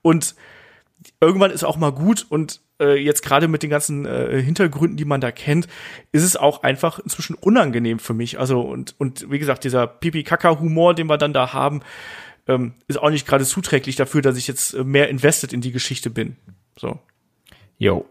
und 0.01 0.35
irgendwann 1.19 1.51
ist 1.51 1.63
auch 1.63 1.77
mal 1.77 1.91
gut 1.91 2.25
und 2.29 2.61
äh, 2.83 2.95
jetzt 2.95 3.23
gerade 3.23 3.47
mit 3.47 3.63
den 3.63 3.69
ganzen 3.69 4.05
äh, 4.05 4.41
Hintergründen, 4.41 4.97
die 4.97 5.05
man 5.05 5.21
da 5.21 5.31
kennt, 5.31 5.67
ist 6.11 6.23
es 6.23 6.35
auch 6.35 6.63
einfach 6.63 6.99
inzwischen 6.99 7.35
unangenehm 7.35 7.99
für 7.99 8.13
mich. 8.13 8.39
Also 8.39 8.61
und 8.61 8.95
und 8.97 9.31
wie 9.31 9.39
gesagt, 9.39 9.63
dieser 9.63 9.87
Pipi-Kaka-Humor, 9.87 10.93
den 10.93 11.07
wir 11.07 11.17
dann 11.17 11.33
da 11.33 11.53
haben, 11.53 11.81
ähm, 12.47 12.73
ist 12.87 12.97
auch 13.01 13.09
nicht 13.09 13.27
gerade 13.27 13.45
zuträglich 13.45 13.95
dafür, 13.95 14.21
dass 14.21 14.37
ich 14.37 14.47
jetzt 14.47 14.73
äh, 14.73 14.83
mehr 14.83 15.09
invested 15.09 15.53
in 15.53 15.61
die 15.61 15.71
Geschichte 15.71 16.09
bin. 16.09 16.35
So. 16.77 16.99
Jo. 17.77 18.05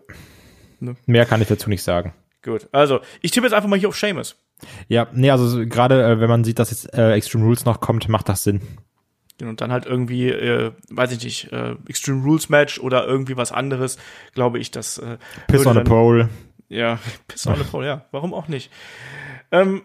Ne? 0.81 0.97
Mehr 1.07 1.27
kann 1.27 1.43
ich 1.43 1.49
dazu 1.49 1.69
nicht 1.69 1.83
sagen. 1.83 2.15
Gut. 2.43 2.69
Also, 2.73 3.01
ich 3.21 3.31
tippe 3.31 3.47
jetzt 3.47 3.55
einfach 3.55 3.69
mal 3.69 3.79
hier 3.79 3.89
auf 3.89 3.97
Seamus. 3.97 4.37
Ja, 4.89 5.09
nee, 5.13 5.31
also 5.31 5.65
gerade 5.67 6.03
äh, 6.05 6.21
wenn 6.21 6.29
man 6.29 6.45
sieht, 6.45 6.59
dass 6.59 6.71
jetzt 6.71 6.93
äh, 6.95 7.13
Extreme 7.13 7.45
Rules 7.45 7.65
noch 7.65 7.81
kommt, 7.81 8.09
macht 8.09 8.29
das 8.29 8.43
Sinn. 8.43 8.61
Und 9.49 9.61
dann 9.61 9.73
halt 9.73 9.87
irgendwie, 9.87 10.29
äh, 10.29 10.73
weiß 10.91 11.13
ich 11.13 11.25
nicht, 11.25 11.53
äh, 11.53 11.77
Extreme 11.89 12.23
Rules 12.23 12.49
Match 12.49 12.79
oder 12.79 13.07
irgendwie 13.07 13.37
was 13.37 13.53
anderes, 13.53 13.99
glaube 14.35 14.59
ich, 14.59 14.71
dass 14.71 14.99
äh, 14.99 15.19
Piss 15.49 15.67
on 15.67 15.79
a 15.79 15.85
Pole. 15.85 16.29
Ja, 16.69 16.99
Piss 17.29 17.47
on 17.47 17.61
a 17.61 17.65
Pole, 17.65 17.87
ja, 17.87 18.05
warum 18.11 18.35
auch 18.35 18.49
nicht. 18.49 18.71
Ähm, 19.51 19.83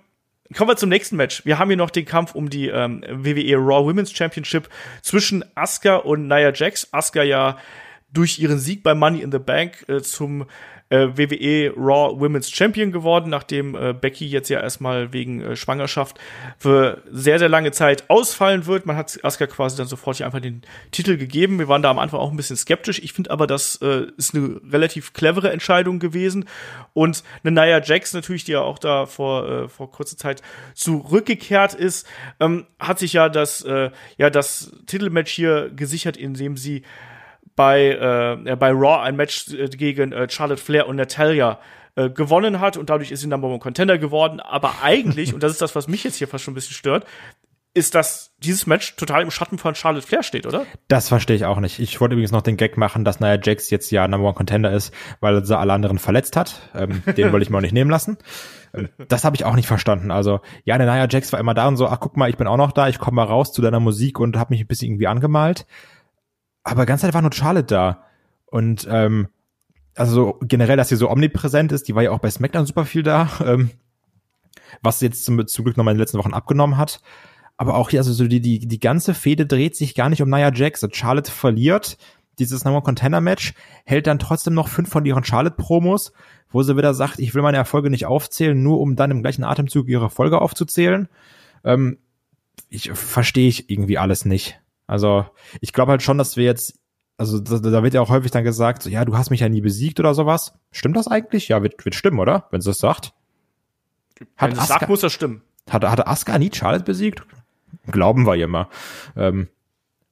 Kommen 0.55 0.69
wir 0.69 0.77
zum 0.77 0.87
nächsten 0.87 1.17
Match. 1.17 1.45
Wir 1.45 1.59
haben 1.59 1.67
hier 1.67 1.75
noch 1.75 1.89
den 1.89 2.05
Kampf 2.05 2.33
um 2.33 2.49
die 2.49 2.69
ähm, 2.69 3.03
WWE 3.09 3.57
Raw 3.57 3.85
Women's 3.85 4.13
Championship 4.13 4.69
zwischen 5.01 5.43
Asuka 5.55 5.97
und 5.97 6.27
Nia 6.27 6.53
Jax. 6.53 6.87
Asuka 6.93 7.21
ja 7.23 7.57
durch 8.13 8.39
ihren 8.39 8.57
Sieg 8.57 8.81
bei 8.81 8.95
Money 8.95 9.21
in 9.21 9.31
the 9.31 9.39
Bank 9.39 9.83
äh, 9.89 10.01
zum 10.01 10.45
äh, 10.89 11.07
WWE 11.17 11.73
Raw 11.75 12.19
Women's 12.19 12.49
Champion 12.49 12.91
geworden, 12.91 13.29
nachdem 13.29 13.75
äh, 13.75 13.93
Becky 13.93 14.27
jetzt 14.27 14.49
ja 14.49 14.61
erstmal 14.61 15.13
wegen 15.13 15.41
äh, 15.41 15.55
Schwangerschaft 15.55 16.19
für 16.57 17.03
sehr, 17.11 17.39
sehr 17.39 17.49
lange 17.49 17.71
Zeit 17.71 18.09
ausfallen 18.09 18.65
wird. 18.65 18.85
Man 18.85 18.95
hat 18.95 19.19
Asuka 19.23 19.47
quasi 19.47 19.77
dann 19.77 19.87
sofort 19.87 20.17
hier 20.17 20.25
einfach 20.25 20.39
den 20.39 20.61
Titel 20.91 21.17
gegeben. 21.17 21.59
Wir 21.59 21.67
waren 21.67 21.81
da 21.81 21.89
am 21.89 21.99
Anfang 21.99 22.19
auch 22.19 22.31
ein 22.31 22.37
bisschen 22.37 22.57
skeptisch. 22.57 22.99
Ich 22.99 23.13
finde 23.13 23.31
aber, 23.31 23.47
das 23.47 23.77
äh, 23.81 24.07
ist 24.17 24.33
eine 24.33 24.61
relativ 24.71 25.13
clevere 25.13 25.51
Entscheidung 25.51 25.99
gewesen. 25.99 26.45
Und 26.93 27.23
eine 27.43 27.59
Nia 27.59 27.81
Jax 27.81 28.13
natürlich, 28.13 28.45
die 28.45 28.53
ja 28.53 28.61
auch 28.61 28.79
da 28.79 29.05
vor, 29.05 29.49
äh, 29.49 29.67
vor 29.67 29.91
kurzer 29.91 30.17
Zeit 30.17 30.41
zurückgekehrt 30.73 31.73
ist, 31.73 32.07
ähm, 32.39 32.65
hat 32.79 32.99
sich 32.99 33.13
ja 33.13 33.29
das, 33.29 33.61
äh, 33.63 33.91
ja, 34.17 34.29
das 34.29 34.71
Titelmatch 34.85 35.31
hier 35.31 35.69
gesichert, 35.75 36.17
indem 36.17 36.57
sie 36.57 36.83
bei, 37.57 38.37
äh, 38.45 38.55
bei 38.55 38.71
Raw 38.71 39.01
ein 39.01 39.17
Match 39.17 39.51
äh, 39.51 39.67
gegen 39.67 40.13
äh, 40.13 40.29
Charlotte 40.29 40.61
Flair 40.61 40.87
und 40.87 40.95
Natalia 40.95 41.59
äh, 41.95 42.09
gewonnen 42.09 42.61
hat 42.61 42.77
und 42.77 42.89
dadurch 42.89 43.11
ist 43.11 43.21
sie 43.21 43.27
Number 43.27 43.49
One 43.49 43.59
Contender 43.59 43.97
geworden. 43.97 44.39
Aber 44.39 44.75
eigentlich, 44.83 45.33
und 45.33 45.43
das 45.43 45.51
ist 45.51 45.61
das, 45.61 45.75
was 45.75 45.89
mich 45.89 46.05
jetzt 46.05 46.15
hier 46.15 46.29
fast 46.29 46.45
schon 46.45 46.53
ein 46.53 46.55
bisschen 46.55 46.75
stört, 46.75 47.05
ist, 47.73 47.95
dass 47.95 48.35
dieses 48.39 48.65
Match 48.65 48.95
total 48.95 49.23
im 49.23 49.31
Schatten 49.31 49.57
von 49.57 49.75
Charlotte 49.75 50.05
Flair 50.05 50.23
steht, 50.23 50.45
oder? 50.45 50.65
Das 50.87 51.09
verstehe 51.09 51.35
ich 51.35 51.45
auch 51.45 51.59
nicht. 51.59 51.79
Ich 51.79 51.99
wollte 51.99 52.13
übrigens 52.13 52.31
noch 52.31 52.41
den 52.41 52.57
Gag 52.57 52.77
machen, 52.77 53.03
dass 53.05 53.19
Nia 53.19 53.39
Jax 53.41 53.69
jetzt 53.69 53.91
ja 53.91 54.07
Number 54.07 54.27
One 54.27 54.35
Contender 54.35 54.71
ist, 54.71 54.93
weil 55.19 55.43
sie 55.43 55.57
alle 55.57 55.73
anderen 55.73 55.99
verletzt 55.99 56.35
hat. 56.35 56.69
Ähm, 56.75 57.03
den 57.05 57.31
wollte 57.31 57.43
ich 57.43 57.49
mir 57.49 57.57
auch 57.57 57.61
nicht 57.61 57.73
nehmen 57.73 57.91
lassen. 57.91 58.17
Ähm, 58.73 58.89
das 59.07 59.25
habe 59.25 59.35
ich 59.35 59.45
auch 59.45 59.55
nicht 59.55 59.67
verstanden. 59.67 60.11
Also, 60.11 60.41
ja, 60.63 60.77
Nia 60.77 61.07
Jax 61.09 61.33
war 61.33 61.39
immer 61.39 61.53
da 61.53 61.67
und 61.67 61.77
so, 61.77 61.87
ach 61.87 61.99
guck 61.99 62.17
mal, 62.17 62.29
ich 62.29 62.37
bin 62.37 62.47
auch 62.47 62.57
noch 62.57 62.71
da, 62.71 62.87
ich 62.87 62.99
komme 62.99 63.15
mal 63.15 63.23
raus 63.23 63.51
zu 63.51 63.61
deiner 63.61 63.79
Musik 63.79 64.19
und 64.19 64.37
habe 64.37 64.53
mich 64.53 64.61
ein 64.61 64.67
bisschen 64.67 64.89
irgendwie 64.89 65.07
angemalt 65.07 65.65
aber 66.67 66.85
ganz 66.85 67.03
war 67.03 67.21
nur 67.21 67.33
Charlotte 67.33 67.67
da. 67.67 68.03
Und 68.45 68.87
ähm, 68.89 69.27
also 69.95 70.37
generell, 70.41 70.77
dass 70.77 70.89
sie 70.89 70.95
so 70.95 71.09
omnipräsent 71.09 71.71
ist, 71.71 71.87
die 71.87 71.95
war 71.95 72.03
ja 72.03 72.11
auch 72.11 72.19
bei 72.19 72.29
SmackDown 72.29 72.65
super 72.65 72.85
viel 72.85 73.03
da, 73.03 73.29
ähm, 73.45 73.71
was 74.81 75.01
jetzt 75.01 75.25
zum, 75.25 75.47
zum 75.47 75.65
Glück 75.65 75.77
nochmal 75.77 75.93
in 75.93 75.97
den 75.97 76.01
letzten 76.01 76.17
Wochen 76.17 76.33
abgenommen 76.33 76.77
hat. 76.77 77.01
Aber 77.55 77.75
auch 77.75 77.89
hier, 77.89 77.99
also 77.99 78.13
so 78.13 78.27
die, 78.27 78.39
die, 78.39 78.59
die 78.59 78.79
ganze 78.79 79.15
Fehde 79.15 79.47
dreht 79.47 79.75
sich 79.75 79.95
gar 79.95 80.09
nicht 80.09 80.21
um 80.21 80.29
Nia 80.29 80.53
Jax. 80.53 80.83
Und 80.83 80.95
Charlotte 80.95 81.31
verliert 81.31 81.97
dieses 82.37 82.65
Number 82.65 82.83
Contender 82.83 83.19
Match, 83.19 83.53
hält 83.83 84.05
dann 84.05 84.19
trotzdem 84.19 84.53
noch 84.53 84.67
fünf 84.67 84.89
von 84.89 85.05
ihren 85.05 85.23
Charlotte-Promos, 85.23 86.13
wo 86.51 86.61
sie 86.61 86.77
wieder 86.77 86.93
sagt, 86.93 87.17
ich 87.17 87.33
will 87.33 87.41
meine 87.41 87.57
Erfolge 87.57 87.89
nicht 87.89 88.05
aufzählen, 88.05 88.61
nur 88.61 88.79
um 88.79 88.95
dann 88.95 89.09
im 89.09 89.23
gleichen 89.23 89.43
Atemzug 89.43 89.87
ihre 89.87 90.03
Erfolge 90.03 90.39
aufzuzählen. 90.39 91.09
Ähm, 91.63 91.97
ich 92.69 92.91
verstehe 92.91 93.47
ich 93.47 93.71
irgendwie 93.71 93.97
alles 93.97 94.25
nicht. 94.25 94.59
Also 94.87 95.25
ich 95.61 95.73
glaube 95.73 95.91
halt 95.91 96.01
schon, 96.01 96.17
dass 96.17 96.37
wir 96.37 96.45
jetzt, 96.45 96.79
also 97.17 97.39
da, 97.39 97.59
da 97.59 97.83
wird 97.83 97.93
ja 97.93 98.01
auch 98.01 98.09
häufig 98.09 98.31
dann 98.31 98.43
gesagt, 98.43 98.83
so, 98.83 98.89
ja, 98.89 99.05
du 99.05 99.17
hast 99.17 99.29
mich 99.29 99.41
ja 99.41 99.49
nie 99.49 99.61
besiegt 99.61 99.99
oder 99.99 100.13
sowas. 100.13 100.53
Stimmt 100.71 100.95
das 100.97 101.07
eigentlich? 101.07 101.49
Ja, 101.49 101.61
wird, 101.61 101.83
wird 101.83 101.95
stimmen, 101.95 102.19
oder? 102.19 102.47
Wenn 102.51 102.61
sie 102.61 102.69
das 102.69 102.79
sagt. 102.79 103.13
Hat 104.37 104.51
Wenn 104.51 104.59
Asuka, 104.59 104.79
sagt, 104.79 104.89
muss 104.89 105.01
das 105.01 105.13
stimmen. 105.13 105.41
Hat, 105.69 105.83
hatte 105.83 106.07
Asuka 106.07 106.39
nie 106.39 106.49
Charlotte 106.53 106.85
besiegt? 106.85 107.23
Glauben 107.91 108.25
wir 108.25 108.35
immer. 108.35 108.69
Ähm, 109.15 109.49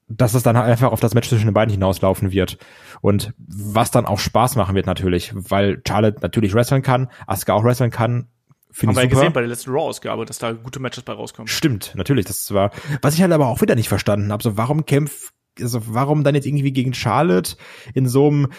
dass 0.07 0.35
es 0.35 0.43
dann 0.43 0.57
halt 0.57 0.69
einfach 0.69 0.91
auf 0.91 0.99
das 0.99 1.15
Match 1.15 1.29
zwischen 1.29 1.45
den 1.45 1.53
beiden 1.53 1.71
hinauslaufen 1.71 2.31
wird. 2.31 2.57
Und 3.01 3.33
was 3.37 3.89
dann 3.89 4.05
auch 4.05 4.19
Spaß 4.19 4.55
machen 4.55 4.75
wird 4.75 4.85
natürlich, 4.85 5.31
weil 5.33 5.81
Charlotte 5.87 6.19
natürlich 6.21 6.53
wresteln 6.53 6.83
kann, 6.83 7.09
Asuka 7.25 7.53
auch 7.53 7.63
wresteln 7.63 7.89
kann, 7.91 8.27
Finde 8.75 8.89
Haben 8.89 8.97
wir 8.97 9.03
ja 9.03 9.09
gesehen 9.09 9.31
bei 9.31 9.39
der 9.39 9.47
letzten 9.47 9.71
Raw-Ausgabe, 9.71 10.25
dass 10.25 10.37
da 10.37 10.51
gute 10.51 10.81
Matches 10.81 11.03
bei 11.03 11.13
rauskommen. 11.13 11.47
Stimmt, 11.47 11.93
natürlich, 11.95 12.25
das 12.25 12.53
war. 12.53 12.71
Was 13.01 13.13
ich 13.13 13.21
halt 13.21 13.31
aber 13.31 13.47
auch 13.47 13.61
wieder 13.61 13.73
nicht 13.73 13.87
verstanden 13.87 14.33
habe, 14.33 14.43
so 14.43 14.57
warum 14.57 14.85
kämpft, 14.85 15.31
also 15.61 15.79
warum 15.85 16.25
dann 16.25 16.35
jetzt 16.35 16.45
irgendwie 16.45 16.73
gegen 16.73 16.93
Charlotte 16.93 17.55
in 17.93 18.05
so 18.05 18.27
einem 18.27 18.49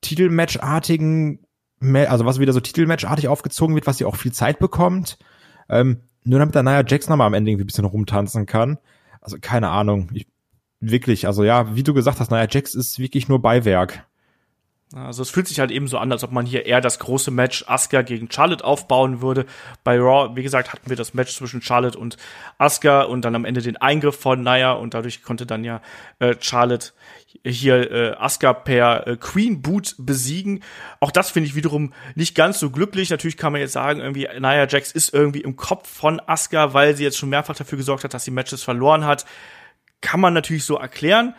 Titelmatch-artigen, 0.00 1.38
also 1.80 2.24
was 2.24 2.40
wieder 2.40 2.52
so 2.52 2.58
Titelmatch-artig 2.58 3.28
aufgezogen 3.28 3.76
wird, 3.76 3.86
was 3.86 3.98
sie 3.98 4.06
auch 4.06 4.16
viel 4.16 4.32
Zeit 4.32 4.58
bekommt. 4.58 5.18
Ähm, 5.68 6.00
nur 6.24 6.40
damit 6.40 6.56
der 6.56 6.64
Nia 6.64 6.84
Jax 6.84 7.08
nochmal 7.08 7.28
am 7.28 7.34
Ende 7.34 7.52
irgendwie 7.52 7.62
ein 7.62 7.68
bisschen 7.68 7.84
rumtanzen 7.84 8.44
kann. 8.44 8.78
Also 9.20 9.36
keine 9.40 9.68
Ahnung. 9.68 10.10
Ich, 10.14 10.26
wirklich, 10.80 11.28
also 11.28 11.44
ja, 11.44 11.76
wie 11.76 11.84
du 11.84 11.94
gesagt 11.94 12.18
hast, 12.18 12.32
Nia 12.32 12.48
Jax 12.50 12.74
ist 12.74 12.98
wirklich 12.98 13.28
nur 13.28 13.40
Beiwerk. 13.40 14.04
Also 14.94 15.20
es 15.20 15.28
fühlt 15.28 15.46
sich 15.46 15.60
halt 15.60 15.70
eben 15.70 15.86
so 15.86 15.98
an, 15.98 16.10
als 16.10 16.24
ob 16.24 16.32
man 16.32 16.46
hier 16.46 16.64
eher 16.64 16.80
das 16.80 16.98
große 16.98 17.30
Match 17.30 17.62
Asuka 17.66 18.00
gegen 18.00 18.30
Charlotte 18.30 18.64
aufbauen 18.64 19.20
würde. 19.20 19.44
Bei 19.84 19.98
Raw, 19.98 20.34
wie 20.34 20.42
gesagt, 20.42 20.72
hatten 20.72 20.88
wir 20.88 20.96
das 20.96 21.12
Match 21.12 21.36
zwischen 21.36 21.60
Charlotte 21.60 21.98
und 21.98 22.16
Asuka 22.56 23.02
und 23.02 23.22
dann 23.22 23.34
am 23.34 23.44
Ende 23.44 23.60
den 23.60 23.76
Eingriff 23.76 24.18
von 24.18 24.42
Naya 24.42 24.72
und 24.72 24.94
dadurch 24.94 25.22
konnte 25.22 25.44
dann 25.44 25.62
ja 25.62 25.82
äh, 26.20 26.36
Charlotte 26.40 26.92
hier 27.44 27.90
äh, 27.90 28.16
Asuka 28.16 28.54
per 28.54 29.06
äh, 29.06 29.16
Queen 29.18 29.60
Boot 29.60 29.94
besiegen. 29.98 30.62
Auch 31.00 31.10
das 31.10 31.30
finde 31.30 31.48
ich 31.48 31.54
wiederum 31.54 31.92
nicht 32.14 32.34
ganz 32.34 32.58
so 32.58 32.70
glücklich. 32.70 33.10
Natürlich 33.10 33.36
kann 33.36 33.52
man 33.52 33.60
jetzt 33.60 33.74
sagen, 33.74 34.00
irgendwie 34.00 34.26
Nia 34.40 34.66
Jax 34.66 34.92
ist 34.92 35.12
irgendwie 35.12 35.42
im 35.42 35.56
Kopf 35.56 35.86
von 35.86 36.18
Asuka, 36.26 36.72
weil 36.72 36.96
sie 36.96 37.04
jetzt 37.04 37.18
schon 37.18 37.28
mehrfach 37.28 37.56
dafür 37.56 37.76
gesorgt 37.76 38.04
hat, 38.04 38.14
dass 38.14 38.24
sie 38.24 38.30
Matches 38.30 38.62
verloren 38.62 39.04
hat. 39.04 39.26
Kann 40.00 40.20
man 40.20 40.32
natürlich 40.32 40.64
so 40.64 40.78
erklären. 40.78 41.34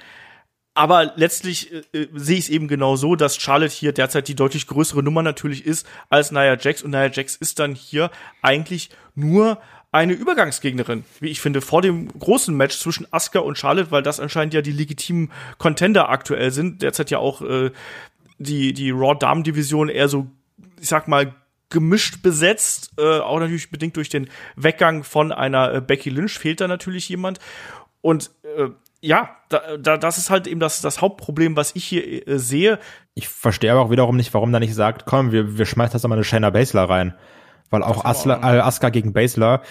Aber 0.80 1.12
letztlich 1.18 1.74
äh, 1.74 1.82
äh, 1.92 2.08
sehe 2.14 2.38
ich 2.38 2.46
es 2.46 2.50
eben 2.50 2.70
genau 2.70 2.96
so, 2.96 3.18
dass 3.18 3.36
Charlotte 3.36 3.74
hier 3.74 3.92
derzeit 3.92 4.30
die 4.30 4.36
deutlich 4.36 4.66
größere 4.66 5.04
Nummer 5.04 5.22
natürlich 5.22 5.66
ist 5.66 5.86
als 6.08 6.32
Nia 6.32 6.58
Jax. 6.58 6.84
Und 6.84 6.92
Nia 6.92 7.12
Jax 7.12 7.36
ist 7.36 7.60
dann 7.60 7.76
hier 7.76 8.10
eigentlich 8.42 8.90
nur 9.14 9.60
eine 9.92 10.14
Übergangsgegnerin, 10.14 11.04
wie 11.20 11.28
ich 11.28 11.42
finde, 11.42 11.60
vor 11.60 11.82
dem 11.82 12.08
großen 12.18 12.56
Match 12.56 12.78
zwischen 12.78 13.06
Asuka 13.12 13.40
und 13.40 13.58
Charlotte, 13.58 13.92
weil 13.92 14.04
das 14.04 14.22
anscheinend 14.22 14.54
ja 14.54 14.62
die 14.62 14.72
legitimen 14.72 15.34
Contender 15.58 16.08
aktuell 16.08 16.52
sind. 16.52 16.82
Derzeit 16.82 17.12
ja 17.12 17.18
auch 17.18 17.42
äh, 17.42 17.72
die, 18.38 18.72
die 18.72 18.92
Raw-Damen-Division 18.92 19.90
eher 19.90 20.08
so, 20.08 20.28
ich 20.80 20.88
sag 20.88 21.10
mal, 21.10 21.36
gemischt 21.68 22.24
besetzt, 22.24 22.94
äh, 22.98 23.20
auch 23.20 23.42
natürlich 23.42 23.70
bedingt 23.70 23.98
durch 23.98 24.08
den 24.08 24.30
Weggang 24.56 25.04
von 25.04 25.34
einer 25.34 25.74
äh, 25.74 25.82
Becky 25.82 26.10
Lynch 26.10 26.40
fehlt 26.40 26.62
da 26.62 26.70
natürlich 26.70 27.10
jemand. 27.10 27.40
Und 28.00 28.32
äh, 28.44 28.70
ja, 29.02 29.36
da, 29.50 29.78
da, 29.78 29.98
das 29.98 30.18
ist 30.18 30.30
halt 30.30 30.48
eben 30.48 30.60
das, 30.60 30.82
das 30.82 31.02
Hauptproblem, 31.02 31.56
was 31.56 31.76
ich 31.76 31.86
hier 31.86 32.28
äh, 32.28 32.38
sehe. 32.38 32.80
Ich 33.14 33.30
verstehe 33.30 33.72
aber 33.72 33.82
auch 33.82 33.92
wiederum 33.92 34.16
nicht, 34.16 34.34
warum 34.34 34.52
da 34.52 34.60
nicht 34.60 34.76
sagt, 34.76 35.06
komm, 35.06 35.32
wir, 35.32 35.58
wir 35.58 35.66
schmeißen 35.66 35.94
das 35.94 36.04
mal 36.04 36.16
eine 36.16 36.24
Shayna 36.24 36.50
Baszler 36.50 36.84
rein. 36.84 37.16
Weil 37.70 37.84
auch 37.84 38.04
Asla, 38.04 38.36
äh, 38.38 38.60
Asuka 38.60 38.90
gegen 38.90 39.14
Baszler 39.14 39.62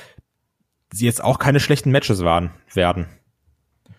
sie 0.93 1.07
jetzt 1.07 1.23
auch 1.23 1.39
keine 1.39 1.61
schlechten 1.61 1.91
Matches 1.91 2.25
waren, 2.25 2.51
werden. 2.73 3.07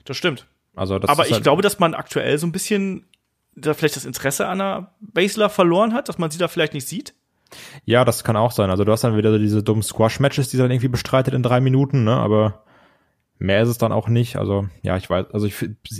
Das 0.05 0.17
stimmt. 0.17 0.47
Also 0.75 0.97
das 0.97 1.09
aber 1.09 1.27
ich 1.27 1.33
halt 1.33 1.43
glaube, 1.43 1.61
dass 1.61 1.79
man 1.79 1.93
aktuell 1.93 2.37
so 2.37 2.47
ein 2.47 2.51
bisschen 2.51 3.05
da 3.55 3.73
vielleicht 3.73 3.95
das 3.95 4.05
Interesse 4.05 4.47
an 4.47 4.61
einer 4.61 4.93
Baszler 5.01 5.49
verloren 5.49 5.93
hat, 5.93 6.09
dass 6.09 6.17
man 6.17 6.31
sie 6.31 6.37
da 6.37 6.47
vielleicht 6.47 6.73
nicht 6.73 6.87
sieht. 6.87 7.13
Ja, 7.83 8.05
das 8.05 8.23
kann 8.23 8.37
auch 8.37 8.51
sein. 8.51 8.69
Also 8.69 8.85
du 8.85 8.91
hast 8.91 9.03
dann 9.03 9.17
wieder 9.17 9.37
diese 9.37 9.63
dummen 9.63 9.83
Squash-Matches, 9.83 10.49
die 10.49 10.57
dann 10.57 10.71
irgendwie 10.71 10.87
bestreitet 10.87 11.33
in 11.33 11.43
drei 11.43 11.59
Minuten, 11.59 12.03
ne? 12.03 12.15
Aber 12.15 12.63
mehr 13.39 13.63
ist 13.63 13.69
es 13.69 13.77
dann 13.77 13.91
auch 13.91 14.07
nicht. 14.07 14.35
Also, 14.35 14.67
ja, 14.83 14.97
ich 14.97 15.09
weiß, 15.09 15.27
also 15.31 15.47
ich 15.47 15.55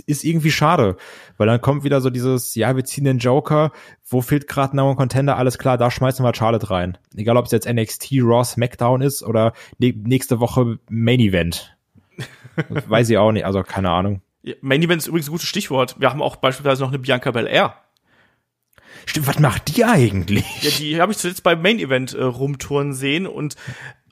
ist 0.06 0.24
irgendwie 0.24 0.50
schade, 0.50 0.96
weil 1.36 1.46
dann 1.46 1.60
kommt 1.60 1.82
wieder 1.82 2.00
so 2.00 2.10
dieses, 2.10 2.54
ja, 2.54 2.76
wir 2.76 2.84
ziehen 2.84 3.04
den 3.04 3.18
Joker, 3.18 3.72
wo 4.06 4.20
fehlt 4.20 4.46
gerade 4.46 4.76
Now 4.76 4.94
Contender, 4.94 5.36
alles 5.36 5.58
klar, 5.58 5.78
da 5.78 5.90
schmeißen 5.90 6.24
wir 6.24 6.34
Charlotte 6.34 6.70
rein. 6.70 6.98
Egal, 7.16 7.36
ob 7.36 7.46
es 7.46 7.52
jetzt 7.52 7.68
NXT, 7.68 8.12
Raw, 8.20 8.44
SmackDown 8.44 9.00
ist 9.00 9.22
oder 9.22 9.54
ne 9.78 9.92
nächste 9.96 10.38
Woche 10.38 10.78
Main 10.88 11.20
Event. 11.20 11.76
weiß 12.68 13.08
ich 13.10 13.18
auch 13.18 13.32
nicht, 13.32 13.46
also 13.46 13.62
keine 13.62 13.90
Ahnung. 13.90 14.20
Ja, 14.42 14.54
Main 14.60 14.82
Event 14.82 15.02
ist 15.02 15.08
übrigens 15.08 15.28
ein 15.28 15.32
gutes 15.32 15.48
Stichwort. 15.48 15.96
Wir 15.98 16.10
haben 16.10 16.22
auch 16.22 16.36
beispielsweise 16.36 16.82
noch 16.82 16.90
eine 16.90 16.98
Bianca 16.98 17.30
Belair. 17.30 17.74
Stimmt, 19.06 19.26
was 19.26 19.38
macht 19.38 19.76
die 19.76 19.84
eigentlich? 19.84 20.44
Ja, 20.62 20.70
die 20.78 21.00
habe 21.00 21.12
ich 21.12 21.18
zuletzt 21.18 21.42
beim 21.42 21.62
Main 21.62 21.78
Event 21.78 22.12
äh, 22.12 22.22
rumtouren 22.22 22.92
sehen 22.92 23.26
und 23.26 23.56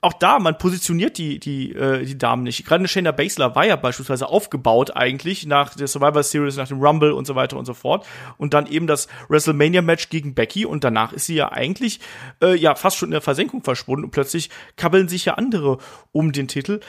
auch 0.01 0.13
da, 0.13 0.39
man 0.39 0.57
positioniert 0.57 1.17
die, 1.17 1.39
die, 1.39 1.73
äh, 1.73 2.05
die 2.05 2.17
Damen 2.17 2.43
nicht. 2.43 2.65
Gerade 2.65 2.79
eine 2.79 2.87
Shayna 2.87 3.11
Baszler 3.11 3.55
war 3.55 3.65
ja 3.65 3.75
beispielsweise 3.75 4.27
aufgebaut 4.27 4.95
eigentlich 4.95 5.45
nach 5.45 5.75
der 5.75 5.87
Survivor 5.87 6.23
Series, 6.23 6.57
nach 6.57 6.67
dem 6.67 6.81
Rumble 6.81 7.11
und 7.11 7.25
so 7.25 7.35
weiter 7.35 7.57
und 7.57 7.65
so 7.65 7.73
fort. 7.73 8.05
Und 8.37 8.53
dann 8.53 8.67
eben 8.67 8.87
das 8.87 9.07
WrestleMania-Match 9.27 10.09
gegen 10.09 10.33
Becky 10.33 10.65
und 10.65 10.83
danach 10.83 11.13
ist 11.13 11.25
sie 11.25 11.35
ja 11.35 11.51
eigentlich 11.51 11.99
äh, 12.41 12.55
ja 12.55 12.75
fast 12.75 12.97
schon 12.97 13.09
in 13.09 13.13
der 13.13 13.21
Versenkung 13.21 13.63
verschwunden 13.63 14.05
und 14.05 14.11
plötzlich 14.11 14.49
kabbeln 14.77 15.07
sich 15.07 15.25
ja 15.25 15.33
andere 15.33 15.79
um 16.11 16.31
den 16.31 16.47
Titel 16.47 16.79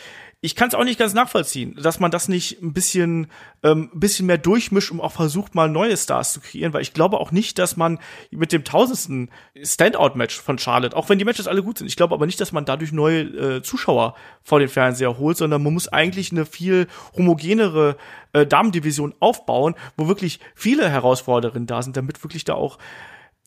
ich 0.42 0.56
kann 0.56 0.68
es 0.68 0.74
auch 0.74 0.84
nicht 0.84 0.98
ganz 0.98 1.12
nachvollziehen, 1.12 1.76
dass 1.76 2.00
man 2.00 2.10
das 2.10 2.28
nicht 2.28 2.62
ein 2.62 2.72
bisschen, 2.72 3.26
ähm, 3.62 3.90
ein 3.92 4.00
bisschen 4.00 4.24
mehr 4.24 4.38
durchmischt, 4.38 4.90
um 4.90 5.00
auch 5.00 5.12
versucht, 5.12 5.54
mal 5.54 5.68
neue 5.68 5.94
Stars 5.96 6.32
zu 6.32 6.40
kreieren, 6.40 6.72
weil 6.72 6.80
ich 6.80 6.94
glaube 6.94 7.20
auch 7.20 7.30
nicht, 7.30 7.58
dass 7.58 7.76
man 7.76 7.98
mit 8.30 8.52
dem 8.52 8.64
tausendsten 8.64 9.30
Standout-Match 9.62 10.40
von 10.40 10.58
Charlotte, 10.58 10.96
auch 10.96 11.10
wenn 11.10 11.18
die 11.18 11.26
Matches 11.26 11.46
alle 11.46 11.62
gut 11.62 11.78
sind, 11.78 11.88
ich 11.88 11.96
glaube 11.96 12.14
aber 12.14 12.24
nicht, 12.24 12.40
dass 12.40 12.52
man 12.52 12.64
dadurch 12.64 12.90
neue 12.90 13.20
äh, 13.20 13.62
Zuschauer 13.62 14.14
vor 14.42 14.60
den 14.60 14.70
Fernseher 14.70 15.18
holt, 15.18 15.36
sondern 15.36 15.62
man 15.62 15.74
muss 15.74 15.88
eigentlich 15.88 16.32
eine 16.32 16.46
viel 16.46 16.86
homogenere 17.14 17.96
äh, 18.32 18.46
Damendivision 18.46 19.14
aufbauen, 19.20 19.74
wo 19.98 20.08
wirklich 20.08 20.40
viele 20.54 20.88
Herausforderungen 20.88 21.66
da 21.66 21.82
sind, 21.82 21.98
damit 21.98 22.22
wirklich 22.24 22.44
da 22.44 22.54
auch 22.54 22.78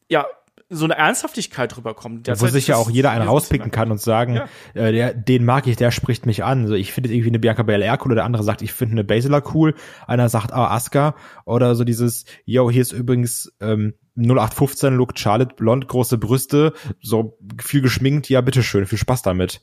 ja 0.10 0.28
so 0.70 0.86
eine 0.86 0.98
Ernsthaftigkeit 0.98 1.76
rüberkommt. 1.78 2.28
Wo 2.28 2.48
sich 2.48 2.68
ja 2.68 2.78
auch 2.78 2.90
jeder 2.90 3.12
einen 3.12 3.28
rauspicken 3.28 3.72
kann 3.72 3.92
und 3.92 4.02
sagen, 4.02 4.36
ja. 4.36 4.48
äh, 4.74 4.92
der, 4.92 5.14
den 5.14 5.46
mag 5.46 5.68
ich, 5.68 5.76
der 5.76 5.92
spricht 5.92 6.26
mich 6.26 6.44
an. 6.44 6.68
So, 6.68 6.74
ich 6.74 6.92
finde 6.92 7.12
irgendwie 7.12 7.30
eine 7.30 7.40
Bianca 7.40 7.64
Belair 7.64 7.98
cool, 8.02 8.08
oder 8.08 8.16
der 8.16 8.26
andere 8.26 8.44
sagt, 8.44 8.62
ich 8.62 8.74
finde 8.74 8.94
eine 8.94 9.04
Baszler 9.04 9.44
cool. 9.54 9.76
Einer 10.08 10.30
sagt, 10.30 10.54
ah, 10.54 10.68
Asuka. 10.68 11.16
Oder 11.46 11.76
so 11.76 11.84
dieses, 11.84 12.26
yo, 12.46 12.70
hier 12.72 12.82
ist 12.82 12.92
übrigens 12.92 13.52
ähm, 13.62 13.94
0815 14.16 14.96
Look, 14.96 15.18
Charlotte, 15.18 15.56
blond, 15.56 15.88
große 15.88 16.18
Brüste, 16.18 16.74
so 17.02 17.38
viel 17.62 17.82
geschminkt, 17.82 18.30
ja, 18.30 18.42
bitteschön, 18.42 18.86
viel 18.86 18.98
Spaß 18.98 19.22
damit. 19.24 19.62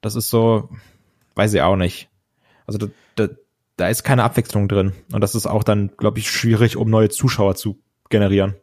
Das 0.00 0.14
ist 0.16 0.30
so, 0.30 0.70
weiß 1.34 1.54
ich 1.54 1.62
auch 1.62 1.76
nicht. 1.76 2.08
Also 2.66 2.78
da, 2.78 2.86
da, 3.16 3.28
da 3.76 3.88
ist 3.88 4.04
keine 4.04 4.24
Abwechslung 4.24 4.68
drin. 4.68 4.92
Und 5.12 5.22
das 5.22 5.34
ist 5.34 5.46
auch 5.46 5.64
dann, 5.64 5.92
glaube 5.96 6.18
ich, 6.18 6.30
schwierig, 6.30 6.76
um 6.76 6.90
neue 6.90 7.08
Zuschauer 7.08 7.54
zu 7.54 7.82
generieren. 8.10 8.54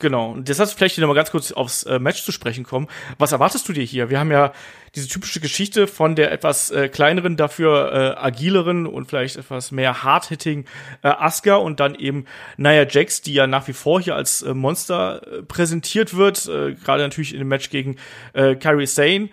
Genau. 0.00 0.32
Und 0.32 0.48
heißt, 0.48 0.74
vielleicht 0.74 0.98
noch 0.98 1.06
mal 1.06 1.14
ganz 1.14 1.30
kurz 1.30 1.52
aufs 1.52 1.84
äh, 1.84 2.00
Match 2.00 2.24
zu 2.24 2.32
sprechen 2.32 2.64
kommen. 2.64 2.88
Was 3.18 3.32
erwartest 3.32 3.68
du 3.68 3.72
dir 3.72 3.84
hier? 3.84 4.10
Wir 4.10 4.18
haben 4.18 4.32
ja 4.32 4.52
diese 4.96 5.06
typische 5.06 5.38
Geschichte 5.40 5.86
von 5.86 6.16
der 6.16 6.32
etwas 6.32 6.70
äh, 6.70 6.88
kleineren, 6.88 7.36
dafür 7.36 7.92
äh, 7.92 8.20
agileren 8.20 8.86
und 8.86 9.06
vielleicht 9.06 9.36
etwas 9.36 9.70
mehr 9.70 10.02
hard-hitting 10.02 10.64
äh, 11.02 11.08
Asuka 11.08 11.56
und 11.56 11.78
dann 11.78 11.94
eben 11.94 12.24
Nia 12.56 12.86
Jax, 12.88 13.22
die 13.22 13.34
ja 13.34 13.46
nach 13.46 13.68
wie 13.68 13.74
vor 13.74 14.00
hier 14.00 14.16
als 14.16 14.42
äh, 14.42 14.54
Monster 14.54 15.22
äh, 15.26 15.42
präsentiert 15.42 16.16
wird, 16.16 16.46
äh, 16.46 16.74
gerade 16.74 17.02
natürlich 17.02 17.32
in 17.32 17.38
dem 17.38 17.48
Match 17.48 17.70
gegen 17.70 17.96
äh, 18.32 18.56
Kairi 18.56 18.86
Sane, 18.86 19.28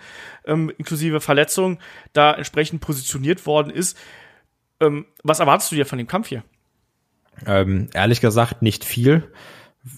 ähm, 0.46 0.72
inklusive 0.78 1.20
Verletzung, 1.20 1.80
da 2.12 2.34
entsprechend 2.34 2.82
positioniert 2.82 3.46
worden 3.48 3.72
ist. 3.72 3.98
Ähm, 4.80 5.06
was 5.24 5.40
erwartest 5.40 5.72
du 5.72 5.76
dir 5.76 5.86
von 5.86 5.98
dem 5.98 6.08
Kampf 6.08 6.28
hier? 6.28 6.44
Ähm, 7.48 7.90
ehrlich 7.94 8.22
gesagt 8.22 8.62
nicht 8.62 8.86
viel 8.86 9.32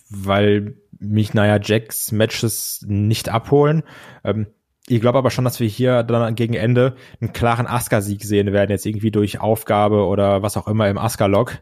weil 0.10 0.76
mich 1.00 1.34
Naya 1.34 1.60
Jax 1.62 2.12
Matches 2.12 2.84
nicht 2.88 3.30
abholen. 3.30 3.84
Ähm, 4.24 4.48
ich 4.88 5.02
glaube 5.02 5.18
aber 5.18 5.32
schon, 5.32 5.46
dass 5.46 5.60
wir 5.60 5.68
hier 5.68 6.04
dann 6.04 6.36
gegen 6.36 6.54
Ende 6.54 6.96
einen 7.20 7.34
klaren 7.34 7.68
Asuka-Sieg 7.68 8.24
sehen 8.24 8.54
werden, 8.54 8.72
jetzt 8.72 8.86
irgendwie 8.86 9.12
durch 9.12 9.40
Aufgabe 9.40 10.06
oder 10.06 10.44
was 10.44 10.58
auch 10.58 10.68
immer 10.68 10.88
im 10.90 10.98
Asuka-Log, 10.98 11.60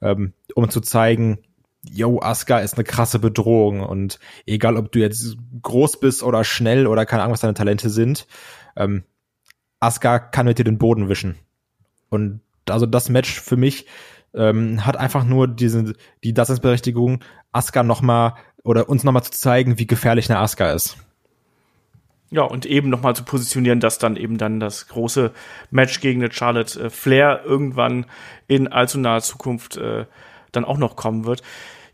ähm, 0.00 0.34
um 0.54 0.70
zu 0.70 0.80
zeigen, 0.80 1.40
yo, 1.82 2.20
Asuka 2.20 2.60
ist 2.60 2.74
eine 2.74 2.84
krasse 2.84 3.18
Bedrohung 3.18 3.80
und 3.80 4.20
egal, 4.46 4.76
ob 4.76 4.92
du 4.92 5.00
jetzt 5.00 5.36
groß 5.62 5.98
bist 5.98 6.22
oder 6.22 6.44
schnell 6.44 6.86
oder 6.86 7.06
keine 7.06 7.22
Ahnung, 7.22 7.34
was 7.34 7.40
deine 7.40 7.54
Talente 7.54 7.90
sind, 7.90 8.26
ähm, 8.76 9.02
Asuka 9.80 10.18
kann 10.18 10.46
mit 10.46 10.58
dir 10.58 10.64
den 10.64 10.78
Boden 10.78 11.08
wischen. 11.08 11.36
Und 12.08 12.40
also 12.68 12.86
das 12.86 13.08
Match 13.08 13.40
für 13.40 13.56
mich 13.56 13.86
ähm, 14.32 14.84
hat 14.86 14.96
einfach 14.96 15.24
nur 15.24 15.48
diese, 15.48 15.94
die 16.22 16.34
Daseinsberechtigung, 16.34 17.20
Asuka 17.54 17.82
nochmal 17.82 18.34
oder 18.62 18.88
uns 18.88 19.04
nochmal 19.04 19.22
zu 19.22 19.32
zeigen, 19.32 19.78
wie 19.78 19.86
gefährlich 19.86 20.30
eine 20.30 20.38
Asuka 20.38 20.72
ist. 20.72 20.96
Ja, 22.30 22.42
und 22.42 22.66
eben 22.66 22.88
nochmal 22.88 23.14
zu 23.14 23.22
positionieren, 23.22 23.80
dass 23.80 23.98
dann 23.98 24.16
eben 24.16 24.38
dann 24.38 24.58
das 24.58 24.88
große 24.88 25.32
Match 25.70 26.00
gegen 26.00 26.22
eine 26.22 26.32
Charlotte 26.32 26.84
äh, 26.84 26.90
Flair 26.90 27.42
irgendwann 27.44 28.06
in 28.48 28.68
allzu 28.68 28.98
naher 28.98 29.20
Zukunft 29.20 29.76
äh, 29.76 30.06
dann 30.50 30.64
auch 30.64 30.78
noch 30.78 30.96
kommen 30.96 31.24
wird 31.24 31.42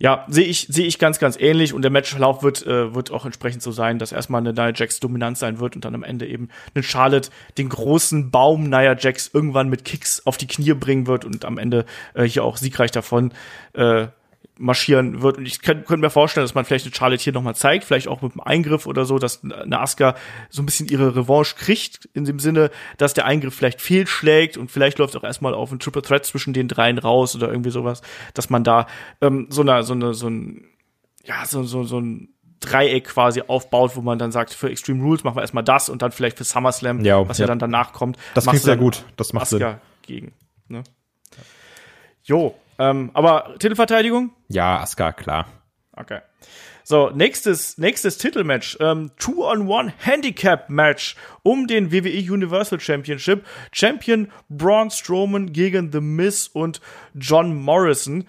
ja, 0.01 0.25
sehe 0.29 0.47
ich, 0.47 0.67
sehe 0.71 0.87
ich 0.87 0.99
ganz, 0.99 1.19
ganz 1.19 1.39
ähnlich 1.39 1.75
und 1.75 1.83
der 1.83 1.91
Matchlauf 1.91 2.43
wird, 2.43 2.67
äh, 2.67 2.95
wird 2.95 3.11
auch 3.11 3.27
entsprechend 3.27 3.63
so 3.63 3.71
sein, 3.71 3.99
dass 3.99 4.13
erstmal 4.13 4.41
eine 4.41 4.55
Nia 4.55 4.73
Jax 4.75 4.99
dominant 4.99 5.37
sein 5.37 5.61
wird 5.61 5.77
und 5.77 5.85
dann 5.85 5.95
am 5.95 6.03
Ende 6.03 6.27
eben 6.27 6.49
eine 6.75 6.83
Charlotte 6.83 7.29
den 7.59 7.69
großen 7.69 8.31
Baum 8.31 8.65
Nia 8.65 8.97
Jax 8.97 9.31
irgendwann 9.33 9.69
mit 9.69 9.85
Kicks 9.85 10.23
auf 10.25 10.39
die 10.39 10.47
Knie 10.47 10.73
bringen 10.73 11.07
wird 11.07 11.27
und 11.27 11.45
am 11.45 11.59
Ende 11.59 11.85
äh, 12.15 12.25
hier 12.25 12.45
auch 12.45 12.57
siegreich 12.57 12.91
davon 12.91 13.33
äh, 13.75 14.07
marschieren 14.61 15.23
wird. 15.23 15.39
Und 15.39 15.47
ich 15.47 15.63
könnte 15.63 15.97
mir 15.97 16.11
vorstellen, 16.11 16.45
dass 16.45 16.55
man 16.55 16.65
vielleicht 16.65 16.85
eine 16.85 16.95
Charlotte 16.95 17.23
hier 17.23 17.33
nochmal 17.33 17.57
zeigt, 17.57 17.85
vielleicht 17.85 18.09
auch 18.09 18.23
mit 18.23 18.33
einem 18.33 18.41
Eingriff 18.41 18.87
oder 18.87 19.05
so, 19.05 19.19
dass 19.19 19.43
eine 19.43 19.81
Asuka 19.81 20.15
so 20.51 20.63
ein 20.63 20.67
bisschen 20.67 20.87
ihre 20.89 21.17
Revanche 21.17 21.57
kriegt, 21.57 22.09
in 22.13 22.25
dem 22.25 22.39
Sinne, 22.39 22.71
dass 22.99 23.15
der 23.15 23.25
Eingriff 23.25 23.55
vielleicht 23.55 23.81
fehlschlägt 23.81 24.57
und 24.57 24.71
vielleicht 24.71 24.99
läuft 24.99 25.17
auch 25.17 25.25
erstmal 25.25 25.55
auf 25.55 25.73
ein 25.73 25.79
Triple 25.79 26.03
Threat 26.03 26.27
zwischen 26.27 26.53
den 26.53 26.69
dreien 26.69 26.99
raus 26.99 27.35
oder 27.35 27.49
irgendwie 27.49 27.71
sowas, 27.71 28.03
dass 28.35 28.51
man 28.51 28.63
da 28.63 28.87
ähm, 29.21 29.47
so 29.51 29.63
eine, 29.63 29.83
so 29.83 29.95
eine, 29.95 30.15
so 30.15 30.29
ein, 30.29 30.67
ja, 31.25 31.45
so, 31.47 31.63
so, 31.65 31.85
so 31.85 31.99
ein 31.99 32.35
Dreieck 32.61 33.05
quasi 33.07 33.43
aufbaut, 33.47 33.97
wo 33.97 34.03
man 34.03 34.19
dann 34.19 34.31
sagt, 34.31 34.53
für 34.53 34.71
Extreme 34.71 35.03
Rules 35.03 35.25
machen 35.25 35.37
wir 35.37 35.41
erstmal 35.41 35.65
das 35.65 35.89
und 35.89 36.03
dann 36.03 36.13
vielleicht 36.13 36.37
für 36.37 36.45
SummerSlam, 36.45 37.03
Ja, 37.05 37.27
was 37.27 37.39
ja, 37.39 37.47
dann 37.47 37.59
danach 37.59 37.93
kommt. 37.93 38.19
Das 38.35 38.47
klingt 38.47 38.63
sehr 38.63 38.77
gut. 38.77 39.05
Das 39.17 39.33
macht 39.33 39.47
Sinn. 39.47 39.63
Asuka 39.63 39.81
gegen. 40.03 40.33
Ne? 40.69 40.85
Jo, 42.23 42.55
ähm, 42.81 43.11
aber 43.15 43.55
Titelverteidigung? 43.59 44.33
Ja, 44.49 44.81
Asuka, 44.81 45.13
klar. 45.13 45.47
Okay. 45.93 46.21
So, 46.83 47.11
nächstes, 47.11 47.79
nächstes 47.79 48.19
Titelmatch. 48.19 48.77
Ähm, 48.81 49.13
Two-on-One-Handicap-Match 49.17 51.15
um 51.45 51.69
den 51.69 51.93
WWE 51.93 52.33
Universal 52.33 52.81
Championship. 52.81 53.45
Champion 53.71 54.33
Braun 54.49 54.91
Strowman 54.91 55.53
gegen 55.53 55.93
The 55.93 56.01
Miz 56.01 56.49
und 56.53 56.81
John 57.15 57.55
Morrison. 57.55 58.25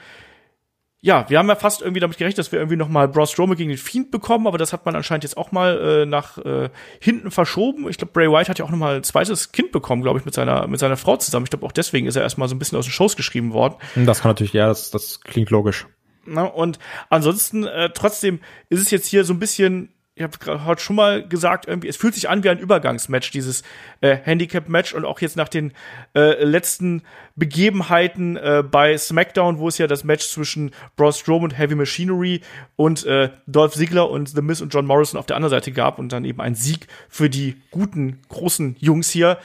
Ja, 1.04 1.28
wir 1.30 1.40
haben 1.40 1.50
ja 1.50 1.56
fast 1.56 1.82
irgendwie 1.82 2.00
damit 2.00 2.18
gerechnet, 2.18 2.38
dass 2.38 2.52
wir 2.52 2.60
irgendwie 2.60 2.78
noch 2.78 2.88
mal 2.88 3.08
Braun 3.08 3.26
Strowman 3.26 3.58
gegen 3.58 3.70
den 3.70 3.78
Fiend 3.80 4.12
bekommen, 4.12 4.46
aber 4.46 4.60
das 4.60 4.72
hat 4.72 4.86
man 4.86 4.96
anscheinend 4.96 5.24
jetzt 5.24 5.36
auch 5.36 5.52
mal 5.52 6.04
äh, 6.04 6.06
nach 6.06 6.38
äh, 6.38 6.70
hinten 7.00 7.32
verschoben. 7.32 7.90
Ich 7.90 7.98
glaube, 7.98 8.14
Bray 8.14 8.30
Wyatt 8.30 8.50
hat 8.50 8.60
ja 8.60 8.66
auch 8.66 8.70
noch 8.70 8.78
mal 8.78 8.98
ein 8.98 9.04
zweites 9.04 9.52
Kind 9.52 9.72
bekommen, 9.72 10.04
glaube 10.04 10.20
ich, 10.20 10.26
mit 10.26 10.36
seiner 10.36 10.68
mit 10.68 10.80
seiner 10.80 10.98
Frau 10.98 11.18
zusammen. 11.18 11.46
Ich 11.46 11.50
glaube, 11.50 11.66
auch 11.66 11.72
deswegen 11.72 12.06
ist 12.06 12.16
er 12.16 12.22
erstmal 12.22 12.48
so 12.48 12.54
ein 12.56 12.60
bisschen 12.60 12.78
aus 12.78 12.86
den 12.86 12.92
Shows 12.92 13.16
geschrieben 13.16 13.52
worden. 13.52 13.76
Das 13.96 14.22
kann 14.22 14.30
natürlich, 14.30 14.54
ja, 14.54 14.68
das, 14.68 14.92
das 14.92 15.22
klingt 15.22 15.50
logisch. 15.50 15.88
Ne? 16.26 16.50
Und 16.52 16.78
ansonsten, 17.10 17.66
äh, 17.66 17.90
trotzdem 17.90 18.40
ist 18.70 18.80
es 18.80 18.92
jetzt 18.92 19.08
hier 19.08 19.24
so 19.24 19.34
ein 19.34 19.40
bisschen, 19.40 19.90
ich 20.14 20.24
habe 20.24 20.38
gerade 20.38 20.66
heute 20.66 20.82
schon 20.82 20.98
mal 20.98 21.26
gesagt, 21.26 21.68
irgendwie, 21.68 21.88
es 21.88 21.96
fühlt 21.96 22.16
sich 22.16 22.28
an 22.28 22.44
wie 22.44 22.50
ein 22.50 22.60
Übergangsmatch, 22.60 23.32
dieses 23.32 23.64
äh, 24.02 24.18
Handicap-Match 24.18 24.94
und 24.94 25.06
auch 25.06 25.22
jetzt 25.22 25.38
nach 25.38 25.48
den 25.48 25.72
äh, 26.14 26.44
letzten 26.44 27.04
Begebenheiten 27.38 28.36
äh, 28.36 28.62
bei 28.70 28.98
SmackDown, 28.98 29.60
wo 29.60 29.70
es 29.70 29.78
ja 29.78 29.88
das 29.88 30.04
Match 30.04 30.28
zwischen 30.28 30.72
Braun 30.98 31.14
Strowman 31.14 31.46
und 31.46 31.58
Heavy 31.58 31.76
Machinery 31.76 32.42
und 32.76 33.06
äh, 33.06 33.30
Dolph 33.48 33.74
Ziggler 33.74 34.10
und 34.10 34.28
The 34.28 34.42
Miz 34.42 34.60
und 34.60 34.74
John 34.74 34.86
Morrison 34.86 35.18
auf 35.18 35.28
der 35.28 35.38
anderen 35.38 35.52
Seite 35.52 35.72
gab 35.72 35.98
und 35.98 36.12
dann 36.12 36.26
eben 36.26 36.42
ein 36.42 36.56
Sieg 36.56 36.88
für 37.08 37.30
die 37.30 37.62
guten, 37.72 38.20
großen 38.28 38.76
Jungs 38.80 39.10
hier 39.10 39.38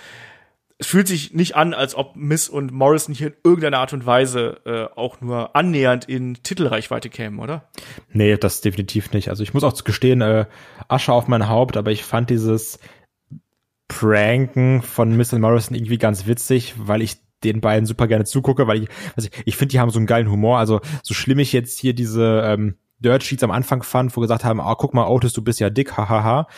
es 0.78 0.88
fühlt 0.88 1.08
sich 1.08 1.32
nicht 1.32 1.56
an, 1.56 1.72
als 1.72 1.94
ob 1.94 2.16
Miss 2.16 2.48
und 2.48 2.70
Morrison 2.70 3.14
hier 3.14 3.28
in 3.28 3.34
irgendeiner 3.44 3.78
Art 3.78 3.94
und 3.94 4.04
Weise 4.04 4.60
äh, 4.66 4.98
auch 4.98 5.20
nur 5.22 5.56
annähernd 5.56 6.04
in 6.04 6.34
Titelreichweite 6.42 7.08
kämen, 7.08 7.38
oder? 7.38 7.68
Nee, 8.12 8.36
das 8.36 8.60
definitiv 8.60 9.12
nicht. 9.12 9.30
Also 9.30 9.42
ich 9.42 9.54
muss 9.54 9.64
auch 9.64 9.82
gestehen, 9.84 10.20
äh, 10.20 10.46
Asche 10.88 11.12
auf 11.12 11.28
mein 11.28 11.48
Haupt, 11.48 11.78
aber 11.78 11.92
ich 11.92 12.04
fand 12.04 12.28
dieses 12.28 12.78
Pranken 13.88 14.82
von 14.82 15.16
Miss 15.16 15.32
und 15.32 15.40
Morrison 15.40 15.76
irgendwie 15.76 15.98
ganz 15.98 16.26
witzig, 16.26 16.74
weil 16.76 17.00
ich 17.00 17.16
den 17.42 17.60
beiden 17.60 17.86
super 17.86 18.06
gerne 18.06 18.24
zugucke, 18.24 18.66
weil 18.66 18.82
ich, 18.82 18.88
also 19.14 19.28
ich, 19.32 19.42
ich 19.46 19.56
finde, 19.56 19.72
die 19.72 19.80
haben 19.80 19.90
so 19.90 19.98
einen 19.98 20.06
geilen 20.06 20.30
Humor. 20.30 20.58
Also 20.58 20.80
so 21.02 21.14
schlimm 21.14 21.38
ich 21.38 21.52
jetzt 21.52 21.78
hier 21.78 21.94
diese 21.94 22.42
ähm, 22.44 22.76
Dirt 22.98 23.22
Sheets 23.22 23.44
am 23.44 23.50
Anfang 23.50 23.82
fand, 23.82 24.14
wo 24.16 24.20
gesagt 24.20 24.44
haben, 24.44 24.60
ah, 24.60 24.74
guck 24.74 24.92
mal, 24.92 25.06
Otis, 25.06 25.32
du 25.32 25.42
bist 25.42 25.60
ja 25.60 25.70
dick, 25.70 25.96
hahaha. 25.96 26.48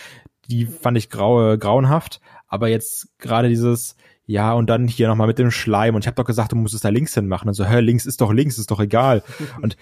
Die 0.48 0.66
fand 0.66 0.98
ich 0.98 1.10
grau, 1.10 1.52
äh, 1.52 1.58
grauenhaft. 1.58 2.20
Aber 2.48 2.68
jetzt 2.68 3.08
gerade 3.18 3.48
dieses, 3.48 3.96
ja, 4.26 4.52
und 4.52 4.68
dann 4.68 4.88
hier 4.88 5.08
nochmal 5.08 5.26
mit 5.26 5.38
dem 5.38 5.50
Schleim. 5.50 5.94
Und 5.94 6.02
ich 6.02 6.06
habe 6.06 6.16
doch 6.16 6.24
gesagt, 6.24 6.52
du 6.52 6.56
musst 6.56 6.74
es 6.74 6.80
da 6.80 6.88
links 6.88 7.14
hin 7.14 7.28
machen. 7.28 7.48
Und 7.48 7.54
so, 7.54 7.64
hä, 7.64 7.80
links 7.80 8.06
ist 8.06 8.20
doch 8.20 8.32
links, 8.32 8.58
ist 8.58 8.70
doch 8.70 8.80
egal. 8.80 9.22
und 9.62 9.76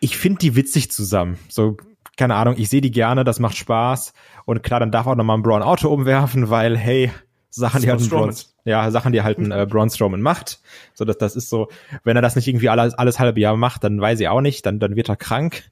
ich 0.00 0.16
finde 0.16 0.38
die 0.38 0.56
witzig 0.56 0.90
zusammen. 0.90 1.38
So, 1.48 1.76
keine 2.16 2.34
Ahnung, 2.34 2.56
ich 2.58 2.68
sehe 2.68 2.80
die 2.80 2.90
gerne, 2.90 3.24
das 3.24 3.38
macht 3.40 3.56
Spaß. 3.56 4.12
Und 4.44 4.62
klar, 4.62 4.80
dann 4.80 4.90
darf 4.90 5.06
auch 5.06 5.14
nochmal 5.14 5.38
ein 5.38 5.42
Braun 5.42 5.62
Auto 5.62 5.88
umwerfen, 5.88 6.50
weil, 6.50 6.76
hey, 6.76 7.10
Sachen, 7.50 7.82
die 7.82 7.90
halt 7.90 8.00
ein 8.00 8.08
Braun, 8.08 8.34
ja, 8.64 8.90
Sachen, 8.90 9.12
die 9.12 9.22
halt 9.22 9.38
ein 9.38 9.52
äh, 9.52 9.66
Braun 9.68 9.90
Strowman 9.90 10.22
macht. 10.22 10.60
So, 10.94 11.04
das, 11.04 11.18
das 11.18 11.36
ist 11.36 11.50
so, 11.50 11.68
wenn 12.02 12.16
er 12.16 12.22
das 12.22 12.34
nicht 12.34 12.48
irgendwie 12.48 12.70
alles, 12.70 12.94
alles 12.94 13.18
halbe 13.18 13.40
Jahr 13.40 13.56
macht, 13.56 13.84
dann 13.84 14.00
weiß 14.00 14.20
ich 14.20 14.28
auch 14.28 14.40
nicht, 14.40 14.64
dann, 14.64 14.78
dann 14.78 14.96
wird 14.96 15.08
er 15.08 15.16
krank. 15.16 15.64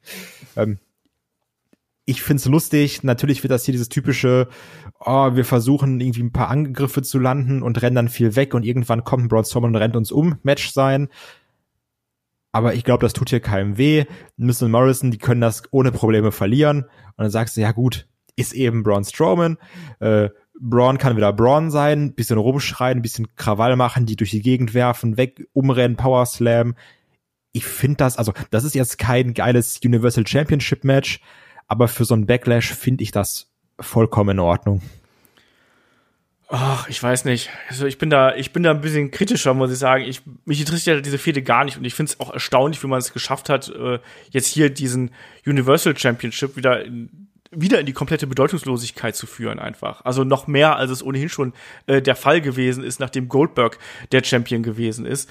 Ähm, 0.55 0.79
ich 2.05 2.21
find's 2.21 2.45
lustig. 2.45 3.03
Natürlich 3.03 3.43
wird 3.43 3.51
das 3.51 3.65
hier 3.65 3.73
dieses 3.73 3.89
typische, 3.89 4.47
oh, 4.99 5.35
wir 5.35 5.45
versuchen 5.45 5.99
irgendwie 5.99 6.23
ein 6.23 6.33
paar 6.33 6.49
Angriffe 6.49 7.01
zu 7.01 7.19
landen 7.19 7.61
und 7.61 7.81
rennen 7.81 7.95
dann 7.95 8.09
viel 8.09 8.35
weg 8.35 8.53
und 8.53 8.65
irgendwann 8.65 9.03
kommt 9.03 9.25
ein 9.25 9.27
Braun 9.27 9.45
Strowman 9.45 9.71
und 9.71 9.81
rennt 9.81 9.95
uns 9.95 10.11
um, 10.11 10.37
Match 10.43 10.71
sein. 10.71 11.09
Aber 12.51 12.73
ich 12.73 12.83
glaube, 12.83 13.01
das 13.01 13.13
tut 13.13 13.29
hier 13.29 13.39
keinem 13.39 13.77
weh. 13.77 14.05
Miss 14.35 14.61
und 14.61 14.71
Morrison, 14.71 15.11
die 15.11 15.17
können 15.17 15.41
das 15.41 15.63
ohne 15.71 15.91
Probleme 15.91 16.31
verlieren. 16.31 16.83
Und 16.83 17.17
dann 17.17 17.31
sagst 17.31 17.55
du, 17.55 17.61
ja 17.61 17.71
gut, 17.71 18.07
ist 18.35 18.53
eben 18.53 18.83
Braun 18.83 19.05
Strowman. 19.05 19.57
Äh, 19.99 20.29
Braun 20.59 20.97
kann 20.97 21.15
wieder 21.15 21.33
Braun 21.33 21.71
sein, 21.71 22.13
bisschen 22.13 22.37
rumschreien, 22.37 23.01
bisschen 23.01 23.35
Krawall 23.35 23.75
machen, 23.75 24.05
die 24.05 24.15
durch 24.15 24.31
die 24.31 24.41
Gegend 24.41 24.73
werfen, 24.73 25.17
weg, 25.17 25.47
umrennen, 25.53 25.97
Power 25.97 26.25
Slam. 26.25 26.75
Ich 27.53 27.65
finde 27.65 27.97
das, 27.97 28.17
also 28.17 28.33
das 28.51 28.63
ist 28.63 28.75
jetzt 28.75 28.97
kein 28.97 29.33
geiles 29.33 29.79
Universal 29.83 30.27
Championship 30.27 30.83
Match, 30.83 31.19
aber 31.71 31.87
für 31.87 32.03
so 32.03 32.13
ein 32.13 32.25
Backlash 32.25 32.73
finde 32.73 33.01
ich 33.01 33.11
das 33.11 33.49
vollkommen 33.79 34.31
in 34.31 34.39
Ordnung. 34.39 34.81
Ach, 36.49 36.89
ich 36.89 37.01
weiß 37.01 37.23
nicht. 37.23 37.49
Also 37.69 37.85
ich 37.85 37.97
bin 37.97 38.09
da, 38.09 38.35
ich 38.35 38.51
bin 38.51 38.61
da 38.61 38.71
ein 38.71 38.81
bisschen 38.81 39.09
kritischer, 39.09 39.53
muss 39.53 39.71
ich 39.71 39.77
sagen. 39.77 40.03
Ich, 40.03 40.21
mich 40.43 40.59
interessiert 40.59 40.97
ja 40.97 41.01
diese 41.01 41.17
Fehde 41.17 41.41
gar 41.41 41.63
nicht 41.63 41.77
und 41.77 41.85
ich 41.85 41.93
finde 41.93 42.11
es 42.11 42.19
auch 42.19 42.33
erstaunlich, 42.33 42.83
wie 42.83 42.87
man 42.87 42.99
es 42.99 43.13
geschafft 43.13 43.47
hat, 43.47 43.69
äh, 43.69 43.99
jetzt 44.31 44.47
hier 44.47 44.69
diesen 44.69 45.11
Universal 45.45 45.97
Championship 45.97 46.57
wieder 46.57 46.83
in, 46.83 47.29
wieder 47.51 47.79
in 47.79 47.85
die 47.85 47.93
komplette 47.93 48.27
Bedeutungslosigkeit 48.27 49.15
zu 49.15 49.25
führen 49.25 49.57
einfach. 49.57 50.03
Also 50.03 50.25
noch 50.25 50.47
mehr, 50.47 50.75
als 50.75 50.91
es 50.91 51.01
ohnehin 51.01 51.29
schon 51.29 51.53
äh, 51.87 52.01
der 52.01 52.17
Fall 52.17 52.41
gewesen 52.41 52.83
ist, 52.83 52.99
nachdem 52.99 53.29
Goldberg 53.29 53.79
der 54.11 54.25
Champion 54.25 54.61
gewesen 54.61 55.05
ist. 55.05 55.29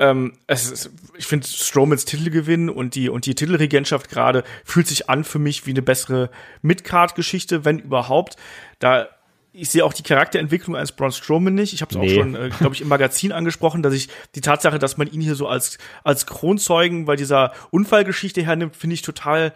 Ähm, 0.00 0.32
es 0.48 0.70
ist, 0.70 0.90
ich 1.16 1.26
finde 1.26 1.46
Strowmans 1.46 2.04
Titelgewinn 2.04 2.68
und 2.68 2.96
die 2.96 3.08
und 3.08 3.26
die 3.26 3.34
Titelregentschaft 3.34 4.10
gerade 4.10 4.42
fühlt 4.64 4.88
sich 4.88 5.08
an 5.08 5.22
für 5.22 5.38
mich 5.38 5.66
wie 5.66 5.70
eine 5.70 5.82
bessere 5.82 6.30
Midcard-Geschichte, 6.62 7.64
wenn 7.64 7.78
überhaupt. 7.78 8.36
Da 8.80 9.08
ich 9.56 9.70
sehe 9.70 9.84
auch 9.84 9.92
die 9.92 10.02
Charakterentwicklung 10.02 10.74
eines 10.74 10.90
Braun 10.90 11.12
Strowman 11.12 11.54
nicht. 11.54 11.74
Ich 11.74 11.80
habe 11.80 11.94
es 11.94 11.96
Nee. 11.96 12.10
auch 12.10 12.22
schon, 12.22 12.34
äh, 12.34 12.50
glaube 12.58 12.74
ich, 12.74 12.80
im 12.80 12.88
Magazin 12.88 13.30
angesprochen, 13.30 13.84
dass 13.84 13.94
ich 13.94 14.08
die 14.34 14.40
Tatsache, 14.40 14.80
dass 14.80 14.96
man 14.96 15.06
ihn 15.06 15.20
hier 15.20 15.36
so 15.36 15.46
als 15.46 15.78
als 16.02 16.26
Kronzeugen 16.26 17.04
bei 17.04 17.14
dieser 17.14 17.52
Unfallgeschichte 17.70 18.42
hernimmt, 18.42 18.74
finde 18.74 18.94
ich 18.94 19.02
total 19.02 19.54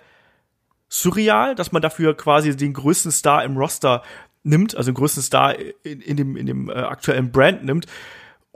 surreal, 0.89 1.55
dass 1.57 1.73
man 1.73 1.83
dafür 1.83 2.17
quasi 2.17 2.57
den 2.57 2.75
größten 2.75 3.11
Star 3.11 3.43
im 3.45 3.57
Roster 3.57 4.03
nimmt, 4.45 4.77
also 4.77 4.93
den 4.93 4.95
größten 4.95 5.23
Star 5.23 5.57
in, 5.83 6.01
in 6.01 6.17
dem 6.17 6.37
in 6.37 6.47
dem 6.47 6.71
äh, 6.71 6.75
aktuellen 6.75 7.33
Brand 7.33 7.65
nimmt, 7.65 7.87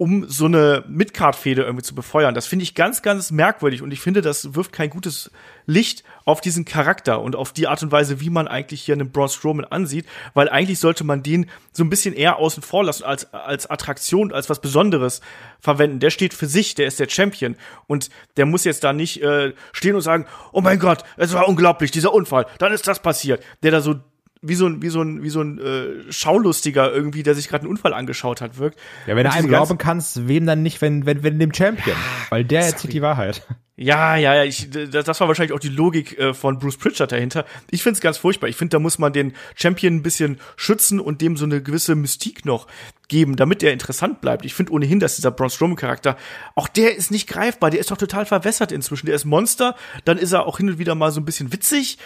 um 0.02 0.28
so 0.28 0.46
eine 0.46 0.82
Midcard-Fehde 0.88 1.62
irgendwie 1.62 1.84
zu 1.84 1.94
befeuern. 1.94 2.34
Das 2.34 2.48
finde 2.48 2.64
ich 2.64 2.74
ganz, 2.74 3.02
ganz 3.02 3.30
merkwürdig 3.30 3.82
und 3.82 3.92
ich 3.92 4.00
finde, 4.00 4.20
das 4.20 4.56
wirft 4.56 4.72
kein 4.72 4.90
gutes 4.90 5.30
Licht 5.64 6.02
auf 6.24 6.40
diesen 6.40 6.64
Charakter 6.64 7.20
und 7.20 7.36
auf 7.36 7.52
die 7.52 7.68
Art 7.68 7.84
und 7.84 7.92
Weise, 7.92 8.20
wie 8.20 8.28
man 8.28 8.48
eigentlich 8.48 8.82
hier 8.82 8.96
einen 8.96 9.12
Braun 9.12 9.28
Strowman 9.28 9.64
ansieht, 9.64 10.06
weil 10.34 10.48
eigentlich 10.48 10.80
sollte 10.80 11.04
man 11.04 11.22
den 11.22 11.46
so 11.70 11.84
ein 11.84 11.88
bisschen 11.88 12.14
eher 12.14 12.38
außen 12.38 12.64
vor 12.64 12.82
lassen, 12.82 13.04
als, 13.04 13.32
als 13.32 13.70
Attraktion, 13.70 14.32
als 14.32 14.50
was 14.50 14.60
Besonderes 14.60 15.20
verwenden. 15.60 16.00
Der 16.00 16.10
steht 16.10 16.34
für 16.34 16.46
sich, 16.46 16.74
der 16.74 16.88
ist 16.88 16.98
der 16.98 17.08
Champion 17.08 17.54
und 17.86 18.10
der 18.36 18.46
muss 18.46 18.64
jetzt 18.64 18.82
da 18.82 18.92
nicht 18.92 19.22
äh, 19.22 19.52
stehen 19.72 19.94
und 19.94 20.00
sagen, 20.00 20.26
oh 20.50 20.62
mein 20.62 20.80
Gott, 20.80 21.04
es 21.16 21.32
war 21.32 21.46
unglaublich, 21.46 21.92
dieser 21.92 22.12
Unfall, 22.12 22.46
dann 22.58 22.72
ist 22.72 22.88
das 22.88 23.00
passiert. 23.00 23.40
Der 23.62 23.70
da 23.70 23.80
so 23.80 24.00
wie 24.42 24.56
so 24.56 24.66
ein, 24.66 24.82
wie 24.82 24.88
so 24.88 25.00
ein, 25.00 25.22
wie 25.22 25.30
so 25.30 25.40
ein 25.40 25.58
äh, 25.58 26.12
Schaulustiger 26.12 26.92
irgendwie, 26.92 27.22
der 27.22 27.34
sich 27.34 27.48
gerade 27.48 27.62
einen 27.62 27.70
Unfall 27.70 27.94
angeschaut 27.94 28.40
hat, 28.40 28.58
wirkt. 28.58 28.78
Ja, 29.06 29.14
wenn 29.14 29.24
du 29.24 29.32
einem 29.32 29.48
glauben 29.48 29.78
kannst, 29.78 30.26
wem 30.26 30.46
dann 30.46 30.62
nicht, 30.62 30.80
wenn, 30.80 31.06
wenn, 31.06 31.22
wenn 31.22 31.38
dem 31.38 31.54
Champion? 31.54 31.96
Weil 32.28 32.44
der 32.44 32.62
sorry. 32.62 32.72
erzählt 32.72 32.92
die 32.92 33.02
Wahrheit. 33.02 33.46
Ja, 33.74 34.16
ja, 34.16 34.34
ja, 34.34 34.44
ich, 34.44 34.68
das, 34.70 35.06
das 35.06 35.20
war 35.20 35.28
wahrscheinlich 35.28 35.54
auch 35.54 35.58
die 35.58 35.70
Logik 35.70 36.18
äh, 36.18 36.34
von 36.34 36.58
Bruce 36.58 36.76
Pritchard 36.76 37.10
dahinter. 37.10 37.46
Ich 37.70 37.82
find's 37.82 38.00
ganz 38.00 38.18
furchtbar. 38.18 38.48
Ich 38.48 38.56
finde, 38.56 38.76
da 38.76 38.78
muss 38.78 38.98
man 38.98 39.14
den 39.14 39.32
Champion 39.56 39.94
ein 39.94 40.02
bisschen 40.02 40.38
schützen 40.56 41.00
und 41.00 41.22
dem 41.22 41.38
so 41.38 41.46
eine 41.46 41.62
gewisse 41.62 41.94
Mystik 41.94 42.44
noch 42.44 42.66
geben, 43.08 43.34
damit 43.34 43.62
der 43.62 43.72
interessant 43.72 44.20
bleibt. 44.20 44.44
Ich 44.44 44.52
finde 44.52 44.72
ohnehin, 44.72 45.00
dass 45.00 45.16
dieser 45.16 45.30
Braun 45.30 45.48
Strowman 45.48 45.76
Charakter, 45.76 46.18
auch 46.54 46.68
der 46.68 46.96
ist 46.96 47.10
nicht 47.10 47.26
greifbar, 47.26 47.70
der 47.70 47.80
ist 47.80 47.90
doch 47.90 47.96
total 47.96 48.26
verwässert 48.26 48.72
inzwischen. 48.72 49.06
Der 49.06 49.14
ist 49.14 49.24
Monster, 49.24 49.74
dann 50.04 50.18
ist 50.18 50.32
er 50.32 50.46
auch 50.46 50.58
hin 50.58 50.68
und 50.68 50.78
wieder 50.78 50.94
mal 50.94 51.10
so 51.10 51.20
ein 51.20 51.24
bisschen 51.24 51.50
witzig 51.50 51.96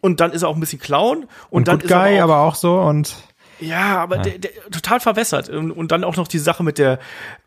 und 0.00 0.20
dann 0.20 0.32
ist 0.32 0.42
er 0.42 0.48
auch 0.48 0.54
ein 0.54 0.60
bisschen 0.60 0.78
Clown 0.78 1.18
und, 1.18 1.28
Und 1.50 1.68
dann 1.68 1.78
Good 1.78 1.84
ist 1.84 1.90
er 1.90 2.02
Guy, 2.02 2.18
auch, 2.18 2.24
aber 2.24 2.40
auch 2.40 2.54
so 2.54 2.80
und 2.80 3.16
ja, 3.60 3.98
aber 3.98 4.18
Der, 4.18 4.38
der, 4.38 4.50
total 4.70 5.00
verwässert. 5.00 5.48
Und, 5.48 5.72
und 5.72 5.90
dann 5.90 6.04
auch 6.04 6.16
noch 6.16 6.28
die 6.28 6.38
Sache 6.38 6.62
mit 6.62 6.78
der, 6.78 6.98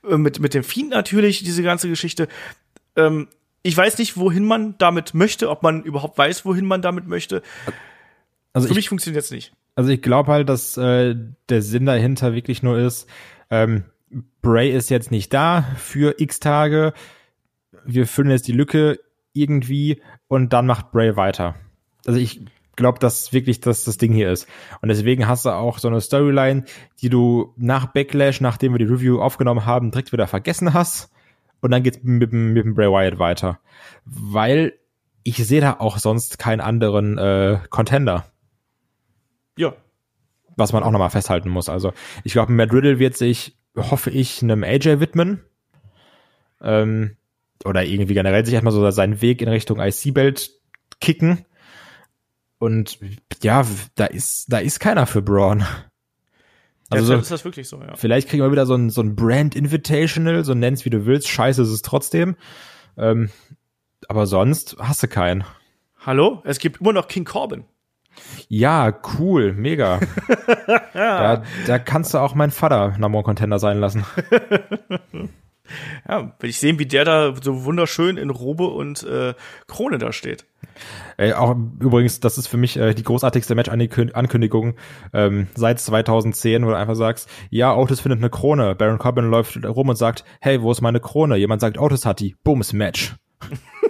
äh, 0.07 0.17
mit, 0.17 0.39
mit 0.39 0.53
dem 0.53 0.63
Fiend 0.63 0.89
natürlich, 0.89 1.43
diese 1.43 1.63
ganze 1.63 1.87
Geschichte. 1.87 2.27
Ähm, 2.95 3.27
ich 3.63 3.77
weiß 3.77 3.97
nicht, 3.97 4.17
wohin 4.17 4.43
man 4.43 4.75
damit 4.77 5.13
möchte, 5.13 5.49
ob 5.49 5.63
man 5.63 5.83
überhaupt 5.83 6.17
weiß, 6.17 6.45
wohin 6.45 6.65
man 6.65 6.81
damit 6.81 7.07
möchte. 7.07 7.41
also 8.53 8.67
Für 8.67 8.71
ich, 8.73 8.77
mich 8.77 8.89
funktioniert 8.89 9.23
jetzt 9.23 9.31
nicht. 9.31 9.53
also 9.75 9.89
ich 9.91 10.01
glaube 10.01 10.31
halt, 10.31 10.49
dass 10.49 10.75
äh, 10.77 11.15
der 11.49 11.61
Sinn 11.61 11.85
dahinter 11.85 12.33
wirklich 12.33 12.63
nur 12.63 12.77
ist, 12.77 13.07
ähm, 13.49 13.85
Bray 14.41 14.71
ist 14.71 14.89
jetzt 14.89 15.11
nicht 15.11 15.33
da 15.33 15.65
für 15.77 16.19
x 16.19 16.39
Tage, 16.39 16.93
wir 17.85 18.07
füllen 18.07 18.31
jetzt 18.31 18.47
die 18.47 18.51
Lücke 18.51 18.99
irgendwie 19.33 20.01
und 20.27 20.51
dann 20.51 20.65
macht 20.65 20.91
Bray 20.91 21.15
weiter. 21.15 21.55
Also 22.05 22.19
ich 22.19 22.41
glaube, 22.75 22.99
dass 22.99 23.33
wirklich 23.33 23.59
das 23.59 23.83
das 23.83 23.97
Ding 23.97 24.13
hier 24.13 24.31
ist. 24.31 24.47
Und 24.81 24.89
deswegen 24.89 25.27
hast 25.27 25.45
du 25.45 25.49
auch 25.49 25.77
so 25.77 25.87
eine 25.87 26.01
Storyline, 26.01 26.63
die 27.01 27.09
du 27.09 27.53
nach 27.57 27.87
Backlash, 27.87 28.41
nachdem 28.41 28.73
wir 28.73 28.79
die 28.79 28.85
Review 28.91 29.21
aufgenommen 29.21 29.65
haben, 29.65 29.91
direkt 29.91 30.11
wieder 30.13 30.27
vergessen 30.27 30.73
hast. 30.73 31.11
Und 31.59 31.71
dann 31.71 31.83
geht's 31.83 31.99
mit, 32.01 32.31
dem- 32.31 32.53
mit 32.53 32.65
dem 32.65 32.73
Bray 32.73 32.87
Wyatt 32.89 33.19
weiter. 33.19 33.59
Weil 34.05 34.73
ich 35.23 35.37
sehe 35.45 35.61
da 35.61 35.75
auch 35.79 35.99
sonst 35.99 36.39
keinen 36.39 36.61
anderen 36.61 37.17
äh, 37.19 37.59
Contender. 37.69 38.25
Ja. 39.57 39.73
Was 40.55 40.73
man 40.73 40.81
auch 40.83 40.91
nochmal 40.91 41.11
festhalten 41.11 41.49
muss. 41.49 41.69
Also 41.69 41.93
ich 42.23 42.33
glaube, 42.33 42.51
Matt 42.51 42.73
Riddle 42.73 42.97
wird 42.97 43.15
sich, 43.15 43.57
hoffe 43.77 44.09
ich, 44.09 44.41
einem 44.41 44.63
AJ 44.63 44.99
widmen. 44.99 45.41
Ähm, 46.61 47.15
oder 47.63 47.83
irgendwie 47.85 48.13
generell 48.15 48.43
sich 48.45 48.53
erstmal 48.55 48.73
so 48.73 48.89
seinen 48.91 49.21
Weg 49.21 49.41
in 49.41 49.49
Richtung 49.49 49.79
IC-Belt 49.79 50.51
kicken. 50.99 51.45
Und 52.61 52.99
ja, 53.41 53.65
da 53.95 54.05
ist, 54.05 54.45
da 54.53 54.59
ist 54.59 54.79
keiner 54.79 55.07
für 55.07 55.23
Braun. 55.23 55.65
Also 56.91 57.13
ja, 57.13 57.19
ist 57.19 57.31
das 57.31 57.43
wirklich 57.43 57.67
so, 57.67 57.81
ja. 57.81 57.95
Vielleicht 57.95 58.29
kriegen 58.29 58.43
wir 58.43 58.51
wieder 58.51 58.67
so 58.67 58.75
ein, 58.75 58.91
so 58.91 59.01
ein 59.01 59.15
Brand 59.15 59.55
Invitational, 59.55 60.43
so 60.43 60.53
nenn's 60.53 60.85
wie 60.85 60.91
du 60.91 61.07
willst. 61.07 61.27
Scheiße 61.27 61.63
ist 61.63 61.69
es 61.69 61.81
trotzdem. 61.81 62.35
Ähm, 62.97 63.31
aber 64.07 64.27
sonst 64.27 64.75
hast 64.77 65.01
du 65.01 65.07
keinen. 65.07 65.43
Hallo? 66.05 66.43
Es 66.45 66.59
gibt 66.59 66.81
immer 66.81 66.93
noch 66.93 67.07
King 67.07 67.25
Corbin. 67.25 67.65
Ja, 68.47 68.95
cool, 69.17 69.53
mega. 69.53 69.99
ja. 70.93 71.37
da, 71.37 71.43
da 71.65 71.79
kannst 71.79 72.13
du 72.13 72.19
auch 72.19 72.35
meinen 72.35 72.51
Vater 72.51 72.95
Number 72.99 73.23
Contender 73.23 73.57
sein 73.57 73.79
lassen. 73.79 74.05
ja, 76.09 76.35
will 76.39 76.49
ich 76.49 76.59
sehen, 76.59 76.79
wie 76.79 76.85
der 76.85 77.05
da 77.05 77.33
so 77.41 77.63
wunderschön 77.65 78.17
in 78.17 78.29
Robe 78.29 78.65
und 78.65 79.03
äh, 79.03 79.33
Krone 79.67 79.97
da 79.97 80.11
steht. 80.11 80.45
Ey, 81.17 81.33
auch 81.33 81.55
übrigens, 81.79 82.19
das 82.19 82.37
ist 82.37 82.47
für 82.47 82.57
mich 82.57 82.77
äh, 82.77 82.93
die 82.93 83.03
großartigste 83.03 83.55
Match-Ankündigung 83.55 84.75
ähm, 85.13 85.47
seit 85.55 85.79
2010, 85.79 86.65
wo 86.65 86.69
du 86.69 86.77
einfach 86.77 86.95
sagst, 86.95 87.29
ja, 87.49 87.75
Otis 87.75 87.99
findet 87.99 88.19
eine 88.19 88.29
Krone. 88.29 88.75
Baron 88.75 88.97
Corbin 88.97 89.29
läuft 89.29 89.63
rum 89.65 89.89
und 89.89 89.95
sagt, 89.95 90.23
hey, 90.39 90.61
wo 90.61 90.71
ist 90.71 90.81
meine 90.81 90.99
Krone? 90.99 91.37
Jemand 91.37 91.61
sagt, 91.61 91.77
Otis 91.77 92.05
hat 92.05 92.19
die. 92.19 92.35
Boom, 92.43 92.61
ist 92.61 92.73
Match. 92.73 93.15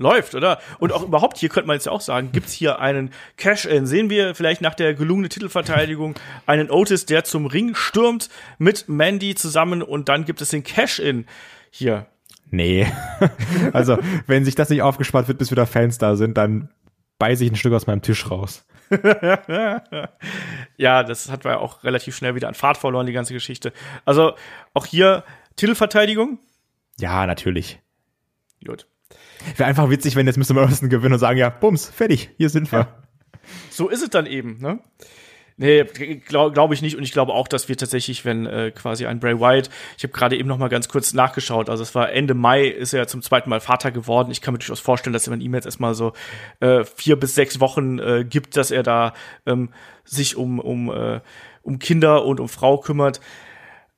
läuft, 0.00 0.34
oder? 0.34 0.58
Und 0.78 0.92
auch 0.92 1.02
überhaupt, 1.02 1.36
hier 1.36 1.50
könnte 1.50 1.66
man 1.66 1.74
jetzt 1.74 1.88
auch 1.88 2.00
sagen, 2.00 2.32
gibt's 2.32 2.52
hier 2.52 2.80
einen 2.80 3.12
Cash-In? 3.36 3.86
Sehen 3.86 4.10
wir 4.10 4.34
vielleicht 4.34 4.62
nach 4.62 4.74
der 4.74 4.94
gelungenen 4.94 5.30
Titelverteidigung 5.30 6.14
einen 6.46 6.70
Otis, 6.70 7.06
der 7.06 7.22
zum 7.24 7.46
Ring 7.46 7.74
stürmt 7.74 8.30
mit 8.58 8.88
Mandy 8.88 9.34
zusammen 9.34 9.82
und 9.82 10.08
dann 10.08 10.24
gibt 10.24 10.40
es 10.40 10.48
den 10.48 10.64
Cash-In 10.64 11.26
hier. 11.70 12.06
Nee. 12.50 12.86
also, 13.72 13.98
wenn 14.26 14.44
sich 14.44 14.54
das 14.54 14.70
nicht 14.70 14.82
aufgespart 14.82 15.28
wird, 15.28 15.38
bis 15.38 15.50
wieder 15.50 15.66
Fans 15.66 15.98
da 15.98 16.16
sind, 16.16 16.36
dann 16.36 16.70
beiße 17.18 17.44
ich 17.44 17.52
ein 17.52 17.56
Stück 17.56 17.74
aus 17.74 17.86
meinem 17.86 18.02
Tisch 18.02 18.28
raus. 18.30 18.66
ja, 20.76 21.04
das 21.04 21.30
hat 21.30 21.44
wir 21.44 21.60
auch 21.60 21.84
relativ 21.84 22.16
schnell 22.16 22.34
wieder 22.34 22.48
an 22.48 22.54
Fahrt 22.54 22.78
verloren, 22.78 23.06
die 23.06 23.12
ganze 23.12 23.34
Geschichte. 23.34 23.72
Also, 24.04 24.32
auch 24.74 24.86
hier 24.86 25.22
Titelverteidigung? 25.56 26.40
Ja, 26.98 27.26
natürlich. 27.26 27.78
Gut. 28.66 28.86
Wäre 29.56 29.68
einfach 29.68 29.90
witzig, 29.90 30.16
wenn 30.16 30.26
jetzt 30.26 30.36
Mr. 30.36 30.54
Morrison 30.54 30.88
gewinnt 30.88 31.12
und 31.12 31.18
sagen, 31.18 31.38
ja, 31.38 31.50
bums, 31.50 31.86
fertig, 31.88 32.30
hier 32.36 32.50
sind 32.50 32.70
wir. 32.72 32.80
Ja. 32.80 32.88
So 33.70 33.88
ist 33.88 34.02
es 34.02 34.10
dann 34.10 34.26
eben, 34.26 34.58
ne? 34.60 34.80
Nee, 35.56 35.84
glaube 36.26 36.52
glaub 36.52 36.72
ich 36.72 36.80
nicht. 36.80 36.96
Und 36.96 37.02
ich 37.02 37.12
glaube 37.12 37.34
auch, 37.34 37.46
dass 37.46 37.68
wir 37.68 37.76
tatsächlich, 37.76 38.24
wenn 38.24 38.46
äh, 38.46 38.70
quasi 38.70 39.04
ein 39.04 39.20
Bray 39.20 39.38
Wyatt, 39.38 39.68
ich 39.98 40.04
habe 40.04 40.12
gerade 40.14 40.38
eben 40.38 40.48
noch 40.48 40.56
mal 40.56 40.70
ganz 40.70 40.88
kurz 40.88 41.12
nachgeschaut, 41.12 41.68
also 41.68 41.82
es 41.82 41.94
war 41.94 42.10
Ende 42.12 42.32
Mai, 42.32 42.66
ist 42.66 42.94
er 42.94 43.06
zum 43.08 43.20
zweiten 43.20 43.50
Mal 43.50 43.60
Vater 43.60 43.90
geworden. 43.90 44.30
Ich 44.30 44.40
kann 44.40 44.54
mir 44.54 44.58
durchaus 44.58 44.80
vorstellen, 44.80 45.12
dass 45.12 45.26
er 45.26 45.32
man 45.32 45.42
ihm 45.42 45.52
jetzt 45.52 45.66
erstmal 45.66 45.92
so 45.92 46.14
äh, 46.60 46.84
vier 46.84 47.16
bis 47.16 47.34
sechs 47.34 47.60
Wochen 47.60 47.98
äh, 47.98 48.24
gibt, 48.24 48.56
dass 48.56 48.70
er 48.70 48.82
da 48.82 49.12
ähm, 49.44 49.68
sich 50.04 50.34
um, 50.34 50.60
um, 50.60 50.90
äh, 50.90 51.20
um 51.62 51.78
Kinder 51.78 52.24
und 52.24 52.40
um 52.40 52.48
Frau 52.48 52.78
kümmert 52.78 53.20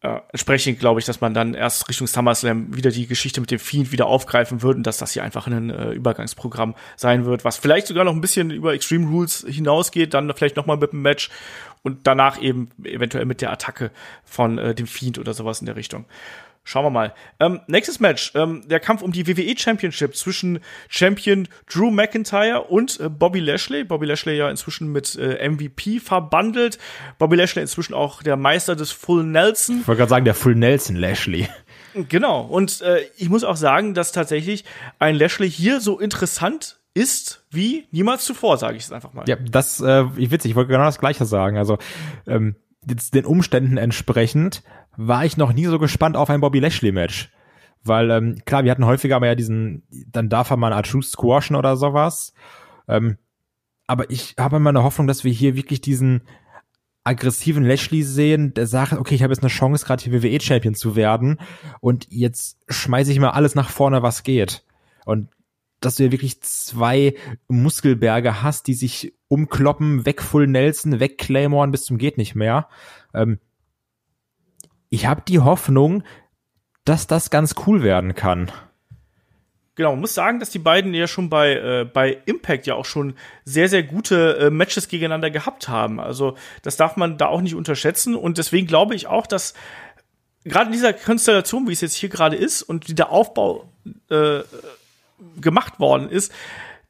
äh, 0.02 0.20
entsprechend 0.32 0.80
glaube 0.80 1.00
ich, 1.00 1.06
dass 1.06 1.20
man 1.20 1.32
dann 1.32 1.54
erst 1.54 1.88
Richtung 1.88 2.06
SummerSlam 2.06 2.74
wieder 2.74 2.90
die 2.90 3.06
Geschichte 3.06 3.40
mit 3.40 3.50
dem 3.50 3.58
Fiend 3.58 3.92
wieder 3.92 4.06
aufgreifen 4.06 4.62
wird 4.62 4.76
und 4.76 4.86
dass 4.86 4.98
das 4.98 5.12
hier 5.12 5.22
einfach 5.22 5.46
ein 5.46 5.70
äh, 5.70 5.92
Übergangsprogramm 5.92 6.74
sein 6.96 7.24
wird, 7.24 7.44
was 7.44 7.56
vielleicht 7.56 7.86
sogar 7.86 8.04
noch 8.04 8.12
ein 8.12 8.20
bisschen 8.20 8.50
über 8.50 8.74
Extreme 8.74 9.08
Rules 9.08 9.46
hinausgeht, 9.48 10.12
dann 10.14 10.32
vielleicht 10.34 10.56
noch 10.56 10.66
mal 10.66 10.76
mit 10.76 10.92
dem 10.92 11.02
Match 11.02 11.30
und 11.82 12.06
danach 12.06 12.40
eben 12.40 12.70
eventuell 12.82 13.26
mit 13.26 13.40
der 13.40 13.52
Attacke 13.52 13.90
von 14.24 14.58
äh, 14.58 14.74
dem 14.74 14.86
Fiend 14.86 15.18
oder 15.18 15.34
sowas 15.34 15.60
in 15.60 15.66
der 15.66 15.76
Richtung. 15.76 16.04
Schauen 16.64 16.84
wir 16.84 16.90
mal. 16.90 17.14
Ähm, 17.40 17.60
nächstes 17.66 17.98
Match, 17.98 18.32
ähm, 18.36 18.62
der 18.68 18.78
Kampf 18.78 19.02
um 19.02 19.10
die 19.10 19.26
WWE 19.26 19.58
Championship 19.58 20.16
zwischen 20.16 20.60
Champion 20.88 21.48
Drew 21.72 21.90
McIntyre 21.90 22.62
und 22.62 23.00
äh, 23.00 23.08
Bobby 23.08 23.40
Lashley. 23.40 23.82
Bobby 23.82 24.06
Lashley 24.06 24.36
ja 24.36 24.48
inzwischen 24.48 24.92
mit 24.92 25.16
äh, 25.16 25.48
MVP 25.48 25.98
verbandelt. 25.98 26.78
Bobby 27.18 27.36
Lashley 27.36 27.62
inzwischen 27.62 27.94
auch 27.94 28.22
der 28.22 28.36
Meister 28.36 28.76
des 28.76 28.92
Full 28.92 29.24
Nelson. 29.24 29.80
Ich 29.80 29.88
wollte 29.88 29.98
gerade 29.98 30.10
sagen, 30.10 30.24
der 30.24 30.34
Full 30.34 30.54
Nelson 30.54 30.96
Lashley. 30.96 31.48
Genau. 32.08 32.42
Und 32.42 32.80
äh, 32.80 33.00
ich 33.16 33.28
muss 33.28 33.44
auch 33.44 33.56
sagen, 33.56 33.94
dass 33.94 34.12
tatsächlich 34.12 34.64
ein 34.98 35.14
Lashley 35.14 35.50
hier 35.50 35.80
so 35.80 35.98
interessant 35.98 36.78
ist 36.94 37.44
wie 37.50 37.86
niemals 37.90 38.24
zuvor, 38.24 38.58
sage 38.58 38.76
ich 38.76 38.84
es 38.84 38.92
einfach 38.92 39.12
mal. 39.12 39.24
Ja, 39.26 39.36
das, 39.36 39.80
äh, 39.80 40.04
ich 40.16 40.30
witzig, 40.30 40.50
ich 40.50 40.56
wollte 40.56 40.70
genau 40.70 40.84
das 40.84 40.98
Gleiche 40.98 41.24
sagen. 41.24 41.56
Also 41.56 41.78
ähm, 42.26 42.56
jetzt 42.86 43.14
den 43.14 43.24
Umständen 43.24 43.76
entsprechend 43.76 44.62
war 44.96 45.24
ich 45.24 45.36
noch 45.36 45.52
nie 45.52 45.66
so 45.66 45.78
gespannt 45.78 46.16
auf 46.16 46.30
ein 46.30 46.40
Bobby 46.40 46.60
Lashley-Match. 46.60 47.30
Weil, 47.84 48.10
ähm, 48.10 48.38
klar, 48.44 48.64
wir 48.64 48.70
hatten 48.70 48.86
häufiger 48.86 49.18
mal 49.18 49.26
ja 49.26 49.34
diesen, 49.34 49.82
dann 50.06 50.28
darf 50.28 50.50
er 50.50 50.56
mal 50.56 50.68
eine 50.68 50.76
Art 50.76 50.88
Truth 50.88 51.06
squashen 51.06 51.56
oder 51.56 51.76
sowas. 51.76 52.32
Ähm, 52.86 53.18
aber 53.86 54.10
ich 54.10 54.34
habe 54.38 54.56
immer 54.56 54.70
eine 54.70 54.84
Hoffnung, 54.84 55.06
dass 55.06 55.24
wir 55.24 55.32
hier 55.32 55.56
wirklich 55.56 55.80
diesen 55.80 56.22
aggressiven 57.04 57.64
Lashley 57.64 58.02
sehen, 58.02 58.54
der 58.54 58.66
sagt, 58.66 58.92
okay, 58.92 59.14
ich 59.14 59.22
habe 59.22 59.32
jetzt 59.32 59.42
eine 59.42 59.50
Chance, 59.50 59.84
gerade 59.84 60.02
hier 60.04 60.22
WWE-Champion 60.22 60.74
zu 60.74 60.94
werden 60.94 61.38
und 61.80 62.06
jetzt 62.10 62.58
schmeiße 62.68 63.10
ich 63.10 63.18
mal 63.18 63.30
alles 63.30 63.56
nach 63.56 63.70
vorne, 63.70 64.02
was 64.02 64.22
geht. 64.22 64.64
Und 65.04 65.28
dass 65.80 65.96
du 65.96 66.04
ja 66.04 66.12
wirklich 66.12 66.40
zwei 66.42 67.14
Muskelberge 67.48 68.42
hast, 68.42 68.68
die 68.68 68.74
sich 68.74 69.14
umkloppen, 69.26 70.06
weg 70.06 70.22
Full 70.22 70.46
Nelson, 70.46 71.00
weg 71.00 71.18
Claymore 71.18 71.68
bis 71.68 71.84
zum 71.84 71.98
geht 71.98 72.18
nicht 72.18 72.36
mehr. 72.36 72.68
Ähm, 73.14 73.40
ich 74.92 75.06
habe 75.06 75.22
die 75.26 75.40
Hoffnung, 75.40 76.04
dass 76.84 77.06
das 77.06 77.30
ganz 77.30 77.54
cool 77.66 77.82
werden 77.82 78.14
kann. 78.14 78.52
Genau, 79.74 79.96
muss 79.96 80.12
sagen, 80.12 80.38
dass 80.38 80.50
die 80.50 80.58
beiden 80.58 80.92
ja 80.92 81.06
schon 81.06 81.30
bei, 81.30 81.54
äh, 81.54 81.84
bei 81.90 82.18
Impact 82.26 82.66
ja 82.66 82.74
auch 82.74 82.84
schon 82.84 83.14
sehr, 83.46 83.70
sehr 83.70 83.84
gute 83.84 84.36
äh, 84.36 84.50
Matches 84.50 84.88
gegeneinander 84.88 85.30
gehabt 85.30 85.66
haben. 85.70 85.98
Also 85.98 86.36
das 86.60 86.76
darf 86.76 86.96
man 86.96 87.16
da 87.16 87.28
auch 87.28 87.40
nicht 87.40 87.54
unterschätzen. 87.54 88.14
Und 88.14 88.36
deswegen 88.36 88.66
glaube 88.66 88.94
ich 88.94 89.06
auch, 89.06 89.26
dass 89.26 89.54
gerade 90.44 90.66
in 90.66 90.72
dieser 90.72 90.92
Konstellation, 90.92 91.66
wie 91.68 91.72
es 91.72 91.80
jetzt 91.80 91.94
hier 91.94 92.10
gerade 92.10 92.36
ist 92.36 92.60
und 92.60 92.90
wie 92.90 92.94
der 92.94 93.10
Aufbau 93.10 93.72
äh, 94.10 94.40
gemacht 95.40 95.80
worden 95.80 96.10
ist, 96.10 96.34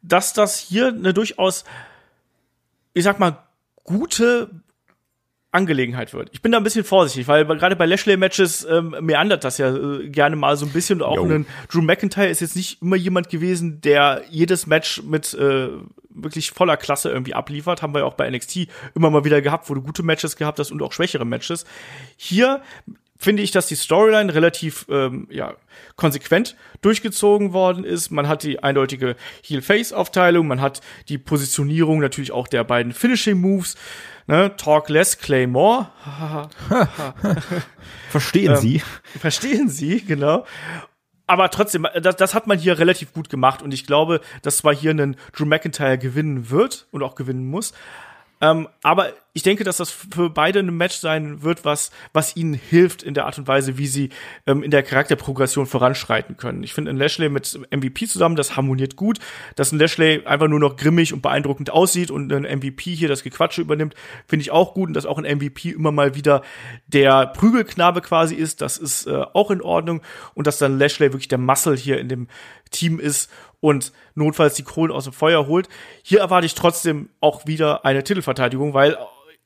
dass 0.02 0.32
das 0.32 0.58
hier 0.58 0.88
eine 0.88 1.14
durchaus, 1.14 1.64
ich 2.94 3.04
sag 3.04 3.20
mal, 3.20 3.38
gute 3.84 4.50
Angelegenheit 5.52 6.14
wird. 6.14 6.30
Ich 6.32 6.40
bin 6.40 6.50
da 6.50 6.58
ein 6.58 6.64
bisschen 6.64 6.84
vorsichtig, 6.84 7.28
weil 7.28 7.44
gerade 7.44 7.76
bei 7.76 7.84
Lashley-Matches 7.84 8.66
ähm, 8.68 8.96
meandert 9.00 9.44
das 9.44 9.58
ja 9.58 9.74
äh, 9.74 10.08
gerne 10.08 10.34
mal 10.34 10.56
so 10.56 10.64
ein 10.64 10.72
bisschen. 10.72 11.02
Und 11.02 11.06
auch 11.06 11.24
ein 11.24 11.46
Drew 11.70 11.82
McIntyre 11.82 12.28
ist 12.28 12.40
jetzt 12.40 12.56
nicht 12.56 12.80
immer 12.80 12.96
jemand 12.96 13.28
gewesen, 13.28 13.82
der 13.82 14.22
jedes 14.30 14.66
Match 14.66 15.02
mit 15.02 15.34
äh, 15.34 15.68
wirklich 16.08 16.50
voller 16.52 16.78
Klasse 16.78 17.10
irgendwie 17.10 17.34
abliefert. 17.34 17.82
Haben 17.82 17.94
wir 17.94 18.00
ja 18.00 18.06
auch 18.06 18.14
bei 18.14 18.28
NXT 18.30 18.68
immer 18.94 19.10
mal 19.10 19.24
wieder 19.24 19.42
gehabt, 19.42 19.68
wo 19.68 19.74
du 19.74 19.82
gute 19.82 20.02
Matches 20.02 20.36
gehabt 20.36 20.58
hast 20.58 20.72
und 20.72 20.82
auch 20.82 20.92
schwächere 20.92 21.26
Matches. 21.26 21.66
Hier 22.16 22.62
finde 23.22 23.42
ich, 23.42 23.52
dass 23.52 23.66
die 23.66 23.76
Storyline 23.76 24.34
relativ 24.34 24.86
ähm, 24.88 25.28
ja, 25.30 25.54
konsequent 25.96 26.56
durchgezogen 26.80 27.52
worden 27.52 27.84
ist. 27.84 28.10
Man 28.10 28.26
hat 28.26 28.42
die 28.42 28.62
eindeutige 28.62 29.16
Heel-Face-Aufteilung, 29.42 30.46
man 30.48 30.60
hat 30.60 30.80
die 31.08 31.18
Positionierung 31.18 32.00
natürlich 32.00 32.32
auch 32.32 32.48
der 32.48 32.64
beiden 32.64 32.92
Finishing-Moves. 32.92 33.76
Ne? 34.26 34.54
Talk 34.56 34.88
less, 34.88 35.18
clay 35.18 35.46
more. 35.46 35.90
verstehen 38.10 38.56
Sie? 38.56 38.76
Ähm, 38.76 39.20
verstehen 39.20 39.68
Sie, 39.68 40.04
genau 40.04 40.44
aber 41.28 41.48
trotzdem, 41.48 41.86
das, 42.02 42.16
das 42.16 42.34
hat 42.34 42.46
man 42.46 42.58
hier 42.58 42.78
relativ 42.78 43.14
gut 43.14 43.30
gemacht 43.30 43.62
und 43.62 43.72
ich 43.72 43.86
glaube, 43.86 44.20
dass 44.42 44.58
zwar 44.58 44.74
hier 44.74 44.90
ein 44.90 45.16
Drew 45.32 45.46
McIntyre 45.46 45.96
gewinnen 45.96 46.50
wird 46.50 46.88
und 46.90 47.02
auch 47.02 47.14
gewinnen 47.14 47.46
muss, 47.46 47.72
ähm, 48.42 48.68
aber 48.82 49.12
ich 49.34 49.44
denke, 49.44 49.62
dass 49.62 49.76
das 49.76 49.92
für 49.92 50.28
beide 50.28 50.58
ein 50.58 50.76
Match 50.76 50.96
sein 50.96 51.42
wird, 51.42 51.64
was, 51.64 51.92
was 52.12 52.36
ihnen 52.36 52.54
hilft 52.54 53.04
in 53.04 53.14
der 53.14 53.24
Art 53.24 53.38
und 53.38 53.46
Weise, 53.46 53.78
wie 53.78 53.86
sie 53.86 54.10
ähm, 54.46 54.64
in 54.64 54.72
der 54.72 54.82
Charakterprogression 54.82 55.66
voranschreiten 55.66 56.36
können. 56.36 56.64
Ich 56.64 56.74
finde 56.74 56.90
ein 56.90 56.96
Lashley 56.96 57.28
mit 57.28 57.58
MVP 57.70 58.08
zusammen, 58.08 58.34
das 58.34 58.56
harmoniert 58.56 58.96
gut. 58.96 59.20
Dass 59.54 59.70
ein 59.70 59.78
Lashley 59.78 60.26
einfach 60.26 60.48
nur 60.48 60.58
noch 60.58 60.76
grimmig 60.76 61.14
und 61.14 61.22
beeindruckend 61.22 61.70
aussieht 61.70 62.10
und 62.10 62.32
ein 62.32 62.42
MVP 62.42 62.94
hier 62.94 63.08
das 63.08 63.22
Gequatsche 63.22 63.60
übernimmt, 63.60 63.94
finde 64.26 64.42
ich 64.42 64.50
auch 64.50 64.74
gut. 64.74 64.88
Und 64.88 64.94
dass 64.94 65.06
auch 65.06 65.18
ein 65.18 65.38
MVP 65.38 65.70
immer 65.70 65.92
mal 65.92 66.16
wieder 66.16 66.42
der 66.88 67.28
Prügelknabe 67.28 68.00
quasi 68.00 68.34
ist, 68.34 68.60
das 68.60 68.76
ist 68.76 69.06
äh, 69.06 69.22
auch 69.34 69.52
in 69.52 69.62
Ordnung. 69.62 70.02
Und 70.34 70.48
dass 70.48 70.58
dann 70.58 70.78
Lashley 70.78 71.12
wirklich 71.12 71.28
der 71.28 71.38
Muscle 71.38 71.76
hier 71.76 71.98
in 71.98 72.08
dem 72.08 72.26
Team 72.72 72.98
ist 72.98 73.30
und 73.62 73.92
notfalls 74.14 74.54
die 74.54 74.64
Kohlen 74.64 74.90
aus 74.90 75.04
dem 75.04 75.12
Feuer 75.12 75.46
holt. 75.46 75.68
Hier 76.02 76.20
erwarte 76.20 76.44
ich 76.44 76.54
trotzdem 76.54 77.08
auch 77.20 77.46
wieder 77.46 77.86
eine 77.86 78.02
Titelverteidigung, 78.02 78.74
weil 78.74 78.98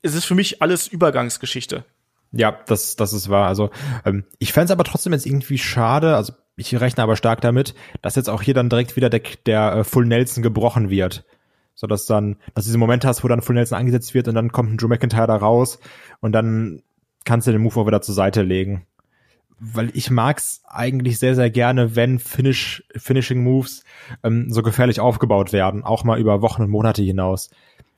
es 0.02 0.14
ist 0.14 0.24
für 0.24 0.34
mich 0.34 0.62
alles 0.62 0.88
Übergangsgeschichte. 0.88 1.84
Ja, 2.32 2.58
das, 2.66 2.96
das 2.96 3.12
ist 3.12 3.28
wahr. 3.28 3.46
Also 3.46 3.70
ähm, 4.04 4.24
ich 4.38 4.52
fände 4.52 4.66
es 4.66 4.70
aber 4.70 4.84
trotzdem 4.84 5.12
jetzt 5.12 5.26
irgendwie 5.26 5.58
schade. 5.58 6.16
Also 6.16 6.32
ich 6.56 6.78
rechne 6.80 7.02
aber 7.02 7.16
stark 7.16 7.42
damit, 7.42 7.74
dass 8.00 8.16
jetzt 8.16 8.30
auch 8.30 8.40
hier 8.40 8.54
dann 8.54 8.70
direkt 8.70 8.96
wieder 8.96 9.10
der, 9.10 9.20
der 9.44 9.72
äh, 9.74 9.84
Full 9.84 10.06
Nelson 10.06 10.42
gebrochen 10.42 10.88
wird. 10.88 11.24
So 11.74 11.86
dass 11.86 12.06
dann, 12.06 12.36
dass 12.54 12.64
du 12.64 12.68
diese 12.68 12.78
Momente 12.78 13.06
hast, 13.06 13.22
wo 13.22 13.28
dann 13.28 13.42
Full 13.42 13.54
Nelson 13.54 13.78
angesetzt 13.78 14.14
wird 14.14 14.28
und 14.28 14.34
dann 14.34 14.50
kommt 14.50 14.72
ein 14.72 14.78
Drew 14.78 14.88
McIntyre 14.88 15.26
da 15.26 15.36
raus 15.36 15.78
und 16.20 16.32
dann 16.32 16.82
kannst 17.26 17.46
du 17.46 17.52
den 17.52 17.60
Move 17.60 17.80
auch 17.80 17.86
wieder 17.86 18.00
zur 18.00 18.14
Seite 18.14 18.42
legen. 18.42 18.86
Weil 19.59 19.90
ich 19.94 20.11
mag's 20.11 20.62
eigentlich 20.66 21.18
sehr, 21.18 21.34
sehr 21.34 21.50
gerne, 21.50 21.96
wenn 21.96 22.18
Finish, 22.18 22.84
Finishing 22.94 23.42
Moves 23.42 23.84
ähm, 24.22 24.52
so 24.52 24.62
gefährlich 24.62 25.00
aufgebaut 25.00 25.52
werden, 25.52 25.82
auch 25.82 26.04
mal 26.04 26.18
über 26.18 26.42
Wochen 26.42 26.62
und 26.62 26.70
Monate 26.70 27.02
hinaus. 27.02 27.50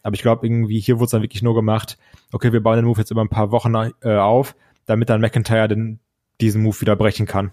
Aber 0.03 0.15
ich 0.15 0.23
glaube, 0.23 0.47
irgendwie 0.47 0.79
hier 0.79 0.97
wurde 0.99 1.07
es 1.07 1.11
dann 1.11 1.23
wirklich 1.23 1.43
nur 1.43 1.55
gemacht, 1.55 1.99
okay, 2.33 2.53
wir 2.53 2.63
bauen 2.63 2.77
den 2.77 2.85
Move 2.85 3.01
jetzt 3.01 3.11
über 3.11 3.23
ein 3.23 3.29
paar 3.29 3.51
Wochen 3.51 3.75
äh, 3.75 4.17
auf, 4.17 4.55
damit 4.87 5.09
dann 5.09 5.21
McIntyre 5.21 5.69
den, 5.69 5.99
diesen 6.41 6.63
Move 6.63 6.81
wieder 6.81 6.97
brechen 6.97 7.27
kann. 7.27 7.53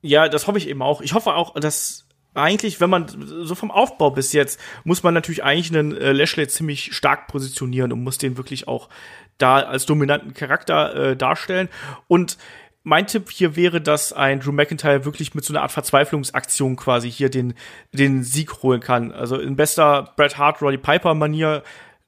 Ja, 0.00 0.28
das 0.28 0.46
hoffe 0.46 0.58
ich 0.58 0.68
eben 0.68 0.82
auch. 0.82 1.00
Ich 1.00 1.14
hoffe 1.14 1.34
auch, 1.34 1.54
dass 1.54 2.06
eigentlich, 2.34 2.80
wenn 2.80 2.90
man 2.90 3.06
so 3.08 3.54
vom 3.54 3.70
Aufbau 3.70 4.10
bis 4.10 4.32
jetzt, 4.32 4.60
muss 4.84 5.02
man 5.02 5.14
natürlich 5.14 5.42
eigentlich 5.42 5.76
einen 5.76 5.96
äh, 5.96 6.12
Lashley 6.12 6.46
ziemlich 6.46 6.94
stark 6.94 7.26
positionieren 7.26 7.92
und 7.92 8.04
muss 8.04 8.18
den 8.18 8.36
wirklich 8.36 8.68
auch 8.68 8.88
da 9.38 9.56
als 9.60 9.86
dominanten 9.86 10.34
Charakter 10.34 10.94
äh, 10.94 11.16
darstellen. 11.16 11.68
Und 12.06 12.36
mein 12.82 13.06
Tipp 13.06 13.30
hier 13.30 13.56
wäre, 13.56 13.80
dass 13.80 14.12
ein 14.12 14.40
Drew 14.40 14.52
McIntyre 14.52 15.04
wirklich 15.04 15.34
mit 15.34 15.44
so 15.44 15.52
einer 15.52 15.62
Art 15.62 15.72
Verzweiflungsaktion 15.72 16.76
quasi 16.76 17.10
hier 17.10 17.30
den, 17.30 17.54
den 17.92 18.22
Sieg 18.22 18.62
holen 18.62 18.80
kann. 18.80 19.12
Also 19.12 19.38
in 19.38 19.56
bester 19.56 20.14
Bret 20.16 20.38
Hart, 20.38 20.62
Roddy 20.62 20.78
Piper 20.78 21.14
Manier 21.14 21.62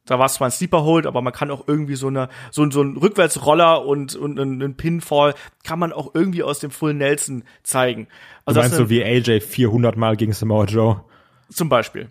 da 0.06 0.18
war 0.18 0.26
es 0.26 0.34
zwar 0.34 0.48
ein 0.48 0.50
Sleeper 0.50 0.82
Hold, 0.82 1.06
aber 1.06 1.22
man 1.22 1.32
kann 1.32 1.52
auch 1.52 1.68
irgendwie 1.68 1.94
so 1.94 2.08
eine 2.08 2.28
so, 2.50 2.68
so 2.70 2.82
ein 2.82 2.96
Rückwärtsroller 2.96 3.86
und 3.86 4.16
und 4.16 4.40
einen 4.40 4.76
Pinfall 4.76 5.34
kann 5.62 5.78
man 5.78 5.92
auch 5.92 6.14
irgendwie 6.14 6.42
aus 6.42 6.58
dem 6.58 6.72
Full 6.72 6.94
Nelson 6.94 7.44
zeigen. 7.62 8.08
Also 8.44 8.60
du 8.60 8.64
meinst 8.64 8.76
so 8.76 8.90
wie 8.90 9.04
AJ 9.04 9.40
400 9.40 9.96
Mal 9.96 10.16
gegen 10.16 10.32
Samoa 10.32 10.64
Joe? 10.64 11.04
Zum 11.50 11.68
Beispiel. 11.68 12.08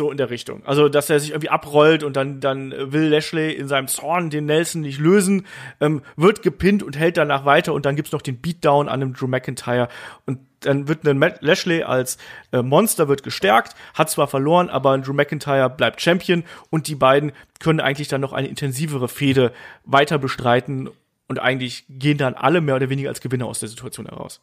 So 0.00 0.10
in 0.10 0.16
der 0.16 0.30
Richtung. 0.30 0.64
Also, 0.64 0.88
dass 0.88 1.10
er 1.10 1.20
sich 1.20 1.32
irgendwie 1.32 1.50
abrollt 1.50 2.04
und 2.04 2.16
dann, 2.16 2.40
dann 2.40 2.72
will 2.90 3.08
Lashley 3.08 3.52
in 3.52 3.68
seinem 3.68 3.86
Zorn 3.86 4.30
den 4.30 4.46
Nelson 4.46 4.80
nicht 4.80 4.98
lösen, 4.98 5.44
ähm, 5.78 6.00
wird 6.16 6.40
gepinnt 6.40 6.82
und 6.82 6.96
hält 6.96 7.18
danach 7.18 7.44
weiter 7.44 7.74
und 7.74 7.84
dann 7.84 7.96
gibt's 7.96 8.10
noch 8.10 8.22
den 8.22 8.40
Beatdown 8.40 8.88
an 8.88 9.02
einem 9.02 9.12
Drew 9.12 9.26
McIntyre 9.26 9.88
und 10.24 10.38
dann 10.60 10.88
wird 10.88 11.06
ein 11.06 11.20
Lashley 11.40 11.82
als 11.82 12.16
äh, 12.50 12.62
Monster 12.62 13.08
wird 13.08 13.22
gestärkt, 13.22 13.76
hat 13.92 14.08
zwar 14.08 14.26
verloren, 14.26 14.70
aber 14.70 14.96
Drew 14.96 15.12
McIntyre 15.12 15.68
bleibt 15.68 16.00
Champion 16.00 16.44
und 16.70 16.88
die 16.88 16.94
beiden 16.94 17.32
können 17.58 17.80
eigentlich 17.80 18.08
dann 18.08 18.22
noch 18.22 18.32
eine 18.32 18.48
intensivere 18.48 19.10
Fehde 19.10 19.52
weiter 19.84 20.18
bestreiten 20.18 20.88
und 21.28 21.40
eigentlich 21.40 21.84
gehen 21.90 22.16
dann 22.16 22.32
alle 22.32 22.62
mehr 22.62 22.76
oder 22.76 22.88
weniger 22.88 23.10
als 23.10 23.20
Gewinner 23.20 23.44
aus 23.44 23.60
der 23.60 23.68
Situation 23.68 24.06
heraus. 24.06 24.40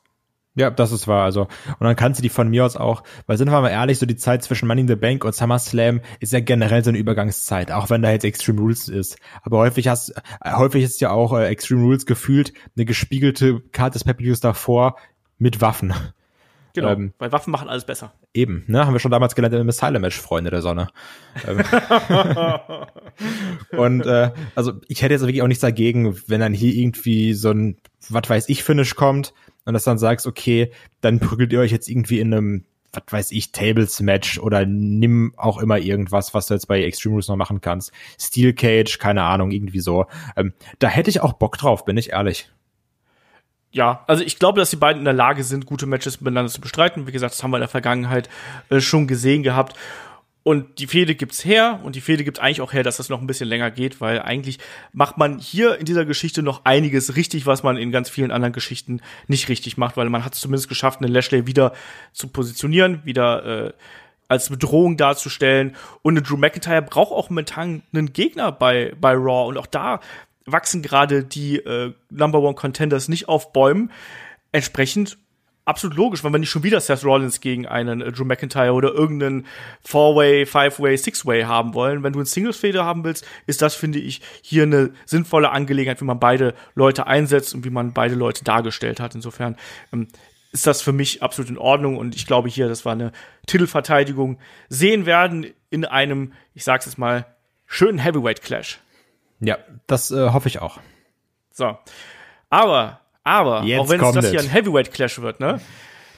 Ja, 0.58 0.72
das 0.72 0.92
ist 0.92 1.08
wahr. 1.08 1.24
Also, 1.24 1.42
und 1.42 1.82
dann 1.82 1.96
kannst 1.96 2.20
du 2.20 2.24
die 2.24 2.30
von 2.30 2.50
mir 2.50 2.66
aus 2.66 2.76
auch, 2.76 3.04
weil 3.28 3.38
sind 3.38 3.52
wir 3.52 3.62
mal 3.62 3.70
ehrlich, 3.70 4.00
so 4.00 4.08
die 4.08 4.16
Zeit 4.16 4.44
zwischen 4.44 4.68
Money 4.68 4.82
in 4.82 4.88
the 4.88 4.96
Bank 4.96 5.24
und 5.24 5.36
SummerSlam 5.36 6.02
ist 6.20 6.34
ja 6.34 6.40
generell 6.40 6.84
so 6.84 6.90
eine 6.90 6.98
Übergangszeit, 6.98 7.72
auch 7.72 7.92
wenn 7.92 8.02
da 8.02 8.10
jetzt 8.10 8.26
Extreme 8.26 8.60
Rules 8.60 8.90
ist. 8.90 9.18
Aber 9.44 9.60
häufig 9.60 9.88
hast, 9.88 10.16
äh, 10.42 10.54
häufig 10.54 10.84
ist 10.84 11.00
ja 11.00 11.12
auch 11.12 11.38
äh, 11.38 11.46
Extreme 11.46 11.84
Rules 11.84 12.08
gefühlt 12.08 12.54
eine 12.76 12.86
gespiegelte 12.86 13.62
Karte 13.72 13.94
des 13.94 14.04
Pay-Per-Views 14.04 14.40
davor 14.40 14.98
mit 15.38 15.62
Waffen. 15.62 15.94
Genau, 16.74 16.90
ähm, 16.90 17.14
weil 17.20 17.32
Waffen 17.32 17.52
machen 17.52 17.70
alles 17.70 17.86
besser. 17.86 18.14
Eben, 18.34 18.64
ne? 18.68 18.84
Haben 18.84 18.94
wir 18.94 19.00
schon 19.00 19.12
damals 19.12 19.36
gelernt 19.36 19.54
im 19.54 19.70
Asylum 19.70 20.02
Match, 20.02 20.20
Freunde 20.20 20.50
der 20.50 20.64
Sonne. 20.64 20.88
Ähm, 21.48 21.64
und 23.78 24.06
äh, 24.08 24.32
also 24.56 24.74
ich 24.88 25.04
hätte 25.04 25.14
jetzt 25.14 25.22
wirklich 25.22 25.44
auch 25.44 25.48
nichts 25.48 25.62
dagegen, 25.62 26.18
wenn 26.28 26.40
dann 26.40 26.54
hier 26.54 26.74
irgendwie 26.74 27.34
so 27.34 27.52
ein, 27.52 27.78
was 28.10 28.28
weiß 28.28 28.50
ich, 28.50 28.64
Finish 28.64 28.96
kommt 28.96 29.34
und 29.68 29.74
das 29.74 29.84
dann 29.84 29.98
sagst, 29.98 30.26
okay, 30.26 30.72
dann 31.02 31.20
prügelt 31.20 31.52
ihr 31.52 31.60
euch 31.60 31.72
jetzt 31.72 31.90
irgendwie 31.90 32.20
in 32.20 32.34
einem 32.34 32.66
was 32.94 33.04
weiß 33.12 33.32
ich, 33.32 33.52
Tables-Match 33.52 34.40
oder 34.40 34.66
nimm 34.66 35.34
auch 35.36 35.60
immer 35.60 35.78
irgendwas, 35.78 36.34
was 36.34 36.48
du 36.48 36.54
jetzt 36.54 36.68
bei 36.68 36.82
Extreme 36.82 37.14
Rules 37.16 37.28
noch 37.28 37.36
machen 37.36 37.60
kannst. 37.60 37.92
Steel 38.18 38.54
Cage, 38.54 38.98
keine 38.98 39.24
Ahnung, 39.24 39.52
irgendwie 39.52 39.82
so. 39.82 40.06
Ähm, 40.38 40.54
da 40.80 40.88
hätte 40.88 41.10
ich 41.10 41.22
auch 41.22 41.34
Bock 41.34 41.58
drauf, 41.58 41.84
bin 41.84 41.98
ich 41.98 42.12
ehrlich. 42.12 42.50
Ja, 43.72 44.06
also 44.08 44.24
ich 44.24 44.40
glaube, 44.40 44.60
dass 44.60 44.70
die 44.70 44.78
beiden 44.78 45.00
in 45.00 45.06
der 45.06 45.14
Lage 45.14 45.44
sind, 45.44 45.66
gute 45.66 45.86
Matches 45.86 46.22
miteinander 46.22 46.52
zu 46.52 46.62
bestreiten. 46.62 47.06
Wie 47.06 47.12
gesagt, 47.12 47.34
das 47.34 47.44
haben 47.44 47.52
wir 47.52 47.58
in 47.58 47.62
der 47.62 47.68
Vergangenheit 47.68 48.30
äh, 48.70 48.80
schon 48.80 49.06
gesehen 49.06 49.44
gehabt. 49.44 49.76
Und 50.48 50.80
die 50.80 50.88
Fehde 50.88 51.14
gibt's 51.14 51.44
her 51.44 51.82
und 51.84 51.98
die 51.98 52.00
Fehde 52.00 52.24
gibt 52.24 52.40
eigentlich 52.40 52.62
auch 52.62 52.72
her, 52.72 52.82
dass 52.82 52.96
das 52.96 53.10
noch 53.10 53.20
ein 53.20 53.28
bisschen 53.28 53.50
länger 53.50 53.70
geht, 53.70 54.00
weil 54.00 54.22
eigentlich 54.22 54.60
macht 54.94 55.18
man 55.18 55.40
hier 55.40 55.78
in 55.78 55.86
dieser 55.86 56.06
Geschichte 56.06 56.42
noch 56.42 56.64
einiges 56.64 57.18
richtig, 57.18 57.46
was 57.46 57.64
man 57.64 57.76
in 57.76 57.92
ganz 57.92 58.10
vielen 58.10 58.32
anderen 58.32 58.54
Geschichten 58.54 59.02
nicht 59.28 59.50
richtig 59.50 59.76
macht, 59.76 59.98
weil 59.98 60.10
man 60.10 60.24
hat 60.24 60.36
es 60.36 60.40
zumindest 60.40 60.70
geschafft, 60.70 61.02
einen 61.02 61.12
Lashley 61.12 61.48
wieder 61.48 61.74
zu 62.14 62.30
positionieren, 62.30 63.02
wieder 63.04 63.66
äh, 63.66 63.74
als 64.30 64.48
Bedrohung 64.48 64.96
darzustellen. 64.96 65.76
Und 66.02 66.14
eine 66.14 66.22
Drew 66.22 66.38
McIntyre 66.38 66.82
braucht 66.82 67.12
auch 67.12 67.30
momentan 67.30 67.84
einen 67.92 68.14
Gegner 68.14 68.54
bei, 68.54 68.96
bei 69.02 69.16
Raw. 69.16 69.50
Und 69.50 69.58
auch 69.58 69.68
da 69.68 70.00
wachsen 70.46 70.82
gerade 70.82 71.26
die 71.26 71.58
äh, 71.58 71.92
Number 72.10 72.40
One 72.40 72.56
Contenders 72.56 73.10
nicht 73.10 73.28
auf 73.28 73.52
Bäumen. 73.52 73.92
Entsprechend 74.54 75.18
absolut 75.68 75.98
logisch, 75.98 76.24
weil 76.24 76.32
wir 76.32 76.40
nicht 76.40 76.50
schon 76.50 76.64
wieder 76.64 76.80
Seth 76.80 77.04
Rollins 77.04 77.42
gegen 77.42 77.68
einen 77.68 78.02
äh, 78.02 78.12
Drew 78.12 78.24
McIntyre 78.24 78.74
oder 78.74 78.94
irgendeinen 78.94 79.46
Four-Way, 79.84 80.46
Five-Way, 80.46 80.98
Six-Way 80.98 81.44
haben 81.44 81.74
wollen. 81.74 82.04
Wenn 82.04 82.14
du 82.14 82.20
einen 82.20 82.26
Singles-Feder 82.26 82.86
haben 82.86 83.04
willst, 83.04 83.26
ist 83.46 83.62
das, 83.62 83.76
finde 83.76 84.00
ich, 84.00 84.22
hier 84.42 84.64
eine 84.64 84.92
sinnvolle 85.06 85.52
Angelegenheit, 85.52 86.00
wie 86.02 86.06
man 86.06 86.20
beide 86.20 86.54
Leute 86.74 87.06
einsetzt 87.06 87.54
und 87.54 87.66
wie 87.66 87.70
man 87.70 87.94
beide 87.94 88.16
Leute 88.16 88.44
dargestellt 88.46 89.00
hat. 89.00 89.14
Insofern 89.14 89.58
ähm, 89.92 90.08
ist 90.54 90.66
das 90.66 90.82
für 90.82 90.94
mich 90.94 91.22
absolut 91.22 91.52
in 91.52 91.58
Ordnung 91.58 91.98
und 91.98 92.16
ich 92.16 92.26
glaube 92.26 92.48
hier, 92.48 92.70
das 92.70 92.86
war 92.86 92.94
eine 92.94 93.12
Titelverteidigung, 93.46 94.40
sehen 94.70 95.06
werden 95.06 95.48
in 95.70 95.84
einem, 95.84 96.34
ich 96.54 96.64
sag's 96.64 96.86
jetzt 96.86 96.98
mal, 96.98 97.26
schönen 97.66 98.00
Heavyweight-Clash. 98.00 98.80
Ja, 99.42 99.58
das 99.86 100.12
äh, 100.12 100.30
hoffe 100.30 100.48
ich 100.48 100.60
auch. 100.60 100.80
So. 101.52 101.78
Aber 102.50 103.02
aber 103.28 103.64
Jetzt 103.64 103.80
auch 103.82 103.90
wenn 103.90 104.02
es 104.02 104.14
das 104.14 104.30
hier 104.30 104.40
ein 104.40 104.48
Heavyweight 104.48 104.94
Clash 104.94 105.20
wird, 105.20 105.42
ne? 105.42 105.60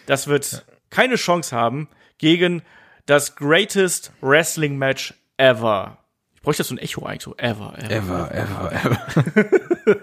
Das 0.05 0.27
wird 0.27 0.63
keine 0.91 1.15
Chance 1.15 1.55
haben 1.55 1.89
gegen 2.19 2.61
das 3.07 3.35
greatest 3.35 4.11
Wrestling 4.21 4.77
Match 4.77 5.15
ever. 5.37 5.97
Ich 6.35 6.41
bräuchte 6.43 6.63
so 6.63 6.75
ein 6.75 6.77
Echo 6.77 7.05
eigentlich 7.05 7.23
so 7.23 7.35
ever, 7.37 7.73
ever, 7.79 8.31
ever, 8.31 8.71
ever. 8.71 8.99
ever. 9.85 9.97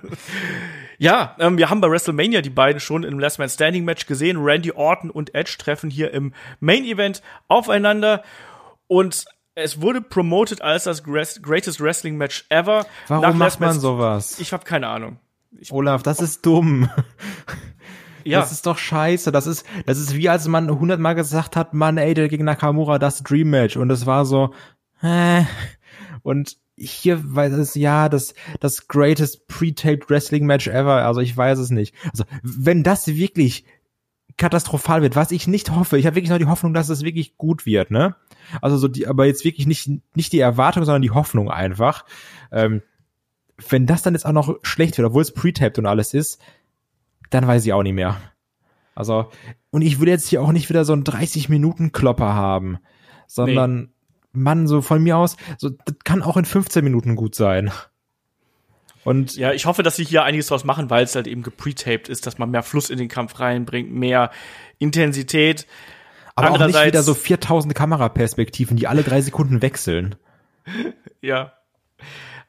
ja, 0.98 1.36
ähm, 1.38 1.58
wir 1.58 1.70
haben 1.70 1.80
bei 1.80 1.88
WrestleMania 1.88 2.40
die 2.40 2.50
beiden 2.50 2.80
schon 2.80 3.04
im 3.04 3.20
Last 3.20 3.38
Man 3.38 3.48
Standing 3.48 3.84
Match 3.84 4.06
gesehen. 4.06 4.38
Randy 4.38 4.72
Orton 4.72 5.10
und 5.10 5.32
Edge 5.32 5.54
treffen 5.58 5.90
hier 5.90 6.12
im 6.12 6.34
Main 6.58 6.84
Event 6.84 7.22
aufeinander 7.46 8.24
und 8.88 9.26
es 9.54 9.80
wurde 9.80 10.00
promoted 10.00 10.60
als 10.60 10.84
das 10.84 11.04
greatest 11.04 11.80
Wrestling 11.80 12.16
Match 12.16 12.46
ever. 12.48 12.84
Warum 13.06 13.38
macht 13.38 13.60
man 13.60 13.78
sowas? 13.78 14.40
Ich 14.40 14.52
habe 14.52 14.64
keine 14.64 14.88
Ahnung. 14.88 15.20
Ich 15.58 15.72
Olaf, 15.72 16.02
das 16.02 16.20
ist 16.20 16.44
dumm. 16.44 16.88
Ja. 18.26 18.40
Das 18.40 18.50
ist 18.50 18.66
doch 18.66 18.76
scheiße. 18.76 19.30
Das 19.30 19.46
ist, 19.46 19.64
das 19.86 19.98
ist 19.98 20.16
wie 20.16 20.28
als 20.28 20.48
man 20.48 20.68
hundertmal 20.68 21.14
gesagt 21.14 21.54
hat, 21.54 21.74
Mann, 21.74 21.96
ey, 21.96 22.12
der 22.12 22.26
gegen 22.26 22.44
Nakamura, 22.44 22.98
das 22.98 23.22
Dream 23.22 23.50
Match. 23.50 23.76
Und 23.76 23.88
es 23.90 24.04
war 24.04 24.24
so, 24.24 24.52
äh. 25.00 25.44
Und 26.22 26.56
hier 26.76 27.20
weiß 27.22 27.52
es, 27.52 27.76
ja, 27.76 28.08
das, 28.08 28.34
das 28.58 28.88
greatest 28.88 29.46
pre-taped 29.46 30.10
Wrestling 30.10 30.44
Match 30.44 30.66
ever. 30.66 31.04
Also 31.06 31.20
ich 31.20 31.36
weiß 31.36 31.60
es 31.60 31.70
nicht. 31.70 31.94
Also, 32.10 32.24
wenn 32.42 32.82
das 32.82 33.06
wirklich 33.06 33.64
katastrophal 34.36 35.02
wird, 35.02 35.14
was 35.14 35.30
ich 35.30 35.46
nicht 35.46 35.70
hoffe, 35.70 35.96
ich 35.96 36.06
habe 36.06 36.16
wirklich 36.16 36.30
noch 36.30 36.38
die 36.38 36.46
Hoffnung, 36.46 36.74
dass 36.74 36.88
es 36.88 37.02
wirklich 37.02 37.36
gut 37.38 37.64
wird, 37.64 37.92
ne? 37.92 38.16
Also 38.60 38.76
so 38.76 38.88
die, 38.88 39.06
aber 39.06 39.26
jetzt 39.26 39.44
wirklich 39.44 39.66
nicht, 39.66 39.88
nicht 40.14 40.32
die 40.32 40.40
Erwartung, 40.40 40.84
sondern 40.84 41.02
die 41.02 41.12
Hoffnung 41.12 41.50
einfach. 41.50 42.04
Ähm, 42.50 42.82
wenn 43.68 43.86
das 43.86 44.02
dann 44.02 44.14
jetzt 44.14 44.26
auch 44.26 44.32
noch 44.32 44.56
schlecht 44.62 44.98
wird, 44.98 45.06
obwohl 45.06 45.22
es 45.22 45.32
pre-taped 45.32 45.78
und 45.78 45.86
alles 45.86 46.14
ist, 46.14 46.40
dann 47.30 47.46
weiß 47.46 47.64
ich 47.64 47.72
auch 47.72 47.82
nicht 47.82 47.94
mehr. 47.94 48.20
Also, 48.94 49.30
und 49.70 49.82
ich 49.82 49.98
würde 49.98 50.12
jetzt 50.12 50.28
hier 50.28 50.42
auch 50.42 50.52
nicht 50.52 50.68
wieder 50.68 50.84
so 50.84 50.92
einen 50.92 51.04
30-Minuten-Klopper 51.04 52.34
haben, 52.34 52.78
sondern 53.26 53.76
nee. 53.76 53.88
Mann, 54.32 54.66
so 54.66 54.82
von 54.82 55.02
mir 55.02 55.16
aus, 55.16 55.36
so, 55.58 55.70
das 55.70 55.96
kann 56.04 56.22
auch 56.22 56.36
in 56.36 56.44
15 56.44 56.84
Minuten 56.84 57.16
gut 57.16 57.34
sein. 57.34 57.72
Und 59.04 59.36
ja, 59.36 59.52
ich 59.52 59.66
hoffe, 59.66 59.82
dass 59.82 59.96
sie 59.96 60.04
hier 60.04 60.24
einiges 60.24 60.48
draus 60.48 60.64
machen, 60.64 60.90
weil 60.90 61.04
es 61.04 61.14
halt 61.14 61.26
eben 61.26 61.42
gepretaped 61.42 62.08
ist, 62.08 62.26
dass 62.26 62.38
man 62.38 62.50
mehr 62.50 62.62
Fluss 62.62 62.90
in 62.90 62.98
den 62.98 63.08
Kampf 63.08 63.38
reinbringt, 63.38 63.92
mehr 63.92 64.30
Intensität. 64.78 65.66
Aber 66.34 66.50
auch 66.50 66.66
nicht 66.66 66.84
wieder 66.84 67.02
so 67.02 67.14
4000 67.14 67.74
Kameraperspektiven, 67.74 68.76
die 68.76 68.88
alle 68.88 69.02
drei 69.02 69.20
Sekunden 69.20 69.62
wechseln. 69.62 70.16
ja. 71.20 71.52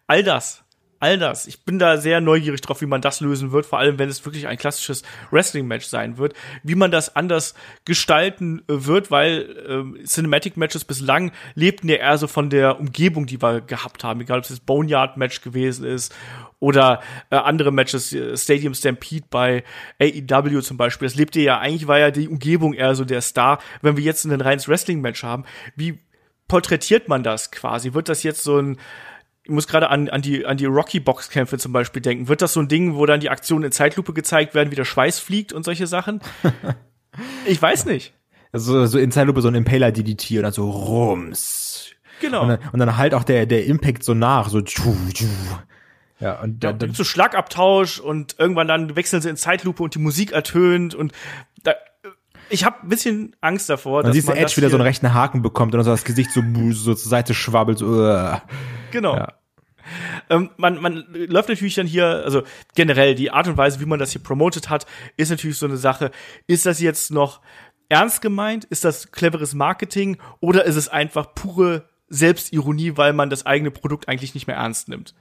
All 0.08 0.24
das 0.24 0.64
all 1.00 1.18
das. 1.18 1.48
Ich 1.48 1.64
bin 1.64 1.80
da 1.80 1.98
sehr 1.98 2.22
neugierig 2.22 2.62
drauf, 2.62 2.82
wie 2.82 2.86
man 2.86 3.02
das 3.02 3.22
lösen 3.22 3.52
wird, 3.52 3.66
vor 3.66 3.80
allem 3.80 4.00
wenn 4.00 4.10
es 4.10 4.26
wirklich 4.26 4.48
ein 4.48 4.58
klassisches 4.58 5.04
Wrestling-Match 5.32 5.86
sein 5.86 6.18
wird, 6.18 6.34
wie 6.64 6.76
man 6.76 6.92
das 6.92 7.16
anders 7.16 7.54
gestalten 7.86 8.60
äh, 8.68 8.86
wird, 8.86 9.12
weil 9.12 9.96
äh, 10.00 10.04
Cinematic-Matches 10.06 10.86
bislang 10.86 11.32
lebten 11.56 11.90
ja 11.90 11.98
eher 11.98 12.18
so 12.18 12.28
von 12.28 12.50
der 12.50 12.80
Umgebung, 12.80 13.26
die 13.26 13.42
wir 13.42 13.62
gehabt 13.62 14.04
haben, 14.04 14.22
egal 14.22 14.40
ob 14.40 14.44
es 14.44 14.50
das 14.50 14.60
Boneyard-Match 14.60 15.42
gewesen 15.42 15.86
ist 15.86 16.14
oder 16.60 17.02
äh, 17.30 17.36
andere 17.36 17.72
Matches, 17.72 18.14
äh, 18.14 18.36
Stadium 18.36 18.74
Stampede 18.74 19.26
bei 19.30 19.64
AEW 20.00 20.62
zum 20.62 20.78
Beispiel. 20.78 21.08
Das 21.08 21.16
lebte 21.16 21.40
ja, 21.40 21.60
eigentlich 21.60 21.88
war 21.88 22.00
ja 22.00 22.12
die 22.12 22.28
Umgebung 22.28 22.74
eher 22.74 22.96
so 22.96 23.06
der 23.06 23.22
Star. 23.22 23.60
Wenn 23.82 23.98
wir 23.98 24.04
jetzt 24.04 24.26
ein 24.26 24.42
reines 24.42 24.68
Wrestling-Match 24.68 25.24
haben, 25.24 25.46
wie 25.76 26.00
porträtiert 26.48 27.08
man 27.08 27.24
das 27.24 27.52
quasi? 27.52 27.94
Wird 27.94 28.10
das 28.10 28.24
jetzt 28.24 28.44
so 28.44 28.60
ein 28.60 28.78
ich 29.48 29.54
muss 29.54 29.66
gerade 29.66 29.90
an, 29.90 30.10
an 30.10 30.22
die, 30.22 30.46
an 30.46 30.58
die 30.58 30.66
Rocky-Boxkämpfe 30.66 31.58
zum 31.58 31.72
Beispiel 31.72 32.02
denken. 32.02 32.28
Wird 32.28 32.42
das 32.42 32.52
so 32.52 32.60
ein 32.60 32.68
Ding, 32.68 32.96
wo 32.96 33.06
dann 33.06 33.22
die 33.22 33.30
Aktionen 33.30 33.64
in 33.64 33.72
Zeitlupe 33.72 34.12
gezeigt 34.12 34.54
werden, 34.56 34.72
wie 34.72 34.76
der 34.76 34.84
Schweiß 34.84 35.20
fliegt 35.20 35.54
und 35.54 35.64
solche 35.64 35.88
Sachen? 35.88 36.20
ich 37.46 37.62
weiß 37.62 37.86
nicht. 37.86 38.14
Also 38.52 38.86
so 38.88 39.00
in 39.00 39.10
Zeitlupe 39.10 39.42
so 39.42 39.48
ein 39.48 39.56
Impaler 39.56 39.94
DDT 39.94 40.32
und 40.32 40.44
dann 40.44 40.52
so 40.52 40.70
Rums. 40.70 41.92
Genau. 42.20 42.42
Und 42.42 42.50
dann, 42.50 42.60
und 42.74 42.80
dann 42.80 42.98
halt 42.98 43.14
auch 43.14 43.24
der, 43.24 43.46
der 43.46 43.66
Impact 43.68 44.04
so 44.04 44.14
nach, 44.14 44.50
so 44.50 44.60
tschu, 44.60 44.94
tschu. 45.14 45.28
Ja, 46.20 46.42
und 46.42 46.62
dann, 46.62 46.72
ja, 46.72 46.78
dann 46.78 46.88
gibt's 46.90 46.98
so 46.98 47.06
Schlagabtausch 47.06 48.02
und 48.02 48.36
irgendwann 48.38 48.68
dann 48.68 48.98
wechseln 48.98 49.22
sie 49.22 49.30
in 49.30 49.38
Zeitlupe 49.38 49.82
und 49.82 49.96
die 49.96 50.00
Musik 50.00 50.34
ertönt 50.34 50.94
und 50.94 51.14
ich 52.50 52.64
habe 52.64 52.78
ein 52.84 52.90
bisschen 52.90 53.36
Angst 53.42 53.70
davor, 53.70 54.02
dann 54.02 54.10
dass 54.10 54.16
siehst 54.16 54.28
man 54.28 54.38
Edge 54.38 54.58
wieder 54.58 54.70
so 54.70 54.78
einen 54.78 54.86
rechten 54.86 55.14
Haken 55.14 55.42
bekommt 55.42 55.74
und 55.74 55.84
so 55.84 55.92
das 55.92 56.04
Gesicht 56.04 56.32
so, 56.32 56.42
so 56.72 56.94
zur 56.94 57.10
Seite 57.10 57.34
schwabbelt. 57.34 57.80
So, 57.80 57.88
uh. 57.88 58.38
Genau. 58.92 59.16
Ja. 59.16 59.34
Ähm, 60.30 60.50
man, 60.58 60.82
man 60.82 61.06
läuft 61.14 61.50
natürlich 61.50 61.76
dann 61.76 61.88
hier, 61.88 62.06
also 62.06 62.44
generell 62.76 63.16
die 63.16 63.32
Art 63.32 63.48
und 63.48 63.58
Weise, 63.58 63.80
wie 63.80 63.86
man 63.86 64.00
das 64.00 64.12
hier 64.12 64.22
promotet 64.22 64.70
hat, 64.70 64.86
ist 65.16 65.30
natürlich 65.30 65.58
so 65.58 65.66
eine 65.66 65.78
Sache. 65.78 66.12
Ist 66.46 66.66
das 66.66 66.80
jetzt 66.80 67.12
noch 67.12 67.42
ernst 67.90 68.22
gemeint? 68.22 68.66
Ist 68.66 68.84
das 68.84 69.12
cleveres 69.12 69.54
Marketing? 69.54 70.18
Oder 70.40 70.66
ist 70.66 70.76
es 70.76 70.90
einfach 70.90 71.34
pure 71.34 71.88
Selbstironie, 72.10 72.98
weil 72.98 73.14
man 73.14 73.30
das 73.30 73.46
eigene 73.46 73.72
Produkt 73.72 74.08
eigentlich 74.08 74.34
nicht 74.34 74.48
mehr 74.48 74.58
ernst 74.58 74.90
nimmt? 74.90 75.14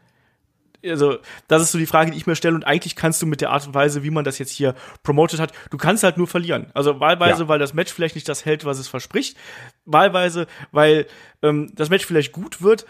Also 0.89 1.19
das 1.49 1.63
ist 1.63 1.73
so 1.73 1.79
die 1.79 1.87
Frage, 1.87 2.11
die 2.11 2.17
ich 2.17 2.27
mir 2.27 2.37
stelle. 2.37 2.55
Und 2.55 2.65
eigentlich 2.65 2.97
kannst 2.97 3.23
du 3.23 3.27
mit 3.27 3.41
der 3.41 3.51
Art 3.51 3.67
und 3.67 3.75
Weise, 3.75 4.03
wie 4.03 4.11
man 4.11 4.25
das 4.25 4.39
jetzt 4.39 4.51
hier 4.51 4.75
promotet 5.03 5.41
hat, 5.41 5.53
du 5.71 5.79
kannst 5.79 6.03
halt 6.03 6.17
nur 6.17 6.27
verlieren. 6.27 6.71
Also 6.75 7.01
wahlweise, 7.01 7.43
ja. 7.43 7.49
weil 7.49 7.59
das 7.59 7.75
Match 7.75 7.93
vielleicht 7.93 8.15
nicht 8.15 8.29
das 8.29 8.45
hält, 8.45 8.65
was 8.65 8.79
es 8.79 8.89
verspricht. 8.89 9.37
Wahlweise, 9.85 10.47
weil 10.73 11.07
ähm, 11.43 11.73
das 11.75 11.91
Match 11.91 12.07
vielleicht 12.07 12.33
gut 12.33 12.63
wird, 12.63 12.87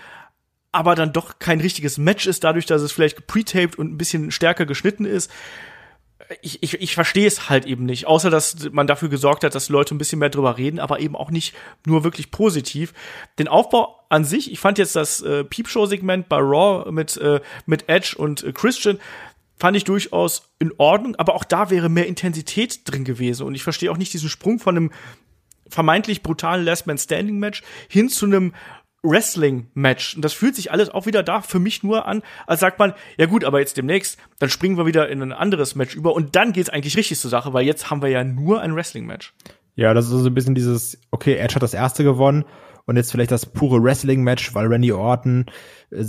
aber 0.72 0.94
dann 0.94 1.12
doch 1.12 1.38
kein 1.38 1.60
richtiges 1.60 1.98
Match 1.98 2.26
ist, 2.26 2.44
dadurch, 2.44 2.66
dass 2.66 2.82
es 2.82 2.92
vielleicht 2.92 3.16
gepretaped 3.16 3.78
und 3.78 3.92
ein 3.92 3.98
bisschen 3.98 4.30
stärker 4.30 4.66
geschnitten 4.66 5.04
ist 5.04 5.30
ich, 6.42 6.62
ich, 6.62 6.80
ich 6.80 6.94
verstehe 6.94 7.26
es 7.26 7.48
halt 7.48 7.66
eben 7.66 7.84
nicht, 7.84 8.06
außer 8.06 8.30
dass 8.30 8.70
man 8.72 8.86
dafür 8.86 9.08
gesorgt 9.08 9.44
hat, 9.44 9.54
dass 9.54 9.68
Leute 9.68 9.94
ein 9.94 9.98
bisschen 9.98 10.18
mehr 10.18 10.30
drüber 10.30 10.56
reden, 10.56 10.80
aber 10.80 11.00
eben 11.00 11.16
auch 11.16 11.30
nicht 11.30 11.54
nur 11.86 12.04
wirklich 12.04 12.30
positiv. 12.30 12.92
Den 13.38 13.48
Aufbau 13.48 13.95
an 14.08 14.24
sich, 14.24 14.52
ich 14.52 14.60
fand 14.60 14.78
jetzt 14.78 14.96
das 14.96 15.20
äh, 15.20 15.44
Peepshow-Segment 15.44 16.28
bei 16.28 16.38
Raw 16.38 16.90
mit, 16.90 17.16
äh, 17.16 17.40
mit 17.66 17.88
Edge 17.88 18.14
und 18.16 18.42
äh, 18.44 18.52
Christian, 18.52 18.98
fand 19.58 19.76
ich 19.76 19.84
durchaus 19.84 20.50
in 20.58 20.72
Ordnung, 20.76 21.16
aber 21.16 21.34
auch 21.34 21.44
da 21.44 21.70
wäre 21.70 21.88
mehr 21.88 22.06
Intensität 22.06 22.80
drin 22.84 23.04
gewesen 23.04 23.46
und 23.46 23.54
ich 23.54 23.62
verstehe 23.62 23.90
auch 23.90 23.96
nicht 23.96 24.12
diesen 24.12 24.28
Sprung 24.28 24.58
von 24.58 24.76
einem 24.76 24.90
vermeintlich 25.68 26.22
brutalen 26.22 26.64
Last 26.64 26.86
Man 26.86 26.98
Standing 26.98 27.38
Match 27.38 27.62
hin 27.88 28.08
zu 28.08 28.26
einem 28.26 28.52
Wrestling-Match. 29.02 30.16
Und 30.16 30.24
das 30.24 30.32
fühlt 30.32 30.56
sich 30.56 30.72
alles 30.72 30.90
auch 30.90 31.06
wieder 31.06 31.22
da 31.22 31.40
für 31.40 31.58
mich 31.58 31.82
nur 31.82 32.06
an, 32.06 32.22
als 32.46 32.60
sagt 32.60 32.78
man, 32.78 32.92
ja 33.18 33.26
gut, 33.26 33.44
aber 33.44 33.60
jetzt 33.60 33.76
demnächst, 33.76 34.18
dann 34.38 34.50
springen 34.50 34.76
wir 34.76 34.86
wieder 34.86 35.08
in 35.08 35.22
ein 35.22 35.32
anderes 35.32 35.74
Match 35.74 35.94
über 35.94 36.14
und 36.14 36.36
dann 36.36 36.52
geht's 36.52 36.70
eigentlich 36.70 36.96
richtig 36.96 37.18
zur 37.18 37.30
Sache, 37.30 37.52
weil 37.52 37.64
jetzt 37.64 37.90
haben 37.90 38.02
wir 38.02 38.08
ja 38.08 38.24
nur 38.24 38.60
ein 38.60 38.74
Wrestling-Match. 38.74 39.32
Ja, 39.74 39.94
das 39.94 40.06
ist 40.06 40.12
so 40.12 40.26
ein 40.26 40.34
bisschen 40.34 40.54
dieses, 40.54 40.98
okay, 41.10 41.36
Edge 41.36 41.54
hat 41.54 41.62
das 41.62 41.74
erste 41.74 42.02
gewonnen 42.02 42.44
und 42.86 42.96
jetzt 42.96 43.10
vielleicht 43.10 43.30
das 43.30 43.46
pure 43.46 43.82
Wrestling-Match, 43.82 44.54
weil 44.54 44.66
Randy 44.66 44.92
Orton, 44.92 45.46
äh, 45.90 46.04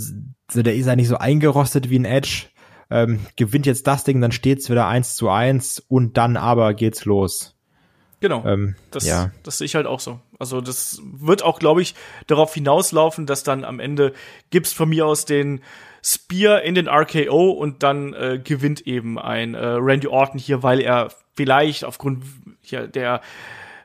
der 0.54 0.74
ist 0.74 0.86
ja 0.86 0.96
nicht 0.96 1.08
so 1.08 1.18
eingerostet 1.18 1.90
wie 1.90 1.98
ein 1.98 2.04
Edge, 2.04 2.46
ähm, 2.90 3.20
gewinnt 3.36 3.66
jetzt 3.66 3.86
das 3.86 4.04
Ding, 4.04 4.20
dann 4.20 4.32
steht's 4.32 4.70
wieder 4.70 4.86
eins 4.86 5.14
zu 5.16 5.28
eins 5.28 5.82
und 5.88 6.16
dann 6.16 6.36
aber 6.36 6.74
geht's 6.74 7.04
los. 7.04 7.54
Genau. 8.20 8.44
Ähm, 8.44 8.74
das, 8.90 9.06
ja. 9.06 9.30
das 9.44 9.58
sehe 9.58 9.66
ich 9.66 9.74
halt 9.74 9.86
auch 9.86 10.00
so. 10.00 10.20
Also 10.38 10.60
das 10.60 11.00
wird 11.04 11.42
auch, 11.42 11.58
glaube 11.58 11.82
ich, 11.82 11.94
darauf 12.26 12.52
hinauslaufen, 12.52 13.26
dass 13.26 13.44
dann 13.44 13.64
am 13.64 13.78
Ende 13.78 14.12
gibt's 14.50 14.72
von 14.72 14.88
mir 14.88 15.06
aus 15.06 15.24
den 15.24 15.60
Spear 16.02 16.62
in 16.62 16.74
den 16.74 16.88
RKO 16.88 17.50
und 17.50 17.82
dann 17.82 18.14
äh, 18.14 18.40
gewinnt 18.42 18.86
eben 18.86 19.18
ein 19.18 19.54
äh, 19.54 19.64
Randy 19.64 20.08
Orton 20.08 20.40
hier, 20.40 20.62
weil 20.62 20.80
er 20.80 21.12
vielleicht 21.36 21.84
aufgrund 21.84 22.24
ja, 22.64 22.86
der 22.86 23.20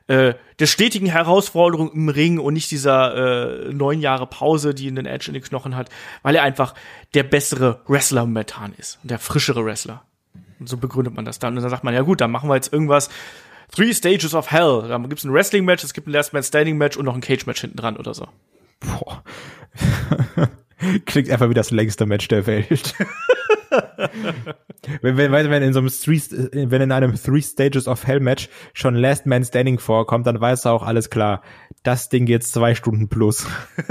äh, 0.06 0.34
der 0.58 0.66
stetigen 0.66 1.08
Herausforderung 1.08 1.92
im 1.92 2.08
Ring 2.08 2.38
und 2.38 2.54
nicht 2.54 2.70
dieser 2.70 3.68
äh, 3.68 3.72
neun 3.72 4.00
Jahre 4.00 4.26
Pause, 4.26 4.74
die 4.74 4.88
in 4.88 4.96
den 4.96 5.06
Edge 5.06 5.28
in 5.28 5.34
den 5.34 5.42
Knochen 5.42 5.76
hat, 5.76 5.88
weil 6.22 6.34
er 6.34 6.42
einfach 6.42 6.74
der 7.14 7.22
bessere 7.22 7.80
Wrestler 7.86 8.22
momentan 8.26 8.74
ist, 8.76 8.98
der 9.02 9.18
frischere 9.18 9.64
Wrestler. 9.64 10.04
Und 10.60 10.68
so 10.68 10.76
begründet 10.76 11.14
man 11.14 11.24
das 11.24 11.38
dann. 11.38 11.56
Und 11.56 11.62
dann 11.62 11.70
sagt 11.70 11.84
man, 11.84 11.94
ja 11.94 12.02
gut, 12.02 12.20
dann 12.20 12.30
machen 12.30 12.48
wir 12.48 12.54
jetzt 12.54 12.72
irgendwas, 12.72 13.10
Three 13.74 13.92
Stages 13.92 14.34
of 14.34 14.50
Hell. 14.50 14.84
Da 14.88 14.98
gibt's 14.98 15.24
ein 15.24 15.32
Wrestling-Match, 15.32 15.82
es 15.84 15.94
gibt 15.94 16.06
ein 16.06 16.12
Last 16.12 16.32
Man 16.32 16.42
Standing-Match 16.42 16.96
und 16.96 17.06
noch 17.06 17.14
ein 17.14 17.20
Cage-Match 17.20 17.60
hinten 17.60 17.76
dran 17.76 17.96
oder 17.96 18.14
so. 18.14 18.28
Boah. 18.80 19.24
Klingt 21.06 21.30
einfach 21.30 21.48
wie 21.48 21.54
das 21.54 21.70
längste 21.70 22.06
Match 22.06 22.28
der 22.28 22.46
Welt. 22.46 22.94
wenn, 25.02 25.16
wenn, 25.16 25.32
wenn 25.32 25.62
in 25.62 25.72
so 25.72 25.80
einem 25.80 25.88
Three, 25.88 26.20
wenn 26.52 26.82
in 26.82 26.92
einem 26.92 27.14
Three 27.14 27.42
Stages 27.42 27.88
of 27.88 28.06
Hell 28.06 28.20
Match 28.20 28.48
schon 28.72 28.94
Last 28.94 29.26
Man 29.26 29.44
Standing 29.44 29.78
vorkommt, 29.78 30.26
dann 30.26 30.40
weiß 30.40 30.64
er 30.66 30.72
auch 30.72 30.82
alles 30.82 31.10
klar. 31.10 31.42
Das 31.82 32.08
Ding 32.08 32.26
geht 32.26 32.44
zwei 32.44 32.74
Stunden 32.74 33.08
plus. 33.08 33.46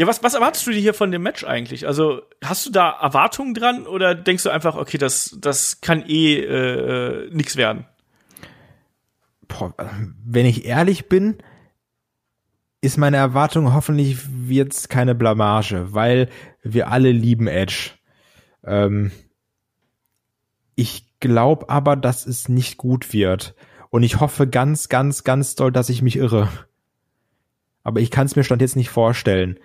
Ja, 0.00 0.06
was, 0.06 0.22
was 0.22 0.32
erwartest 0.32 0.66
du 0.66 0.70
dir 0.70 0.80
hier 0.80 0.94
von 0.94 1.10
dem 1.10 1.20
Match 1.20 1.44
eigentlich? 1.44 1.86
Also, 1.86 2.22
hast 2.42 2.64
du 2.64 2.70
da 2.70 2.88
Erwartungen 3.02 3.52
dran 3.52 3.86
oder 3.86 4.14
denkst 4.14 4.44
du 4.44 4.48
einfach, 4.48 4.74
okay, 4.76 4.96
das, 4.96 5.36
das 5.38 5.82
kann 5.82 6.02
eh 6.08 6.38
äh, 6.38 7.28
nix 7.30 7.56
werden? 7.56 7.84
Boah, 9.46 9.74
wenn 10.24 10.46
ich 10.46 10.64
ehrlich 10.64 11.10
bin, 11.10 11.36
ist 12.80 12.96
meine 12.96 13.18
Erwartung 13.18 13.74
hoffentlich 13.74 14.18
wird's 14.48 14.88
keine 14.88 15.14
Blamage, 15.14 15.92
weil 15.92 16.28
wir 16.62 16.88
alle 16.88 17.12
lieben 17.12 17.46
Edge. 17.46 17.92
Ähm, 18.64 19.10
ich 20.74 21.18
glaube 21.20 21.68
aber, 21.68 21.96
dass 21.96 22.26
es 22.26 22.48
nicht 22.48 22.78
gut 22.78 23.12
wird. 23.12 23.54
Und 23.90 24.02
ich 24.02 24.20
hoffe 24.20 24.46
ganz, 24.46 24.88
ganz, 24.88 25.24
ganz 25.24 25.56
doll, 25.56 25.72
dass 25.72 25.88
ich 25.88 26.00
mich 26.00 26.16
irre. 26.16 26.48
Aber 27.82 28.00
ich 28.00 28.10
kann 28.10 28.26
es 28.26 28.36
mir 28.36 28.44
stand 28.44 28.62
jetzt 28.62 28.76
nicht 28.76 28.90
vorstellen 28.90 29.58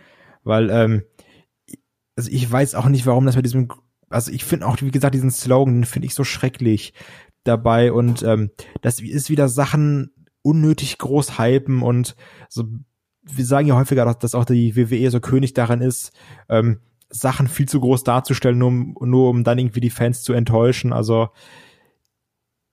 weil 0.45 0.70
ähm, 0.70 1.03
also 2.16 2.32
ich 2.32 2.49
weiß 2.49 2.76
auch 2.76 2.88
nicht, 2.88 3.05
warum 3.05 3.26
das 3.26 3.36
mit 3.36 3.43
diesem, 3.43 3.68
also 4.09 4.32
ich 4.32 4.45
finde 4.45 4.68
auch, 4.68 4.82
wie 4.82 4.91
gesagt, 4.91 5.13
diesen 5.13 5.32
Slogan 5.32 5.84
finde 5.84 6.05
ich 6.05 6.13
so 6.13 6.24
schrecklich 6.24 6.93
dabei 7.43 7.91
und 7.91 8.24
ähm, 8.24 8.51
das 8.82 9.01
ist 9.01 9.30
wieder 9.30 9.49
Sachen 9.49 10.13
unnötig 10.41 10.97
groß 10.97 11.38
hypen 11.38 11.82
und 11.82 12.16
so, 12.47 12.63
wir 13.26 13.45
sagen 13.45 13.67
ja 13.67 13.76
häufiger, 13.76 14.13
dass 14.13 14.36
auch 14.36 14.45
die 14.45 14.76
WWE 14.76 15.09
so 15.09 15.19
König 15.19 15.53
daran 15.53 15.82
ist, 15.82 16.11
ähm, 16.49 16.80
Sachen 17.09 17.47
viel 17.47 17.67
zu 17.67 17.80
groß 17.80 18.03
darzustellen, 18.03 18.57
nur, 18.57 18.71
nur 18.71 19.30
um 19.30 19.43
dann 19.43 19.57
irgendwie 19.57 19.80
die 19.80 19.89
Fans 19.89 20.23
zu 20.23 20.34
enttäuschen. 20.34 20.93
Also 20.93 21.30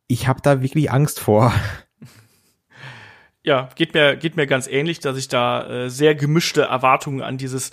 ich 0.08 0.28
habe 0.28 0.40
da 0.42 0.62
wirklich 0.62 0.90
Angst 0.90 1.20
vor. 1.20 1.52
ja, 3.42 3.68
geht 3.74 3.94
mir, 3.94 4.16
geht 4.16 4.36
mir 4.36 4.46
ganz 4.46 4.66
ähnlich, 4.66 5.00
dass 5.00 5.16
ich 5.16 5.28
da 5.28 5.68
äh, 5.68 5.90
sehr 5.90 6.14
gemischte 6.14 6.62
Erwartungen 6.62 7.22
an 7.22 7.38
dieses 7.38 7.70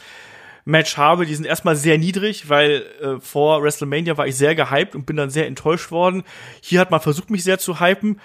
Match 0.66 0.98
habe. 0.98 1.26
Die 1.26 1.36
sind 1.36 1.46
erstmal 1.46 1.76
sehr 1.76 1.98
niedrig, 1.98 2.50
weil 2.50 2.86
äh, 3.02 3.20
vor 3.20 3.64
WrestleMania 3.64 4.18
war 4.18 4.28
ich 4.28 4.36
sehr 4.36 4.56
gehypt 4.56 4.96
und 4.96 5.06
bin 5.06 5.18
dann 5.18 5.30
sehr 5.30 5.48
enttäuscht 5.48 5.92
worden. 5.92 6.24
Hier 6.62 6.80
hat 6.80 6.92
man 6.92 7.02
versucht, 7.02 7.30
mich 7.30 7.44
sehr 7.44 7.60
zu 7.60 7.80
hypen, 7.80 8.20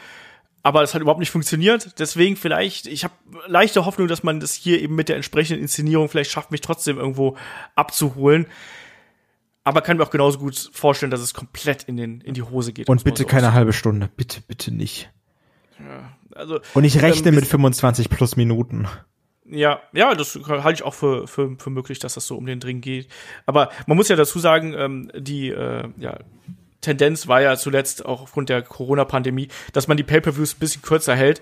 aber 0.64 0.82
es 0.82 0.94
hat 0.94 1.02
überhaupt 1.02 1.20
nicht 1.20 1.30
funktioniert. 1.30 1.98
Deswegen 1.98 2.36
vielleicht, 2.36 2.86
ich 2.86 3.04
habe 3.04 3.14
leichte 3.46 3.84
Hoffnung, 3.84 4.08
dass 4.08 4.22
man 4.22 4.40
das 4.40 4.54
hier 4.54 4.80
eben 4.80 4.94
mit 4.94 5.10
der 5.10 5.16
entsprechenden 5.16 5.62
Inszenierung 5.62 6.08
vielleicht 6.08 6.30
schafft, 6.30 6.50
mich 6.50 6.62
trotzdem 6.62 6.96
irgendwo 6.96 7.36
abzuholen. 7.76 8.46
Aber 9.62 9.82
kann 9.82 9.98
mir 9.98 10.02
auch 10.02 10.10
genauso 10.10 10.38
gut 10.38 10.70
vorstellen, 10.72 11.10
dass 11.10 11.20
es 11.20 11.34
komplett 11.34 11.84
in, 11.84 11.98
den, 11.98 12.22
in 12.22 12.32
die 12.32 12.42
Hose 12.42 12.72
geht. 12.72 12.88
Und 12.88 13.04
bitte 13.04 13.22
so 13.22 13.28
keine 13.28 13.52
halbe 13.52 13.74
Stunde. 13.74 14.08
Bitte, 14.16 14.40
bitte 14.40 14.72
nicht. 14.72 15.10
Ja, 15.78 16.12
also, 16.34 16.60
und 16.72 16.84
ich 16.84 17.00
rechne 17.02 17.28
ähm, 17.28 17.34
mit 17.34 17.46
25 17.46 18.08
plus 18.08 18.36
Minuten. 18.36 18.88
Ja, 19.44 19.82
ja, 19.92 20.14
das 20.14 20.34
halte 20.34 20.72
ich 20.72 20.82
auch 20.82 20.94
für, 20.94 21.28
für, 21.28 21.56
für 21.58 21.70
möglich, 21.70 21.98
dass 21.98 22.14
das 22.14 22.26
so 22.26 22.38
um 22.38 22.46
den 22.46 22.60
Dring 22.60 22.80
geht. 22.80 23.08
Aber 23.44 23.68
man 23.86 23.98
muss 23.98 24.08
ja 24.08 24.16
dazu 24.16 24.38
sagen, 24.38 24.72
ähm, 24.72 25.10
die 25.14 25.50
äh, 25.50 25.88
ja, 25.98 26.18
Tendenz 26.84 27.26
war 27.26 27.42
ja 27.42 27.56
zuletzt 27.56 28.06
auch 28.06 28.22
aufgrund 28.22 28.48
der 28.48 28.62
Corona-Pandemie, 28.62 29.48
dass 29.72 29.88
man 29.88 29.96
die 29.96 30.04
Pay-per-Views 30.04 30.54
ein 30.54 30.60
bisschen 30.60 30.82
kürzer 30.82 31.16
hält. 31.16 31.40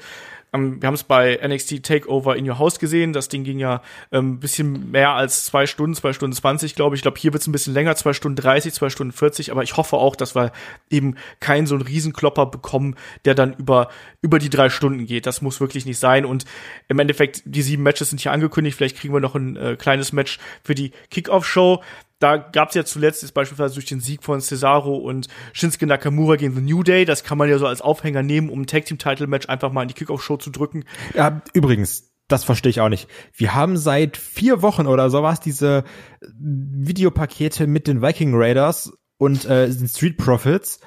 Ähm, 0.54 0.82
wir 0.82 0.86
haben 0.86 0.94
es 0.94 1.02
bei 1.02 1.40
NXT 1.42 1.82
Takeover 1.82 2.36
in 2.36 2.46
Your 2.46 2.58
House 2.58 2.78
gesehen. 2.78 3.14
Das 3.14 3.28
Ding 3.28 3.42
ging 3.42 3.58
ja 3.58 3.76
ein 4.10 4.18
ähm, 4.18 4.40
bisschen 4.40 4.90
mehr 4.90 5.12
als 5.12 5.46
zwei 5.46 5.66
Stunden, 5.66 5.94
zwei 5.96 6.12
Stunden 6.12 6.36
zwanzig, 6.36 6.74
glaube 6.74 6.94
ich. 6.94 6.98
Ich 6.98 7.02
glaube, 7.02 7.18
hier 7.18 7.32
wird 7.32 7.40
es 7.40 7.46
ein 7.46 7.52
bisschen 7.52 7.72
länger, 7.72 7.96
zwei 7.96 8.12
Stunden 8.12 8.36
dreißig, 8.36 8.74
zwei 8.74 8.90
Stunden 8.90 9.12
vierzig. 9.12 9.50
Aber 9.50 9.62
ich 9.62 9.78
hoffe 9.78 9.96
auch, 9.96 10.14
dass 10.14 10.34
wir 10.36 10.52
eben 10.90 11.16
keinen 11.40 11.66
so 11.66 11.74
einen 11.74 11.84
Riesenklopper 11.84 12.46
bekommen, 12.46 12.96
der 13.24 13.34
dann 13.34 13.54
über, 13.54 13.88
über 14.20 14.38
die 14.38 14.50
drei 14.50 14.68
Stunden 14.68 15.06
geht. 15.06 15.24
Das 15.24 15.40
muss 15.40 15.60
wirklich 15.60 15.86
nicht 15.86 15.98
sein. 15.98 16.26
Und 16.26 16.44
im 16.88 16.98
Endeffekt, 16.98 17.42
die 17.46 17.62
sieben 17.62 17.82
Matches 17.82 18.10
sind 18.10 18.20
hier 18.20 18.32
angekündigt. 18.32 18.76
Vielleicht 18.76 18.98
kriegen 18.98 19.14
wir 19.14 19.20
noch 19.20 19.34
ein 19.34 19.56
äh, 19.56 19.76
kleines 19.76 20.12
Match 20.12 20.38
für 20.62 20.74
die 20.74 20.92
Kickoff-Show 21.10 21.82
da 22.22 22.36
gab 22.36 22.68
es 22.68 22.74
ja 22.74 22.84
zuletzt 22.84 23.22
jetzt 23.22 23.32
beispielsweise 23.32 23.74
durch 23.74 23.86
den 23.86 24.00
Sieg 24.00 24.22
von 24.22 24.40
Cesaro 24.40 24.96
und 24.96 25.26
Shinsuke 25.52 25.86
Nakamura 25.86 26.36
gegen 26.36 26.54
The 26.54 26.60
New 26.60 26.82
Day. 26.84 27.04
Das 27.04 27.24
kann 27.24 27.36
man 27.36 27.48
ja 27.48 27.58
so 27.58 27.66
als 27.66 27.80
Aufhänger 27.80 28.22
nehmen, 28.22 28.48
um 28.48 28.60
ein 28.60 28.66
Tag 28.66 28.84
Team 28.84 28.98
Title 28.98 29.26
Match 29.26 29.48
einfach 29.48 29.72
mal 29.72 29.82
in 29.82 29.88
die 29.88 29.94
Kickoff-Show 29.94 30.36
zu 30.36 30.50
drücken. 30.50 30.84
Ja, 31.14 31.42
übrigens, 31.52 32.12
das 32.28 32.44
verstehe 32.44 32.70
ich 32.70 32.80
auch 32.80 32.88
nicht. 32.88 33.08
Wir 33.34 33.54
haben 33.54 33.76
seit 33.76 34.16
vier 34.16 34.62
Wochen 34.62 34.86
oder 34.86 35.10
sowas 35.10 35.40
diese 35.40 35.82
Videopakete 36.20 37.66
mit 37.66 37.88
den 37.88 38.02
Viking 38.02 38.32
Raiders 38.34 38.92
und 39.18 39.44
äh, 39.44 39.68
den 39.68 39.88
Street 39.88 40.16
Profits. 40.16 40.80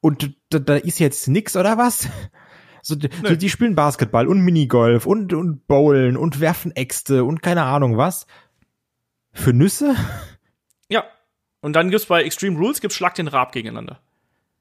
Und 0.00 0.34
da, 0.50 0.58
da 0.58 0.74
ist 0.74 0.98
jetzt 0.98 1.28
nix 1.28 1.56
oder 1.56 1.78
was? 1.78 2.08
So, 2.82 2.94
die, 2.94 3.08
nee. 3.22 3.36
die 3.36 3.48
spielen 3.48 3.74
Basketball 3.74 4.28
und 4.28 4.40
Minigolf 4.40 5.06
und, 5.06 5.32
und 5.32 5.66
Bowlen 5.66 6.16
und 6.16 6.40
werfen 6.40 6.70
Äxte 6.76 7.24
und 7.24 7.42
keine 7.42 7.64
Ahnung 7.64 7.96
was. 7.96 8.26
Für 9.36 9.52
Nüsse? 9.52 9.94
Ja. 10.88 11.04
Und 11.60 11.74
dann 11.74 11.90
gibt's 11.90 12.06
bei 12.06 12.22
Extreme 12.24 12.58
Rules 12.58 12.80
gibt's 12.80 12.96
Schlag 12.96 13.14
den 13.14 13.28
Rab 13.28 13.52
gegeneinander. 13.52 14.00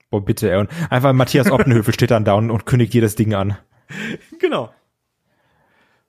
Boah, 0.09 0.23
bitte, 0.23 0.51
ey. 0.51 0.57
Und 0.57 0.69
einfach 0.89 1.13
Matthias 1.13 1.49
Oppenhöfe 1.49 1.93
steht 1.93 2.11
dann 2.11 2.25
da 2.25 2.33
und, 2.33 2.51
und 2.51 2.65
kündigt 2.65 2.93
jedes 2.93 3.15
Ding 3.15 3.33
an. 3.33 3.57
Genau. 4.39 4.73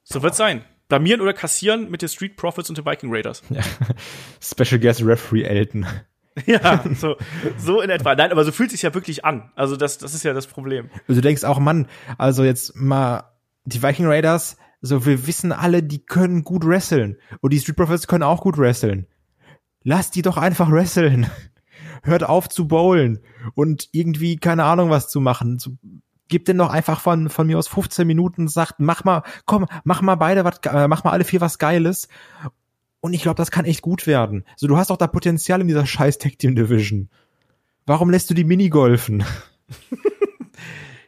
So 0.03 0.23
wird's 0.23 0.37
sein. 0.37 0.65
Blamieren 0.89 1.21
oder 1.21 1.33
kassieren 1.33 1.91
mit 1.91 2.03
den 2.03 2.09
Street 2.09 2.37
Profits 2.37 2.69
und 2.69 2.79
den 2.79 2.87
Viking 2.87 3.13
Raiders. 3.13 3.43
Ja. 3.51 3.63
Special 4.41 4.81
Guest 4.81 5.03
Referee 5.05 5.43
Elton. 5.43 5.87
Ja, 6.45 6.85
so, 6.95 7.17
so 7.57 7.81
in 7.81 7.89
etwa. 7.89 8.15
Nein, 8.15 8.31
aber 8.31 8.45
so 8.45 8.53
fühlt 8.53 8.71
sich 8.71 8.83
ja 8.83 8.93
wirklich 8.93 9.25
an. 9.25 9.51
Also 9.55 9.75
das, 9.75 9.97
das 9.97 10.13
ist 10.13 10.23
ja 10.23 10.35
das 10.35 10.47
Problem. 10.47 10.91
Also 11.09 11.15
du 11.15 11.21
denkst 11.23 11.45
auch, 11.45 11.59
Mann, 11.59 11.89
also 12.19 12.45
jetzt 12.45 12.77
mal 12.77 13.25
die 13.65 13.83
Viking 13.83 14.07
Raiders, 14.07 14.59
so, 14.81 15.07
wir 15.07 15.27
wissen 15.27 15.53
alle, 15.53 15.83
die 15.83 16.05
können 16.05 16.45
gut 16.45 16.65
wresteln. 16.65 17.17
Und 17.41 17.53
die 17.53 17.61
Street 17.61 17.77
Profits 17.77 18.07
können 18.07 18.23
auch 18.23 18.43
gut 18.43 18.59
wresteln. 18.59 19.07
Lass 19.83 20.11
die 20.11 20.23
doch 20.23 20.37
einfach 20.37 20.71
wresteln. 20.71 21.31
Hört 22.03 22.25
auf 22.25 22.49
zu 22.49 22.69
bowlen 22.69 23.21
und 23.55 23.89
irgendwie 23.93 24.37
keine 24.37 24.65
Ahnung 24.65 24.91
was 24.91 25.09
zu 25.09 25.21
machen. 25.21 25.59
So, 25.59 25.73
gib 26.29 26.45
denn 26.45 26.59
doch 26.59 26.71
einfach 26.71 27.01
von, 27.01 27.29
von 27.29 27.47
mir 27.47 27.59
aus 27.59 27.69
15 27.69 28.07
Minuten, 28.07 28.49
sagt, 28.49 28.75
mach 28.79 29.05
mal, 29.05 29.23
komm, 29.45 29.67
mach 29.85 30.03
mal 30.03 30.15
beide 30.17 30.45
was, 30.45 30.61
äh, 30.65 30.89
mach 30.89 31.05
mal 31.05 31.11
alle 31.11 31.25
vier 31.25 31.41
was 31.41 31.59
Geiles. 31.59 32.09
Und 33.01 33.13
ich 33.13 33.23
glaube, 33.23 33.37
das 33.37 33.51
kann 33.51 33.65
echt 33.65 33.83
gut 33.83 34.07
werden. 34.07 34.45
So, 34.57 34.67
du 34.67 34.77
hast 34.77 34.91
doch 34.91 34.97
da 34.97 35.07
Potenzial 35.07 35.61
in 35.61 35.69
dieser 35.69 35.87
scheiß 35.87 36.19
Tag 36.19 36.39
Team 36.39 36.55
Division. 36.55 37.09
Warum 37.87 38.11
lässt 38.11 38.31
du 38.31 38.35
die 38.35 38.45
Minigolfen? 38.45 39.25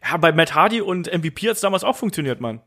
Ja, 0.09 0.17
bei 0.17 0.33
Matt 0.33 0.55
Hardy 0.55 0.81
und 0.81 1.13
MVP 1.13 1.49
hat's 1.49 1.61
damals 1.61 1.85
auch 1.85 1.97
funktioniert, 1.97 2.41
Mann. 2.41 2.61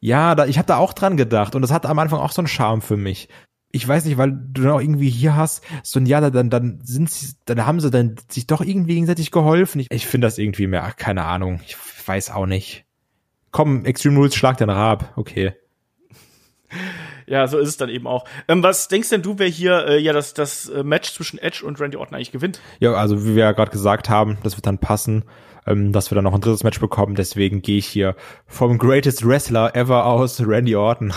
Ja, 0.00 0.34
da, 0.34 0.46
ich 0.46 0.58
habe 0.58 0.66
da 0.66 0.76
auch 0.76 0.92
dran 0.92 1.16
gedacht 1.16 1.54
und 1.54 1.62
das 1.62 1.72
hat 1.72 1.86
am 1.86 1.98
Anfang 1.98 2.20
auch 2.20 2.30
so 2.30 2.40
einen 2.40 2.48
Charme 2.48 2.82
für 2.82 2.96
mich. 2.96 3.28
Ich 3.72 3.86
weiß 3.86 4.04
nicht, 4.04 4.16
weil 4.18 4.30
du 4.30 4.62
dann 4.62 4.72
auch 4.72 4.80
irgendwie 4.80 5.10
hier 5.10 5.34
hast, 5.34 5.64
so 5.82 5.98
ein 5.98 6.06
Jahr, 6.06 6.30
dann, 6.30 6.50
dann 6.50 6.80
sind 6.84 7.10
sie, 7.10 7.34
dann 7.46 7.66
haben 7.66 7.80
sie 7.80 7.90
dann 7.90 8.14
sich 8.28 8.46
doch 8.46 8.60
irgendwie 8.60 8.94
gegenseitig 8.94 9.32
geholfen. 9.32 9.80
Ich, 9.80 9.90
ich 9.90 10.06
finde 10.06 10.28
das 10.28 10.38
irgendwie 10.38 10.68
mehr, 10.68 10.84
ach, 10.84 10.94
keine 10.94 11.24
Ahnung. 11.24 11.60
Ich 11.66 11.76
weiß 12.06 12.30
auch 12.30 12.46
nicht. 12.46 12.84
Komm, 13.50 13.84
Extreme 13.84 14.16
Rules, 14.16 14.36
schlag 14.36 14.58
den 14.58 14.70
Rab. 14.70 15.12
Okay. 15.16 15.54
Ja, 17.26 17.46
so 17.46 17.56
ist 17.56 17.70
es 17.70 17.78
dann 17.78 17.88
eben 17.88 18.06
auch. 18.06 18.26
Ähm, 18.48 18.62
was 18.62 18.88
denkst 18.88 19.08
denn 19.08 19.22
du, 19.22 19.38
wer 19.38 19.48
hier 19.48 19.86
äh, 19.86 19.98
ja 19.98 20.12
das, 20.12 20.34
das 20.34 20.68
äh, 20.68 20.82
Match 20.82 21.10
zwischen 21.14 21.38
Edge 21.38 21.64
und 21.64 21.80
Randy 21.80 21.96
Orton 21.96 22.14
eigentlich 22.14 22.32
gewinnt? 22.32 22.60
Ja, 22.80 22.92
also 22.92 23.24
wie 23.24 23.34
wir 23.34 23.44
ja 23.44 23.52
gerade 23.52 23.70
gesagt 23.70 24.10
haben, 24.10 24.36
das 24.42 24.58
wird 24.58 24.66
dann 24.66 24.76
passen 24.76 25.24
ähm, 25.66 25.92
dass 25.92 26.10
wir 26.10 26.16
dann 26.16 26.24
noch 26.24 26.34
ein 26.34 26.40
drittes 26.40 26.64
Match 26.64 26.80
bekommen. 26.80 27.14
Deswegen 27.14 27.62
gehe 27.62 27.78
ich 27.78 27.86
hier 27.86 28.16
vom 28.46 28.78
Greatest 28.78 29.26
Wrestler 29.26 29.74
ever 29.74 30.06
aus, 30.06 30.40
Randy 30.46 30.76
Orton. 30.76 31.12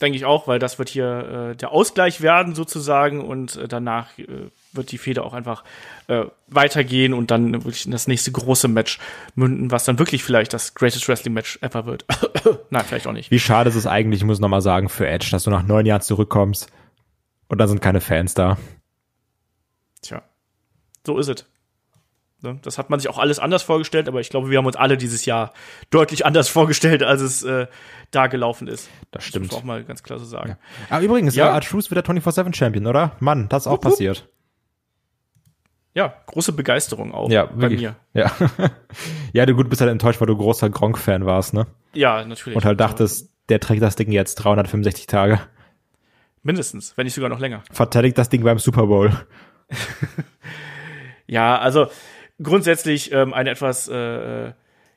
Denke 0.00 0.16
ich 0.16 0.24
auch, 0.24 0.48
weil 0.48 0.58
das 0.58 0.78
wird 0.78 0.88
hier 0.88 1.52
äh, 1.52 1.56
der 1.56 1.70
Ausgleich 1.70 2.20
werden 2.20 2.56
sozusagen 2.56 3.20
und 3.20 3.56
äh, 3.56 3.68
danach 3.68 4.18
äh, 4.18 4.26
wird 4.72 4.90
die 4.90 4.98
Feder 4.98 5.24
auch 5.24 5.34
einfach 5.34 5.62
äh, 6.08 6.24
weitergehen 6.48 7.14
und 7.14 7.30
dann 7.30 7.52
wirklich 7.52 7.86
in 7.86 7.92
das 7.92 8.08
nächste 8.08 8.32
große 8.32 8.66
Match 8.66 8.98
münden, 9.36 9.70
was 9.70 9.84
dann 9.84 10.00
wirklich 10.00 10.24
vielleicht 10.24 10.52
das 10.52 10.74
Greatest 10.74 11.08
Wrestling 11.08 11.32
Match 11.32 11.58
ever 11.62 11.86
wird. 11.86 12.04
Nein, 12.70 12.84
vielleicht 12.84 13.06
auch 13.06 13.12
nicht. 13.12 13.30
Wie 13.30 13.38
schade 13.38 13.70
ist 13.70 13.76
es 13.76 13.86
eigentlich, 13.86 14.20
ich 14.20 14.26
muss 14.26 14.40
nochmal 14.40 14.62
sagen, 14.62 14.88
für 14.88 15.06
Edge, 15.06 15.28
dass 15.30 15.44
du 15.44 15.50
nach 15.50 15.62
neun 15.62 15.86
Jahren 15.86 16.02
zurückkommst 16.02 16.66
und 17.46 17.58
dann 17.58 17.68
sind 17.68 17.80
keine 17.80 18.00
Fans 18.00 18.34
da. 18.34 18.58
Tja, 20.02 20.22
so 21.06 21.18
ist 21.18 21.28
es. 21.28 21.46
Ne? 22.44 22.58
Das 22.62 22.78
hat 22.78 22.90
man 22.90 23.00
sich 23.00 23.08
auch 23.10 23.18
alles 23.18 23.40
anders 23.40 23.62
vorgestellt, 23.62 24.06
aber 24.06 24.20
ich 24.20 24.28
glaube, 24.28 24.50
wir 24.50 24.58
haben 24.58 24.66
uns 24.66 24.76
alle 24.76 24.96
dieses 24.96 25.24
Jahr 25.24 25.52
deutlich 25.90 26.24
anders 26.24 26.48
vorgestellt, 26.50 27.02
als 27.02 27.20
es 27.20 27.42
äh, 27.42 27.66
da 28.12 28.28
gelaufen 28.28 28.68
ist. 28.68 28.88
Das 29.10 29.24
stimmt. 29.24 29.46
Das 29.46 29.52
muss 29.52 29.60
auch 29.62 29.64
mal 29.64 29.82
ganz 29.82 30.02
klar 30.02 30.18
so 30.20 30.24
sagen. 30.24 30.50
Ja. 30.50 30.56
Aber 30.90 31.02
übrigens, 31.02 31.34
ja, 31.34 31.50
Art 31.50 31.66
Truth 31.66 31.90
wird 31.90 32.06
der 32.06 32.14
24-7 32.14 32.54
Champion, 32.54 32.86
oder? 32.86 33.16
Mann, 33.18 33.48
das 33.48 33.64
ist 33.64 33.66
auch 33.66 33.80
passiert. 33.80 34.28
Ja, 35.94 36.12
große 36.26 36.52
Begeisterung 36.52 37.14
auch 37.14 37.30
ja, 37.30 37.46
bei 37.46 37.62
wirklich. 37.62 37.80
mir. 37.80 37.96
Ja. 38.14 38.32
ja, 39.32 39.46
du 39.46 39.54
gut 39.54 39.70
bist 39.70 39.80
halt 39.80 39.90
enttäuscht, 39.90 40.20
weil 40.20 40.26
du 40.26 40.36
großer 40.36 40.68
Gronk-Fan 40.68 41.24
warst, 41.24 41.54
ne? 41.54 41.66
Ja, 41.92 42.24
natürlich. 42.24 42.56
Und 42.56 42.64
halt 42.64 42.80
dachtest, 42.80 43.30
der 43.48 43.60
trägt 43.60 43.80
das 43.82 43.94
Ding 43.94 44.10
jetzt 44.10 44.34
365 44.36 45.06
Tage. 45.06 45.40
Mindestens, 46.42 46.96
wenn 46.96 47.04
nicht 47.04 47.14
sogar 47.14 47.30
noch 47.30 47.38
länger. 47.38 47.62
Verteidigt 47.70 48.18
das 48.18 48.28
Ding 48.28 48.42
beim 48.42 48.58
Super 48.58 48.86
Bowl. 48.86 49.12
ja, 51.26 51.58
also 51.58 51.86
grundsätzlich 52.42 53.12
ähm, 53.12 53.32
eine 53.32 53.50
etwas 53.50 53.88
äh, 53.88 54.52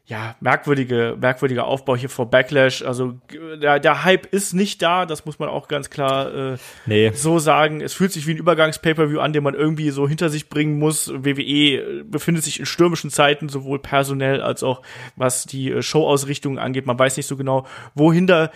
ja, 0.07 0.37
merkwürdige, 0.39 1.17
merkwürdiger 1.19 1.65
Aufbau 1.65 1.97
hier 1.97 2.09
vor 2.09 2.29
Backlash. 2.29 2.81
Also 2.81 3.15
der, 3.61 3.81
der 3.81 4.05
Hype 4.05 4.25
ist 4.27 4.53
nicht 4.53 4.81
da, 4.81 5.05
das 5.05 5.25
muss 5.25 5.37
man 5.37 5.49
auch 5.49 5.67
ganz 5.67 5.89
klar 5.89 6.53
äh, 6.53 6.57
nee. 6.85 7.11
so 7.13 7.39
sagen. 7.39 7.81
Es 7.81 7.93
fühlt 7.93 8.13
sich 8.13 8.25
wie 8.25 8.31
ein 8.31 8.37
Übergangs-Pay-Per-View 8.37 9.19
an, 9.19 9.33
den 9.33 9.43
man 9.43 9.53
irgendwie 9.53 9.89
so 9.89 10.07
hinter 10.07 10.29
sich 10.29 10.47
bringen 10.47 10.79
muss. 10.79 11.11
WWE 11.13 12.05
befindet 12.05 12.45
sich 12.45 12.57
in 12.61 12.65
stürmischen 12.65 13.09
Zeiten, 13.09 13.49
sowohl 13.49 13.79
personell 13.79 14.41
als 14.41 14.63
auch 14.63 14.81
was 15.17 15.43
die 15.45 15.71
äh, 15.71 15.81
Showausrichtung 15.81 16.57
angeht. 16.57 16.85
Man 16.85 16.97
weiß 16.97 17.17
nicht 17.17 17.27
so 17.27 17.35
genau, 17.35 17.67
wohin 17.93 18.27
da 18.27 18.49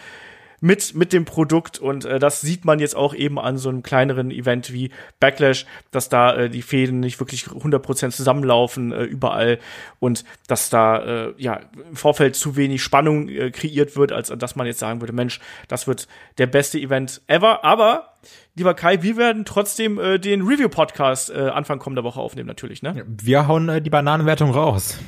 mit, 0.62 0.96
mit 0.96 1.12
dem 1.12 1.26
Produkt 1.26 1.80
und 1.80 2.06
äh, 2.06 2.20
das 2.20 2.40
sieht 2.40 2.64
man 2.66 2.80
jetzt 2.80 2.96
auch 2.96 3.14
eben 3.14 3.40
an 3.40 3.58
so 3.58 3.70
einem 3.70 3.84
kleineren 3.84 4.30
Event 4.32 4.72
wie 4.72 4.92
Backlash, 5.20 5.66
dass 5.90 6.08
da 6.08 6.36
äh, 6.36 6.50
die 6.50 6.62
Fäden 6.62 7.00
nicht 7.00 7.20
wirklich 7.20 7.46
100% 7.46 8.12
zusammenlaufen 8.12 8.92
äh, 8.92 9.04
überall 9.04 9.60
und 10.00 10.24
dass 10.48 10.70
da 10.70 11.00
äh, 11.04 11.34
ja 11.38 11.60
im 11.90 11.96
Vorfeld 11.96 12.36
zu 12.36 12.56
wenig 12.56 12.84
Spannung 12.84 13.28
äh, 13.28 13.50
kreiert 13.50 13.98
wird, 13.98 14.12
als 14.12 14.30
dass 14.30 14.56
man 14.56 14.68
jetzt 14.68 14.80
sagen 14.80 15.02
würde, 15.02 15.14
Mensch, 15.14 15.42
das 15.68 15.88
wird 15.88 16.08
der 16.38 16.48
beste 16.48 16.80
Event 16.80 17.22
ever, 17.26 17.66
aber 17.66 18.14
lieber 18.56 18.76
Kai, 18.76 19.02
wir 19.02 19.18
werden 19.18 19.46
trotzdem 19.46 20.00
äh, 20.00 20.20
den 20.20 20.44
Review-Podcast 20.44 21.32
äh, 21.32 21.50
Anfang 21.50 21.80
kommender 21.80 22.04
Woche 22.04 22.20
aufnehmen, 22.20 22.48
natürlich, 22.48 22.84
ne? 22.84 23.04
Wir 23.08 23.48
hauen 23.48 23.68
äh, 23.68 23.82
die 23.82 23.90
Bananenwertung 23.90 24.52
raus. 24.52 25.00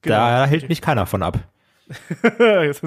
Genau. 0.00 0.16
Da 0.16 0.46
hält 0.46 0.68
mich 0.68 0.80
keiner 0.80 1.06
von 1.06 1.22
ab. 1.22 1.38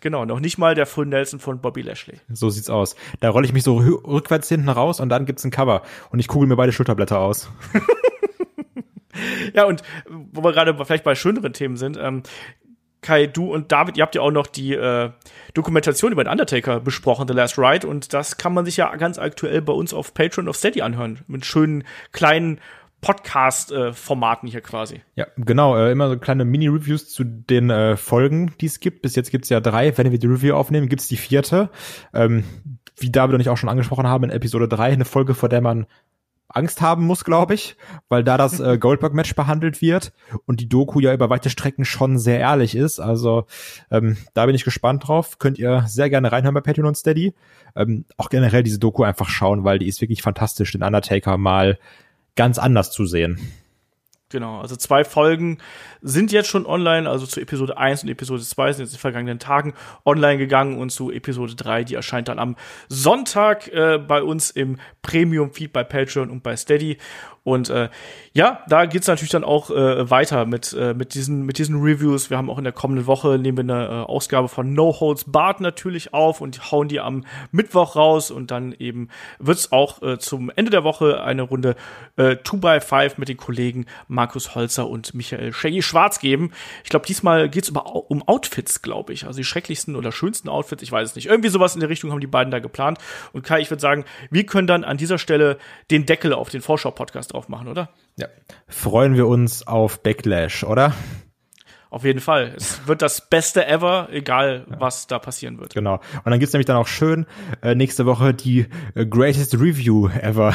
genau, 0.00 0.24
noch 0.24 0.40
nicht 0.40 0.58
mal 0.58 0.74
der 0.74 0.86
Full 0.86 1.06
Nelson 1.06 1.40
von 1.40 1.60
Bobby 1.60 1.82
Lashley. 1.82 2.20
So 2.32 2.50
sieht's 2.50 2.70
aus. 2.70 2.96
Da 3.20 3.30
rolle 3.30 3.46
ich 3.46 3.52
mich 3.52 3.62
so 3.62 3.76
rückwärts 3.76 4.48
hinten 4.48 4.68
raus 4.68 5.00
und 5.00 5.08
dann 5.08 5.26
gibt's 5.26 5.44
ein 5.44 5.50
Cover 5.50 5.82
und 6.10 6.18
ich 6.18 6.28
kugel 6.28 6.48
mir 6.48 6.56
beide 6.56 6.72
Schulterblätter 6.72 7.18
aus. 7.18 7.50
ja, 9.54 9.64
und 9.64 9.82
wo 10.08 10.42
wir 10.42 10.52
gerade 10.52 10.76
vielleicht 10.84 11.04
bei 11.04 11.14
schöneren 11.14 11.52
Themen 11.52 11.76
sind, 11.76 11.98
ähm, 12.00 12.22
Kai, 13.02 13.26
du 13.26 13.52
und 13.52 13.70
David, 13.70 13.96
ihr 13.96 14.02
habt 14.02 14.16
ja 14.16 14.22
auch 14.22 14.32
noch 14.32 14.48
die 14.48 14.74
äh, 14.74 15.10
Dokumentation 15.54 16.10
über 16.10 16.24
den 16.24 16.30
Undertaker 16.30 16.80
besprochen, 16.80 17.28
The 17.28 17.34
Last 17.34 17.56
Ride, 17.56 17.86
und 17.86 18.12
das 18.12 18.36
kann 18.36 18.52
man 18.52 18.64
sich 18.64 18.78
ja 18.78 18.94
ganz 18.96 19.18
aktuell 19.18 19.62
bei 19.62 19.72
uns 19.72 19.94
auf 19.94 20.12
Patreon 20.12 20.48
of 20.48 20.56
Steady 20.56 20.82
anhören, 20.82 21.20
mit 21.28 21.46
schönen 21.46 21.84
kleinen 22.10 22.60
Podcast-Formaten 23.00 24.48
hier 24.48 24.60
quasi. 24.60 25.02
Ja, 25.14 25.26
genau. 25.36 25.76
Äh, 25.76 25.92
immer 25.92 26.08
so 26.08 26.18
kleine 26.18 26.44
Mini-Reviews 26.44 27.10
zu 27.10 27.24
den 27.24 27.70
äh, 27.70 27.96
Folgen, 27.96 28.52
die 28.60 28.66
es 28.66 28.80
gibt. 28.80 29.02
Bis 29.02 29.14
jetzt 29.14 29.30
gibt 29.30 29.44
es 29.44 29.50
ja 29.50 29.60
drei. 29.60 29.96
Wenn 29.96 30.10
wir 30.10 30.18
die 30.18 30.26
Review 30.26 30.54
aufnehmen, 30.54 30.88
gibt 30.88 31.02
es 31.02 31.08
die 31.08 31.16
vierte. 31.16 31.70
Ähm, 32.14 32.44
wie 32.98 33.10
David 33.10 33.34
und 33.34 33.40
ich 33.40 33.48
auch 33.48 33.58
schon 33.58 33.68
angesprochen 33.68 34.06
haben 34.06 34.24
in 34.24 34.30
Episode 34.30 34.68
drei, 34.68 34.92
eine 34.92 35.04
Folge, 35.04 35.34
vor 35.34 35.48
der 35.48 35.60
man 35.60 35.86
Angst 36.48 36.80
haben 36.80 37.04
muss, 37.04 37.24
glaube 37.24 37.54
ich, 37.54 37.76
weil 38.08 38.24
da 38.24 38.36
das 38.36 38.60
äh, 38.60 38.78
Goldberg-Match 38.80 39.34
behandelt 39.34 39.82
wird 39.82 40.12
und 40.46 40.60
die 40.60 40.68
Doku 40.68 41.00
ja 41.00 41.12
über 41.12 41.28
weite 41.28 41.50
Strecken 41.50 41.84
schon 41.84 42.18
sehr 42.18 42.38
ehrlich 42.38 42.74
ist. 42.74 43.00
Also 43.00 43.46
ähm, 43.90 44.16
da 44.32 44.46
bin 44.46 44.54
ich 44.54 44.64
gespannt 44.64 45.06
drauf. 45.06 45.38
Könnt 45.38 45.58
ihr 45.58 45.84
sehr 45.86 46.08
gerne 46.08 46.32
reinhören 46.32 46.54
bei 46.54 46.60
Patreon 46.60 46.86
und 46.86 46.96
Steady. 46.96 47.34
Ähm, 47.74 48.04
auch 48.16 48.30
generell 48.30 48.62
diese 48.62 48.78
Doku 48.78 49.02
einfach 49.02 49.28
schauen, 49.28 49.64
weil 49.64 49.78
die 49.78 49.88
ist 49.88 50.00
wirklich 50.00 50.22
fantastisch, 50.22 50.72
den 50.72 50.82
Undertaker 50.82 51.36
mal 51.36 51.78
ganz 52.36 52.58
anders 52.58 52.92
zu 52.92 53.06
sehen. 53.06 53.40
Genau, 54.28 54.60
also 54.60 54.74
zwei 54.74 55.04
Folgen 55.04 55.58
sind 56.02 56.32
jetzt 56.32 56.48
schon 56.48 56.66
online, 56.66 57.08
also 57.08 57.26
zu 57.26 57.40
Episode 57.40 57.78
1 57.78 58.02
und 58.02 58.08
Episode 58.08 58.42
2 58.42 58.72
sind 58.72 58.84
jetzt 58.84 58.92
in 58.92 58.96
den 58.96 59.00
vergangenen 59.00 59.38
Tagen 59.38 59.72
online 60.04 60.36
gegangen 60.38 60.78
und 60.78 60.90
zu 60.90 61.12
Episode 61.12 61.54
3, 61.54 61.84
die 61.84 61.94
erscheint 61.94 62.26
dann 62.26 62.40
am 62.40 62.56
Sonntag 62.88 63.68
äh, 63.68 63.98
bei 63.98 64.24
uns 64.24 64.50
im 64.50 64.78
Premium-Feed 65.02 65.72
bei 65.72 65.84
Patreon 65.84 66.30
und 66.30 66.42
bei 66.42 66.56
Steady. 66.56 66.98
Und 67.46 67.70
äh, 67.70 67.90
ja, 68.32 68.64
da 68.68 68.86
geht's 68.86 69.06
natürlich 69.06 69.30
dann 69.30 69.44
auch 69.44 69.70
äh, 69.70 70.10
weiter 70.10 70.46
mit, 70.46 70.72
äh, 70.72 70.94
mit, 70.94 71.14
diesen, 71.14 71.46
mit 71.46 71.58
diesen 71.58 71.80
Reviews. 71.80 72.28
Wir 72.28 72.38
haben 72.38 72.50
auch 72.50 72.58
in 72.58 72.64
der 72.64 72.72
kommenden 72.72 73.06
Woche 73.06 73.38
nehmen 73.38 73.68
wir 73.68 73.74
eine 73.76 73.86
äh, 73.86 73.92
Ausgabe 74.02 74.48
von 74.48 74.74
No 74.74 74.98
Holds 74.98 75.30
Barred 75.30 75.60
natürlich 75.60 76.12
auf 76.12 76.40
und 76.40 76.72
hauen 76.72 76.88
die 76.88 76.98
am 76.98 77.24
Mittwoch 77.52 77.94
raus. 77.94 78.32
Und 78.32 78.50
dann 78.50 78.72
eben 78.72 79.10
wird's 79.38 79.70
auch 79.70 80.02
äh, 80.02 80.18
zum 80.18 80.50
Ende 80.56 80.72
der 80.72 80.82
Woche 80.82 81.22
eine 81.22 81.42
Runde 81.42 81.76
äh, 82.16 82.32
2x5 82.32 83.12
mit 83.18 83.28
den 83.28 83.36
Kollegen 83.36 83.86
Markus 84.08 84.56
Holzer 84.56 84.88
und 84.88 85.14
Michael 85.14 85.52
Shaggy 85.52 85.82
Schwarz 85.82 86.18
geben. 86.18 86.50
Ich 86.82 86.90
glaube, 86.90 87.06
diesmal 87.06 87.48
geht's 87.48 87.68
über, 87.68 87.94
um 88.10 88.26
Outfits, 88.26 88.82
glaube 88.82 89.12
ich. 89.12 89.24
Also 89.24 89.36
die 89.36 89.44
schrecklichsten 89.44 89.94
oder 89.94 90.10
schönsten 90.10 90.48
Outfits, 90.48 90.82
ich 90.82 90.90
weiß 90.90 91.10
es 91.10 91.14
nicht. 91.14 91.26
Irgendwie 91.26 91.50
sowas 91.50 91.74
in 91.74 91.80
der 91.80 91.90
Richtung 91.90 92.10
haben 92.10 92.18
die 92.18 92.26
beiden 92.26 92.50
da 92.50 92.58
geplant. 92.58 92.98
Und 93.32 93.44
Kai, 93.44 93.60
ich 93.60 93.70
würde 93.70 93.80
sagen, 93.80 94.04
wir 94.32 94.44
können 94.46 94.66
dann 94.66 94.82
an 94.82 94.96
dieser 94.96 95.18
Stelle 95.18 95.58
den 95.92 96.06
Deckel 96.06 96.32
auf 96.32 96.50
den 96.50 96.60
Vorschau-Podcast 96.60 97.35
drauf 97.36 97.48
machen, 97.48 97.68
oder? 97.68 97.90
Ja. 98.16 98.26
Freuen 98.66 99.14
wir 99.14 99.28
uns 99.28 99.66
auf 99.66 100.02
Backlash, 100.02 100.64
oder? 100.64 100.94
Auf 101.90 102.04
jeden 102.04 102.20
Fall. 102.20 102.54
Es 102.56 102.86
wird 102.86 103.02
das 103.02 103.28
Beste 103.28 103.66
ever, 103.66 104.08
egal 104.10 104.66
ja. 104.68 104.80
was 104.80 105.06
da 105.06 105.18
passieren 105.18 105.58
wird. 105.58 105.74
Genau. 105.74 106.00
Und 106.24 106.30
dann 106.30 106.40
gibt's 106.40 106.52
nämlich 106.52 106.66
dann 106.66 106.76
auch 106.76 106.88
schön 106.88 107.26
äh, 107.62 107.74
nächste 107.74 108.06
Woche 108.06 108.34
die 108.34 108.66
äh, 108.94 109.06
Greatest 109.06 109.54
Review 109.54 110.08
ever. 110.08 110.54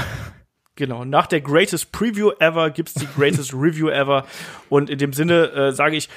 Genau, 0.75 1.05
nach 1.05 1.27
der 1.27 1.41
Greatest 1.41 1.91
Preview 1.91 2.31
ever 2.39 2.71
gibt's 2.71 2.95
die 2.95 3.07
Greatest 3.15 3.53
Review 3.55 3.89
ever. 3.89 4.25
Und 4.69 4.89
in 4.89 4.97
dem 4.97 5.13
Sinne 5.13 5.51
äh, 5.51 5.71
sage 5.71 5.95
ich, 5.95 6.09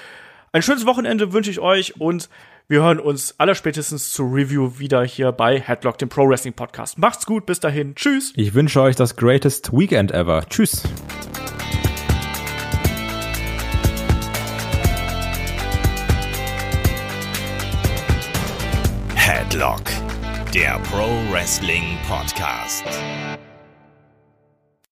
ein 0.52 0.62
schönes 0.62 0.86
Wochenende 0.86 1.32
wünsche 1.32 1.50
ich 1.50 1.60
euch 1.60 2.00
und 2.00 2.28
wir 2.66 2.82
hören 2.82 2.98
uns 2.98 3.38
allerspätestens 3.38 4.10
zur 4.10 4.32
Review 4.32 4.78
wieder 4.78 5.04
hier 5.04 5.32
bei 5.32 5.60
Headlock, 5.60 5.98
dem 5.98 6.08
Pro 6.08 6.28
Wrestling 6.28 6.54
Podcast. 6.54 6.98
Macht's 6.98 7.26
gut, 7.26 7.44
bis 7.46 7.60
dahin. 7.60 7.94
Tschüss. 7.94 8.32
Ich 8.36 8.54
wünsche 8.54 8.80
euch 8.80 8.96
das 8.96 9.16
greatest 9.16 9.72
Weekend 9.72 10.12
ever. 10.12 10.46
Tschüss. 10.48 10.82
Headlock, 19.14 19.82
der 20.54 20.78
Pro 20.90 21.06
Wrestling 21.30 21.98
Podcast. 22.08 22.84